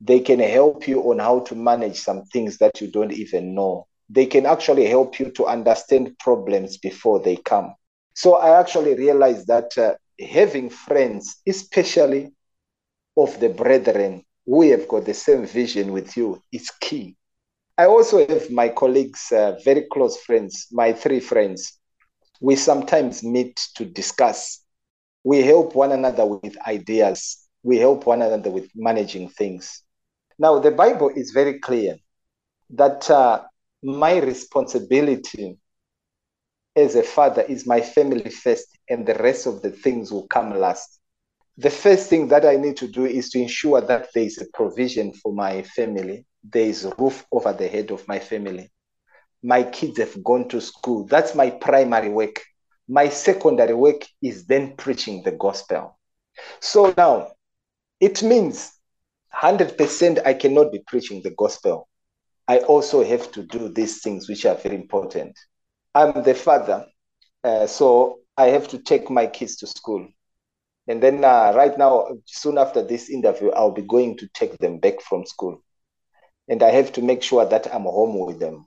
they 0.00 0.20
can 0.20 0.40
help 0.40 0.86
you 0.86 1.00
on 1.10 1.18
how 1.18 1.40
to 1.40 1.54
manage 1.54 2.00
some 2.00 2.24
things 2.24 2.58
that 2.58 2.80
you 2.80 2.90
don't 2.90 3.12
even 3.12 3.54
know 3.54 3.86
they 4.12 4.26
can 4.26 4.44
actually 4.44 4.86
help 4.86 5.18
you 5.18 5.30
to 5.30 5.46
understand 5.46 6.18
problems 6.18 6.76
before 6.76 7.18
they 7.20 7.36
come. 7.36 7.74
So 8.14 8.34
I 8.36 8.60
actually 8.60 8.94
realized 8.94 9.46
that 9.46 9.76
uh, 9.78 9.94
having 10.20 10.68
friends, 10.68 11.40
especially 11.48 12.32
of 13.16 13.40
the 13.40 13.48
brethren 13.48 14.24
who 14.44 14.70
have 14.70 14.86
got 14.86 15.06
the 15.06 15.14
same 15.14 15.46
vision 15.46 15.92
with 15.92 16.14
you, 16.16 16.42
is 16.52 16.70
key. 16.80 17.16
I 17.78 17.86
also 17.86 18.24
have 18.26 18.50
my 18.50 18.68
colleagues, 18.68 19.32
uh, 19.32 19.58
very 19.64 19.86
close 19.92 20.16
friends, 20.18 20.66
my 20.72 20.92
three 20.92 21.20
friends. 21.20 21.78
We 22.40 22.56
sometimes 22.56 23.22
meet 23.22 23.56
to 23.76 23.84
discuss. 23.84 24.64
We 25.24 25.42
help 25.42 25.74
one 25.74 25.92
another 25.92 26.26
with 26.26 26.48
ideas. 26.58 27.38
We 27.62 27.78
help 27.78 28.06
one 28.06 28.22
another 28.22 28.50
with 28.50 28.68
managing 28.74 29.28
things. 29.30 29.82
Now, 30.38 30.58
the 30.58 30.70
Bible 30.72 31.10
is 31.14 31.30
very 31.30 31.58
clear 31.60 31.96
that 32.70 33.10
uh, 33.10 33.42
my 33.82 34.18
responsibility 34.18 35.58
as 36.76 36.94
a 36.96 37.02
father 37.02 37.42
is 37.42 37.66
my 37.66 37.80
family 37.80 38.30
first, 38.30 38.66
and 38.88 39.06
the 39.06 39.14
rest 39.14 39.46
of 39.46 39.62
the 39.62 39.70
things 39.70 40.12
will 40.12 40.26
come 40.28 40.58
last. 40.58 41.01
The 41.58 41.70
first 41.70 42.08
thing 42.08 42.28
that 42.28 42.44
I 42.44 42.56
need 42.56 42.76
to 42.78 42.88
do 42.88 43.04
is 43.04 43.30
to 43.30 43.40
ensure 43.40 43.80
that 43.80 44.08
there 44.14 44.24
is 44.24 44.38
a 44.38 44.46
provision 44.54 45.12
for 45.12 45.32
my 45.32 45.62
family, 45.62 46.24
there 46.42 46.66
is 46.66 46.84
a 46.84 46.94
roof 46.96 47.24
over 47.30 47.52
the 47.52 47.68
head 47.68 47.90
of 47.90 48.06
my 48.08 48.18
family. 48.18 48.70
My 49.42 49.62
kids 49.64 49.98
have 49.98 50.22
gone 50.24 50.48
to 50.48 50.60
school. 50.60 51.06
That's 51.06 51.34
my 51.34 51.50
primary 51.50 52.08
work. 52.08 52.40
My 52.88 53.08
secondary 53.08 53.74
work 53.74 54.02
is 54.22 54.46
then 54.46 54.76
preaching 54.76 55.22
the 55.22 55.32
gospel. 55.32 55.98
So 56.60 56.94
now 56.96 57.32
it 58.00 58.22
means 58.22 58.72
100% 59.34 60.26
I 60.26 60.34
cannot 60.34 60.72
be 60.72 60.80
preaching 60.86 61.22
the 61.22 61.30
gospel 61.30 61.88
I 62.48 62.58
also 62.58 63.04
have 63.04 63.30
to 63.32 63.42
do 63.44 63.68
these 63.68 64.02
things 64.02 64.28
which 64.28 64.44
are 64.44 64.56
very 64.56 64.74
important. 64.74 65.38
I'm 65.94 66.22
the 66.22 66.34
father, 66.34 66.86
uh, 67.44 67.66
so 67.66 68.20
I 68.36 68.46
have 68.48 68.68
to 68.68 68.78
take 68.78 69.10
my 69.10 69.26
kids 69.26 69.56
to 69.56 69.66
school. 69.66 70.08
And 70.88 71.02
then 71.02 71.24
uh, 71.24 71.52
right 71.54 71.76
now, 71.78 72.08
soon 72.26 72.58
after 72.58 72.82
this 72.82 73.08
interview, 73.08 73.50
I'll 73.50 73.70
be 73.70 73.82
going 73.82 74.16
to 74.18 74.28
take 74.34 74.58
them 74.58 74.78
back 74.78 75.00
from 75.00 75.24
school. 75.26 75.62
And 76.48 76.62
I 76.62 76.70
have 76.70 76.92
to 76.94 77.02
make 77.02 77.22
sure 77.22 77.44
that 77.46 77.72
I'm 77.72 77.82
home 77.84 78.18
with 78.18 78.40
them. 78.40 78.66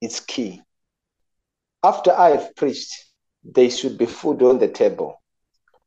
It's 0.00 0.20
key. 0.20 0.62
After 1.82 2.12
I've 2.12 2.54
preached, 2.56 2.94
there 3.44 3.70
should 3.70 3.98
be 3.98 4.06
food 4.06 4.42
on 4.42 4.58
the 4.58 4.68
table. 4.68 5.20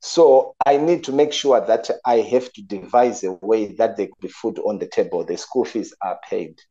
So 0.02 0.56
I 0.66 0.78
need 0.78 1.04
to 1.06 1.12
make 1.12 1.34
sure 1.34 1.60
that 1.60 1.90
I 2.06 2.18
have 2.18 2.54
to 2.54 2.62
devise 2.62 3.24
a 3.24 3.34
way 3.34 3.74
that 3.76 3.98
there 3.98 4.08
could 4.08 4.22
be 4.22 4.28
food 4.30 4.60
on 4.60 4.80
the 4.80 4.88
table, 4.88 5.26
the 5.26 5.38
school 5.38 5.66
fees 5.66 5.94
are 6.02 6.20
paid. 6.30 6.62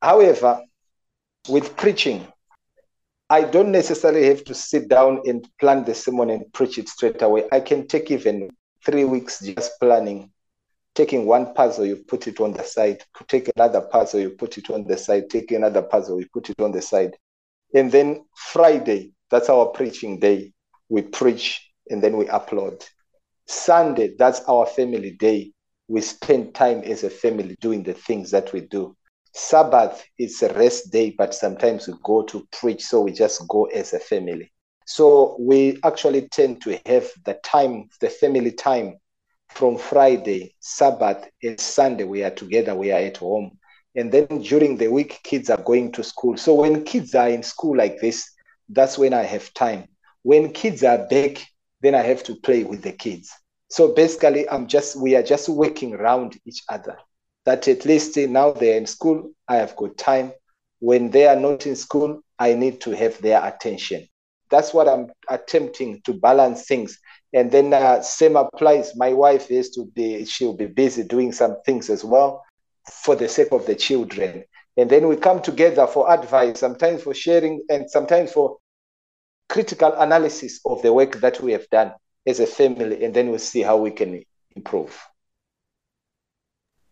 However, 0.00 0.62
with 1.48 1.76
preaching, 1.76 2.26
I 3.32 3.44
don't 3.44 3.70
necessarily 3.70 4.26
have 4.26 4.42
to 4.46 4.54
sit 4.54 4.88
down 4.88 5.22
and 5.24 5.48
plan 5.60 5.84
the 5.84 5.94
sermon 5.94 6.30
and 6.30 6.52
preach 6.52 6.78
it 6.78 6.88
straight 6.88 7.22
away. 7.22 7.44
I 7.52 7.60
can 7.60 7.86
take 7.86 8.10
even 8.10 8.50
three 8.84 9.04
weeks 9.04 9.38
just 9.38 9.78
planning, 9.78 10.32
taking 10.96 11.26
one 11.26 11.54
puzzle, 11.54 11.86
you 11.86 11.94
put 12.08 12.26
it 12.26 12.40
on 12.40 12.54
the 12.54 12.64
side, 12.64 13.04
take 13.28 13.48
another 13.54 13.82
puzzle, 13.82 14.18
you 14.18 14.30
put 14.30 14.58
it 14.58 14.68
on 14.70 14.84
the 14.84 14.96
side, 14.96 15.30
take 15.30 15.52
another 15.52 15.80
puzzle, 15.80 16.18
you 16.18 16.26
put 16.34 16.50
it 16.50 16.60
on 16.60 16.72
the 16.72 16.82
side. 16.82 17.16
And 17.72 17.92
then 17.92 18.24
Friday, 18.34 19.12
that's 19.30 19.48
our 19.48 19.66
preaching 19.66 20.18
day. 20.18 20.52
We 20.88 21.02
preach 21.02 21.70
and 21.88 22.02
then 22.02 22.16
we 22.16 22.24
upload. 22.24 22.84
Sunday, 23.46 24.16
that's 24.18 24.40
our 24.48 24.66
family 24.66 25.12
day. 25.12 25.52
We 25.86 26.00
spend 26.00 26.52
time 26.56 26.82
as 26.82 27.04
a 27.04 27.10
family 27.10 27.56
doing 27.60 27.84
the 27.84 27.94
things 27.94 28.32
that 28.32 28.52
we 28.52 28.62
do. 28.62 28.96
Sabbath 29.32 30.04
is 30.18 30.42
a 30.42 30.52
rest 30.54 30.90
day, 30.92 31.14
but 31.16 31.34
sometimes 31.34 31.86
we 31.86 31.94
go 32.02 32.22
to 32.24 32.46
preach, 32.52 32.82
so 32.82 33.02
we 33.02 33.12
just 33.12 33.46
go 33.48 33.64
as 33.66 33.92
a 33.92 33.98
family. 33.98 34.52
So 34.86 35.36
we 35.38 35.78
actually 35.84 36.28
tend 36.28 36.62
to 36.62 36.78
have 36.86 37.08
the 37.24 37.34
time, 37.44 37.88
the 38.00 38.10
family 38.10 38.52
time 38.52 38.98
from 39.48 39.78
Friday, 39.78 40.54
Sabbath, 40.60 41.28
and 41.42 41.60
Sunday. 41.60 42.04
We 42.04 42.24
are 42.24 42.30
together, 42.30 42.74
we 42.74 42.90
are 42.92 43.00
at 43.00 43.18
home. 43.18 43.58
And 43.94 44.10
then 44.10 44.26
during 44.42 44.76
the 44.76 44.88
week, 44.88 45.20
kids 45.22 45.50
are 45.50 45.62
going 45.62 45.92
to 45.92 46.04
school. 46.04 46.36
So 46.36 46.54
when 46.54 46.84
kids 46.84 47.14
are 47.14 47.28
in 47.28 47.42
school 47.42 47.76
like 47.76 48.00
this, 48.00 48.28
that's 48.68 48.98
when 48.98 49.12
I 49.12 49.22
have 49.22 49.52
time. 49.54 49.88
When 50.22 50.52
kids 50.52 50.84
are 50.84 51.06
back 51.08 51.44
then 51.80 51.94
I 51.94 52.02
have 52.02 52.22
to 52.24 52.36
play 52.36 52.64
with 52.64 52.82
the 52.82 52.92
kids. 52.92 53.30
So 53.68 53.94
basically, 53.94 54.48
I'm 54.48 54.66
just 54.66 55.00
we 55.00 55.16
are 55.16 55.22
just 55.22 55.48
working 55.48 55.94
around 55.94 56.38
each 56.44 56.62
other. 56.68 56.96
That 57.46 57.66
at 57.68 57.84
least 57.84 58.16
now 58.16 58.52
they're 58.52 58.76
in 58.76 58.86
school, 58.86 59.30
I 59.48 59.56
have 59.56 59.76
got 59.76 59.96
time. 59.96 60.32
When 60.80 61.10
they 61.10 61.26
are 61.26 61.36
not 61.36 61.66
in 61.66 61.76
school, 61.76 62.22
I 62.38 62.54
need 62.54 62.80
to 62.82 62.90
have 62.92 63.20
their 63.20 63.44
attention. 63.44 64.06
That's 64.50 64.74
what 64.74 64.88
I'm 64.88 65.10
attempting 65.28 66.00
to 66.04 66.12
balance 66.12 66.66
things. 66.66 66.98
And 67.32 67.50
then 67.50 67.72
uh, 67.72 68.02
same 68.02 68.36
applies. 68.36 68.96
My 68.96 69.12
wife 69.12 69.50
is 69.50 69.70
to 69.70 69.86
be, 69.94 70.24
she'll 70.24 70.56
be 70.56 70.66
busy 70.66 71.04
doing 71.04 71.32
some 71.32 71.56
things 71.64 71.88
as 71.88 72.04
well 72.04 72.42
for 72.90 73.14
the 73.14 73.28
sake 73.28 73.52
of 73.52 73.66
the 73.66 73.74
children. 73.74 74.44
And 74.76 74.90
then 74.90 75.08
we 75.08 75.16
come 75.16 75.40
together 75.40 75.86
for 75.86 76.10
advice, 76.10 76.60
sometimes 76.60 77.02
for 77.02 77.14
sharing, 77.14 77.62
and 77.68 77.90
sometimes 77.90 78.32
for 78.32 78.56
critical 79.48 79.92
analysis 79.92 80.60
of 80.64 80.82
the 80.82 80.92
work 80.92 81.20
that 81.20 81.40
we 81.40 81.52
have 81.52 81.68
done 81.70 81.92
as 82.26 82.40
a 82.40 82.46
family. 82.46 83.04
And 83.04 83.14
then 83.14 83.30
we'll 83.30 83.38
see 83.38 83.62
how 83.62 83.76
we 83.76 83.90
can 83.90 84.22
improve. 84.56 84.98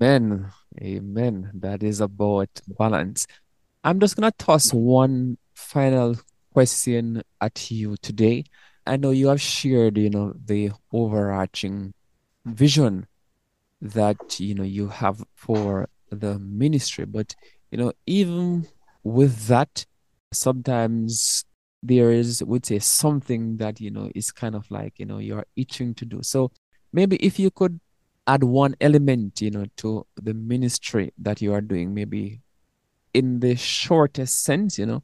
Amen. 0.01 0.53
Amen. 0.81 1.51
That 1.55 1.83
is 1.83 2.01
about 2.01 2.49
balance. 2.69 3.27
I'm 3.83 3.99
just 3.99 4.17
going 4.17 4.31
to 4.31 4.37
toss 4.45 4.73
one 4.73 5.39
final 5.55 6.17
question 6.53 7.23
at 7.41 7.71
you 7.71 7.97
today. 8.01 8.45
I 8.87 8.97
know 8.97 9.11
you 9.11 9.29
have 9.29 9.41
shared, 9.41 9.99
you 9.99 10.09
know, 10.09 10.35
the 10.45 10.71
overarching 10.93 11.95
vision 12.45 13.07
that, 13.81 14.39
you 14.39 14.55
know, 14.55 14.63
you 14.63 14.89
have 14.89 15.25
for 15.35 15.89
the 16.11 16.39
ministry, 16.39 17.05
but, 17.05 17.35
you 17.71 17.79
know, 17.79 17.93
even 18.07 18.69
with 19.03 19.47
that, 19.49 19.85
sometimes 20.33 21.45
there 21.83 22.13
is, 22.13 22.43
would 22.45 22.67
say, 22.67 22.79
something 22.79 23.57
that, 23.57 23.81
you 23.81 23.91
know, 23.91 24.11
is 24.15 24.31
kind 24.31 24.55
of 24.55 24.71
like, 24.71 24.99
you 24.99 25.07
know, 25.07 25.19
you're 25.19 25.47
itching 25.57 25.95
to 25.95 26.05
do. 26.05 26.23
So 26.23 26.53
maybe 26.93 27.17
if 27.17 27.39
you 27.39 27.51
could 27.51 27.81
add 28.29 28.45
one 28.45 28.77
element, 28.81 29.41
you 29.41 29.51
know, 29.51 29.67
to 29.79 30.07
the 30.17 30.35
ministry 30.35 31.13
that 31.19 31.41
you 31.41 31.53
are 31.55 31.63
doing, 31.63 31.95
maybe 31.95 32.43
in 33.15 33.41
the 33.41 33.57
shortest 33.57 34.45
sense, 34.45 34.79
you 34.79 34.87
know, 34.87 35.03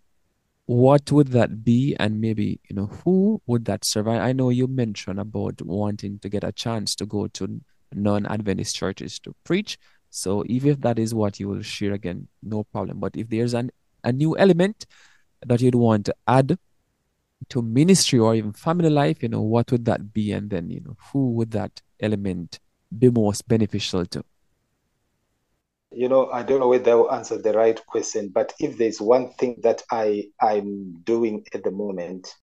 what 0.67 1.11
would 1.11 1.29
that 1.29 1.65
be? 1.65 1.97
And 1.99 2.21
maybe, 2.21 2.61
you 2.69 2.77
know, 2.77 2.87
who 2.87 3.41
would 3.47 3.65
that 3.65 3.85
serve? 3.85 4.09
I, 4.09 4.33
know 4.33 4.51
you 4.51 4.67
mentioned 4.67 5.19
about 5.19 5.61
wanting 5.63 6.19
to 6.21 6.29
get 6.29 6.45
a 6.45 6.53
chance 6.53 6.95
to 6.97 7.07
go 7.07 7.27
to 7.29 7.61
non-Adventist 7.93 8.77
churches 8.77 9.19
to 9.21 9.35
preach. 9.45 9.79
So 10.11 10.45
even 10.47 10.71
if 10.71 10.81
that 10.83 10.99
is 10.99 11.15
what 11.15 11.41
you 11.41 11.49
will 11.49 11.63
share 11.63 11.93
again, 11.93 12.29
no 12.43 12.65
problem. 12.65 13.01
But 13.01 13.17
if 13.17 13.29
there's 13.29 13.55
an 13.55 13.71
a 14.05 14.13
new 14.13 14.37
element 14.37 14.87
that 15.47 15.61
you'd 15.63 15.75
want 15.75 16.07
to 16.07 16.15
add 16.29 16.59
to 17.49 17.63
ministry 17.63 18.19
or 18.19 18.35
even 18.35 18.53
family 18.53 18.91
life, 18.91 19.23
you 19.23 19.29
know, 19.31 19.43
what 19.43 19.73
would 19.73 19.87
that 19.87 20.13
be? 20.13 20.33
And 20.33 20.51
then, 20.51 20.71
you 20.71 20.81
know, 20.81 20.97
who 21.11 21.33
would 21.33 21.51
that 21.53 21.81
element 22.01 22.61
be 22.99 23.11
most 23.11 23.47
beneficial 23.49 24.07
to? 24.07 24.25
You 25.91 26.09
know, 26.09 26.31
I 26.31 26.43
don't 26.43 26.61
know 26.61 26.69
whether 26.69 26.91
I 26.91 26.95
will 26.95 27.13
answer 27.13 27.39
the 27.39 27.53
right 27.53 27.81
question, 27.87 28.29
but 28.29 28.53
if 28.59 28.77
there's 28.77 29.01
one 29.01 29.33
thing 29.35 29.61
that 29.63 29.83
I 29.91 30.25
I'm 30.41 31.01
doing 31.05 31.45
at 31.55 31.63
the 31.63 31.71
moment, 31.71 32.35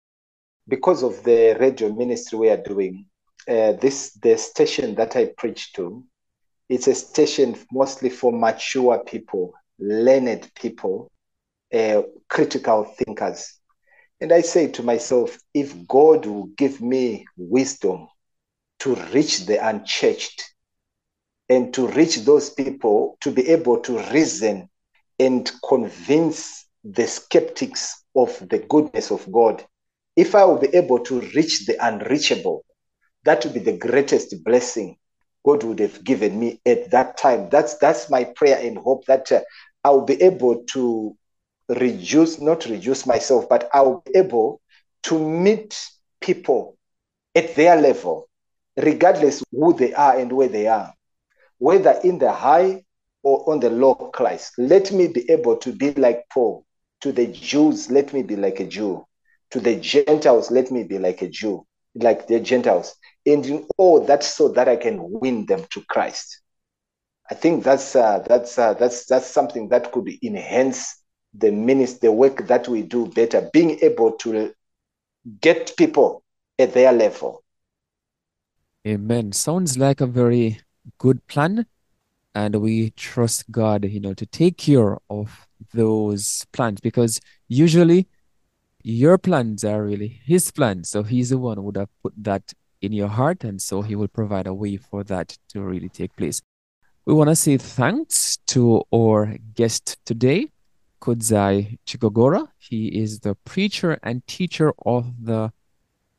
because 0.69 1.03
of 1.03 1.25
the 1.25 1.57
radio 1.59 1.93
ministry 1.93 2.39
we 2.39 2.49
are 2.49 2.63
doing, 2.63 3.07
uh, 3.49 3.73
this 3.73 4.13
the 4.23 4.37
station 4.39 4.95
that 4.97 5.17
I 5.17 5.33
preach 5.37 5.73
to, 5.73 6.05
it's 6.69 6.87
a 6.87 6.95
station 6.95 7.57
mostly 7.73 8.11
for 8.11 8.33
mature 8.33 9.03
people, 9.05 9.53
learned 9.81 10.49
people, 10.55 11.11
uh, 11.75 12.03
critical 12.29 12.85
thinkers. 12.85 13.59
And 14.21 14.33
I 14.33 14.43
say 14.43 14.69
to 14.69 14.83
myself, 14.83 15.37
if 15.55 15.75
God 15.89 16.27
will 16.27 16.47
give 16.57 16.81
me 16.81 17.25
wisdom 17.37 18.07
to 18.81 18.95
reach 19.13 19.47
the 19.47 19.57
unchurched 19.67 20.43
and 21.49 21.75
to 21.75 21.89
reach 21.89 22.19
those 22.19 22.51
people 22.51 23.17
to 23.21 23.31
be 23.31 23.49
able 23.49 23.81
to 23.81 23.99
reason 24.13 24.69
and 25.19 25.51
convince 25.69 26.67
the 26.85 27.07
skeptics 27.07 28.05
of 28.17 28.49
the 28.49 28.59
goodness 28.59 29.11
of 29.11 29.31
God. 29.31 29.65
If 30.17 30.35
I 30.35 30.45
will 30.45 30.59
be 30.59 30.75
able 30.75 31.01
to 31.01 31.21
reach 31.21 31.67
the 31.67 31.77
unreachable, 31.85 32.65
that 33.25 33.45
would 33.45 33.55
be 33.55 33.61
the 33.61 33.77
greatest 33.77 34.35
blessing 34.45 34.97
God 35.45 35.63
would 35.65 35.79
have 35.79 36.05
given 36.05 36.39
me 36.39 36.61
at 36.67 36.91
that 36.91 37.17
time. 37.17 37.49
That's 37.51 37.77
that's 37.79 38.11
my 38.11 38.25
prayer 38.25 38.59
and 38.59 38.79
hope 38.79 39.07
that 39.07 39.31
uh, 39.33 39.41
I 39.85 39.91
will 39.91 40.05
be 40.05 40.21
able 40.23 40.65
to 40.73 41.17
reduce, 41.69 42.41
not 42.41 42.67
reduce 42.67 43.07
myself, 43.07 43.49
but 43.49 43.69
I 43.73 43.83
will 43.83 44.03
be 44.07 44.19
able 44.19 44.61
to 45.05 45.19
meet 45.19 45.79
people 46.21 46.77
at 47.35 47.55
their 47.57 47.77
level 47.81 48.29
regardless 48.83 49.43
who 49.51 49.73
they 49.75 49.93
are 49.95 50.19
and 50.19 50.33
where 50.33 50.49
they 50.49 50.67
are, 50.67 50.93
whether 51.59 51.99
in 52.05 52.19
the 52.19 52.33
high 52.33 52.83
or 53.23 53.51
on 53.51 53.61
the 53.61 53.71
low 53.71 53.95
class. 53.95 54.53
Let 54.59 54.93
me 54.93 55.09
be 55.09 55.31
able 55.31 55.57
to 55.59 55.73
be 55.73 55.93
like 55.95 56.25
Paul. 56.33 56.65
To 57.03 57.13
the 57.13 57.27
Jews, 57.27 57.91
let 57.91 58.13
me 58.13 58.23
be 58.23 58.37
like 58.37 58.61
a 58.61 58.67
Jew. 58.67 59.07
To 59.53 59.61
the 59.61 59.77
Gentiles, 59.77 60.51
let 60.51 60.71
me 60.71 60.85
be 60.85 60.99
like 60.99 61.23
a 61.23 61.29
Jew, 61.29 61.67
like 61.95 62.27
the 62.27 62.41
Gentiles. 62.41 62.95
And 63.27 63.45
in 63.47 63.67
all 63.79 64.05
that 64.05 64.23
so 64.23 64.49
that 64.49 64.69
I 64.69 64.77
can 64.77 64.99
win 65.01 65.47
them 65.47 65.65
to 65.71 65.83
Christ. 65.89 66.43
I 67.31 67.35
think 67.35 67.65
that's 67.65 67.95
uh, 67.97 68.25
that's 68.27 68.59
uh, 68.59 68.75
that's 68.75 69.07
that's 69.07 69.27
something 69.27 69.69
that 69.69 69.93
could 69.93 70.11
enhance 70.23 71.03
the 71.33 71.51
ministry, 71.53 72.09
the 72.09 72.13
work 72.13 72.47
that 72.49 72.69
we 72.69 72.83
do 72.83 73.07
better. 73.07 73.49
Being 73.53 73.79
able 73.83 74.13
to 74.19 74.53
get 75.41 75.77
people 75.77 76.23
at 76.59 76.75
their 76.75 76.93
level 76.93 77.43
Amen. 78.87 79.33
Sounds 79.33 79.77
like 79.77 80.01
a 80.01 80.07
very 80.07 80.61
good 80.99 81.27
plan. 81.27 81.67
And 82.35 82.57
we 82.57 82.91
trust 82.91 83.51
God, 83.51 83.85
you 83.85 84.01
know, 84.01 84.15
to 84.15 84.25
take 84.25 84.57
care 84.57 84.97
of 85.11 85.47
those 85.75 86.47
plans 86.53 86.81
because 86.81 87.21
usually 87.49 88.09
your 88.83 89.19
plans 89.19 89.65
are 89.65 89.85
really 89.85 90.21
his 90.25 90.51
plans. 90.51 90.89
So 90.89 91.03
he's 91.03 91.31
the 91.31 91.39
one 91.39 91.59
who 91.59 91.65
would 91.65 91.77
have 91.77 91.91
put 92.03 92.15
that 92.19 92.55
in 92.81 92.93
your 92.93 93.09
heart. 93.09 93.45
And 93.45 93.61
so 93.61 93.83
he 93.83 93.97
will 93.97 94.09
provide 94.09 94.47
a 94.47 94.55
way 94.55 94.79
for 94.79 95.05
that 95.05 95.37
to 95.51 95.61
really 95.61 95.89
take 95.91 96.17
place. 96.17 96.41
We 97.05 97.13
want 97.13 97.29
to 97.29 97.37
say 97.37 97.59
thanks 97.59 98.39
to 98.49 98.83
our 98.95 99.37
guest 99.55 99.99
today, 100.07 100.53
Kudzai 101.03 101.79
Chikogora. 101.85 102.49
He 102.59 102.89
is 102.89 103.21
the 103.21 103.35
preacher 103.45 103.99
and 104.03 104.27
teacher 104.27 104.73
of 104.87 105.13
the 105.23 105.53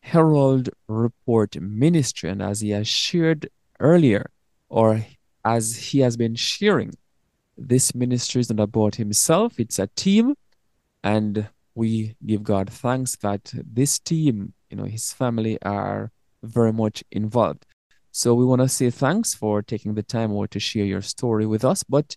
Herald 0.02 0.70
Report 0.88 1.60
Ministry. 1.62 2.30
And 2.30 2.42
as 2.42 2.62
he 2.62 2.72
has 2.72 2.88
shared 2.88 3.50
earlier, 3.80 4.30
or 4.70 5.06
as 5.46 5.76
he 5.76 6.00
has 6.00 6.18
been 6.18 6.36
sharing, 6.36 6.94
this 7.58 7.94
ministry 7.94 8.42
is 8.42 8.50
not 8.50 8.64
about 8.64 8.96
himself, 8.96 9.60
it's 9.60 9.80
a 9.80 9.88
team. 9.96 10.36
And 11.04 11.48
we 11.76 12.16
give 12.26 12.44
God 12.44 12.70
thanks 12.70 13.16
that 13.18 13.52
this 13.54 14.00
team, 14.00 14.54
you 14.70 14.78
know, 14.78 14.86
his 14.86 15.14
family 15.14 15.58
are 15.62 16.12
very 16.44 16.74
much 16.74 17.04
involved. 17.12 17.66
So 18.12 18.34
we 18.34 18.46
want 18.46 18.62
to 18.62 18.68
say 18.68 18.90
thanks 18.90 19.34
for 19.34 19.62
taking 19.62 19.94
the 19.94 20.04
time 20.04 20.36
out 20.36 20.52
to 20.52 20.60
share 20.60 20.86
your 20.86 21.02
story 21.02 21.46
with 21.46 21.64
us. 21.64 21.84
But 21.84 22.16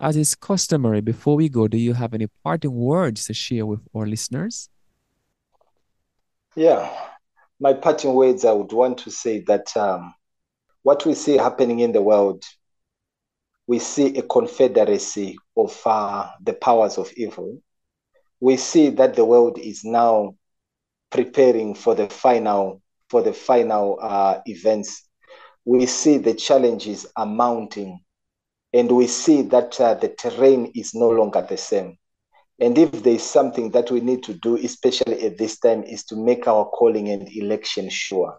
as 0.00 0.16
is 0.16 0.34
customary, 0.34 1.00
before 1.00 1.36
we 1.36 1.48
go, 1.48 1.68
do 1.68 1.76
you 1.76 1.92
have 1.92 2.14
any 2.14 2.28
parting 2.42 2.74
words 2.74 3.26
to 3.26 3.34
share 3.34 3.66
with 3.66 3.80
our 3.94 4.06
listeners? 4.06 4.68
Yeah, 6.56 6.90
my 7.60 7.72
parting 7.72 8.14
words, 8.14 8.44
I 8.44 8.52
would 8.52 8.72
want 8.72 8.98
to 8.98 9.10
say 9.10 9.40
that 9.46 9.76
um, 9.76 10.14
what 10.82 11.06
we 11.06 11.14
see 11.14 11.36
happening 11.36 11.80
in 11.80 11.92
the 11.92 12.02
world, 12.02 12.42
we 13.66 13.78
see 13.78 14.16
a 14.18 14.22
confederacy 14.22 15.36
of 15.56 15.80
uh, 15.86 16.30
the 16.42 16.52
powers 16.52 16.98
of 16.98 17.10
evil. 17.16 17.58
We 18.40 18.56
see 18.56 18.90
that 18.90 19.14
the 19.14 19.24
world 19.24 19.58
is 19.58 19.84
now 19.84 20.34
preparing 21.10 21.74
for 21.74 21.94
the 21.94 22.08
final 22.08 22.82
for 23.08 23.22
the 23.22 23.32
final 23.32 23.98
uh, 24.02 24.40
events. 24.46 25.08
We 25.64 25.86
see 25.86 26.18
the 26.18 26.34
challenges 26.34 27.06
are 27.16 27.26
mounting, 27.26 28.00
and 28.72 28.90
we 28.90 29.06
see 29.06 29.42
that 29.42 29.80
uh, 29.80 29.94
the 29.94 30.08
terrain 30.08 30.72
is 30.74 30.94
no 30.94 31.08
longer 31.08 31.46
the 31.48 31.56
same. 31.56 31.96
And 32.60 32.78
if 32.78 32.90
there 33.02 33.14
is 33.14 33.22
something 33.22 33.70
that 33.72 33.90
we 33.90 34.00
need 34.00 34.22
to 34.24 34.34
do, 34.34 34.56
especially 34.56 35.22
at 35.22 35.38
this 35.38 35.58
time, 35.58 35.82
is 35.82 36.04
to 36.04 36.16
make 36.16 36.46
our 36.46 36.64
calling 36.66 37.08
and 37.08 37.28
election 37.36 37.88
sure. 37.88 38.38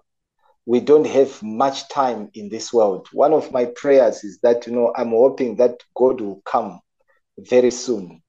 We 0.66 0.80
don't 0.80 1.06
have 1.06 1.44
much 1.44 1.90
time 1.90 2.30
in 2.34 2.50
this 2.50 2.74
world. 2.74 3.08
One 3.12 3.34
of 3.34 3.52
my 3.52 3.66
prayers 3.76 4.24
is 4.24 4.40
that, 4.42 4.66
you 4.66 4.74
know, 4.74 4.94
I'm 4.96 5.10
hoping 5.10 5.58
that 5.58 5.84
God 5.96 6.22
will 6.22 6.42
come 6.46 6.80
very 7.38 7.72
soon. 7.72 8.22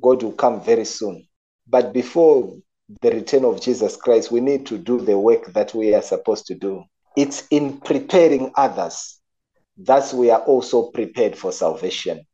God 0.00 0.22
will 0.22 0.32
come 0.32 0.62
very 0.62 0.84
soon. 0.84 1.26
But 1.66 1.92
before 1.92 2.52
the 3.00 3.10
return 3.10 3.44
of 3.44 3.60
Jesus 3.60 3.96
Christ, 3.96 4.30
we 4.30 4.40
need 4.40 4.66
to 4.66 4.78
do 4.78 5.00
the 5.00 5.18
work 5.18 5.52
that 5.52 5.74
we 5.74 5.94
are 5.94 6.02
supposed 6.02 6.46
to 6.46 6.54
do. 6.54 6.84
It's 7.16 7.46
in 7.50 7.78
preparing 7.78 8.52
others 8.56 9.20
that 9.78 10.12
we 10.12 10.30
are 10.30 10.40
also 10.40 10.90
prepared 10.90 11.36
for 11.36 11.52
salvation. 11.52 12.24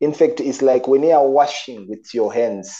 In 0.00 0.12
fact, 0.12 0.40
it's 0.40 0.62
like 0.62 0.86
when 0.86 1.02
you 1.02 1.10
are 1.10 1.28
washing 1.28 1.88
with 1.88 2.14
your 2.14 2.32
hands, 2.32 2.76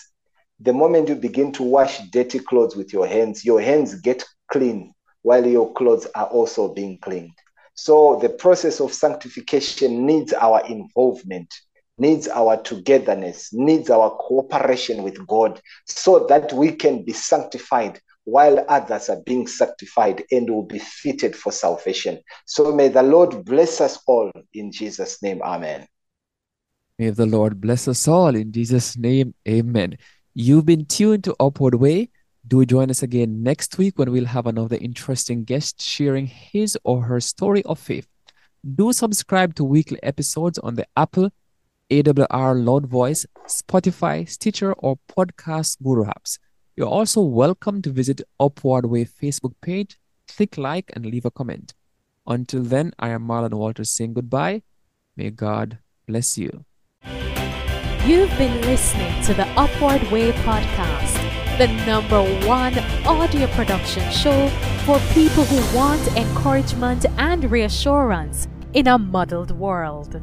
the 0.61 0.73
moment 0.73 1.09
you 1.09 1.17
begin 1.17 1.53
to 1.53 1.63
wash 1.63 1.99
dirty 2.11 2.39
clothes 2.39 2.77
with 2.77 2.93
your 2.93 3.07
hands, 3.07 3.45
your 3.45 3.61
hands 3.61 4.01
get 4.01 4.25
clean 4.51 4.93
while 5.23 5.47
your 5.47 5.73
clothes 5.75 6.07
are 6.15 6.27
also 6.27 6.73
being 6.75 6.99
cleaned. 7.01 7.33
So 7.75 8.19
the 8.21 8.29
process 8.29 8.81
of 8.81 8.93
sanctification 8.93 10.05
needs 10.05 10.33
our 10.33 10.65
involvement, 10.67 11.53
needs 11.97 12.29
our 12.29 12.57
togetherness, 12.63 13.53
needs 13.53 13.91
our 13.91 14.11
cooperation 14.11 15.03
with 15.03 15.25
God 15.27 15.61
so 15.87 16.27
that 16.27 16.53
we 16.53 16.73
can 16.73 17.05
be 17.05 17.13
sanctified 17.13 18.01
while 18.25 18.65
others 18.69 19.09
are 19.09 19.23
being 19.25 19.47
sanctified 19.47 20.25
and 20.31 20.51
will 20.51 20.67
be 20.67 20.79
fitted 20.81 21.35
for 21.35 21.51
salvation. 21.51 22.21
So 22.47 22.75
may 22.75 22.89
the 22.89 23.03
Lord 23.03 23.45
bless 23.45 23.81
us 23.81 23.99
all 24.07 24.31
in 24.55 24.71
Jesus' 24.71 25.23
name. 25.23 25.41
Amen. 25.43 25.87
May 26.99 27.11
the 27.11 27.27
Lord 27.27 27.61
bless 27.61 27.87
us 27.87 28.09
all 28.09 28.35
in 28.35 28.51
Jesus' 28.51 28.97
name. 28.97 29.33
Amen. 29.49 29.97
You've 30.35 30.67
been 30.67 30.85
tuned 30.85 31.23
to 31.25 31.37
Upward 31.39 31.77
Way. 31.77 32.11
Do 32.49 32.67
join 32.67 32.91
us 32.91 33.05
again 33.05 33.41
next 33.41 33.79
week 33.79 34.01
when 34.01 34.11
we'll 34.11 34.25
have 34.25 34.49
another 34.49 34.77
interesting 34.81 35.45
guest 35.45 35.81
sharing 35.81 36.27
his 36.27 36.77
or 36.83 37.05
her 37.05 37.21
story 37.21 37.63
of 37.67 37.79
faith. 37.79 38.09
Do 38.75 38.93
subscribe 38.93 39.55
to 39.55 39.65
weekly 39.65 40.03
episodes 40.03 40.59
on 40.59 40.75
the 40.75 40.87
Apple, 40.97 41.31
AWR 41.89 42.65
Loud 42.67 42.87
Voice, 42.87 43.25
Spotify, 43.47 44.29
Stitcher, 44.29 44.73
or 44.73 44.99
Podcast 45.09 45.81
Guru 45.81 46.05
apps. 46.05 46.41
You're 46.75 46.89
also 46.89 47.21
welcome 47.21 47.81
to 47.83 47.91
visit 47.91 48.23
Upward 48.41 48.87
Way 48.87 49.05
Facebook 49.05 49.55
page, 49.63 50.01
click 50.27 50.59
like, 50.59 50.91
and 50.95 51.07
leave 51.07 51.27
a 51.27 51.31
comment. 51.31 51.75
Until 52.27 52.65
then, 52.65 52.93
I 52.99 53.11
am 53.11 53.23
Marlon 53.23 53.55
Walters 53.55 53.93
saying 53.93 54.15
goodbye. 54.15 54.63
May 55.17 55.31
God 55.31 55.79
bless 56.09 56.37
you. 56.37 56.65
You've 58.09 58.39
been 58.39 58.59
listening 58.63 59.23
to 59.25 59.35
the 59.35 59.47
Upward 59.49 60.03
Way 60.11 60.33
podcast, 60.33 61.59
the 61.59 61.67
number 61.85 62.23
one 62.47 62.79
audio 63.07 63.47
production 63.49 64.11
show 64.11 64.49
for 64.87 64.99
people 65.13 65.45
who 65.45 65.77
want 65.77 66.17
encouragement 66.17 67.05
and 67.19 67.51
reassurance 67.51 68.49
in 68.73 68.87
a 68.87 68.97
muddled 68.97 69.51
world. 69.51 70.23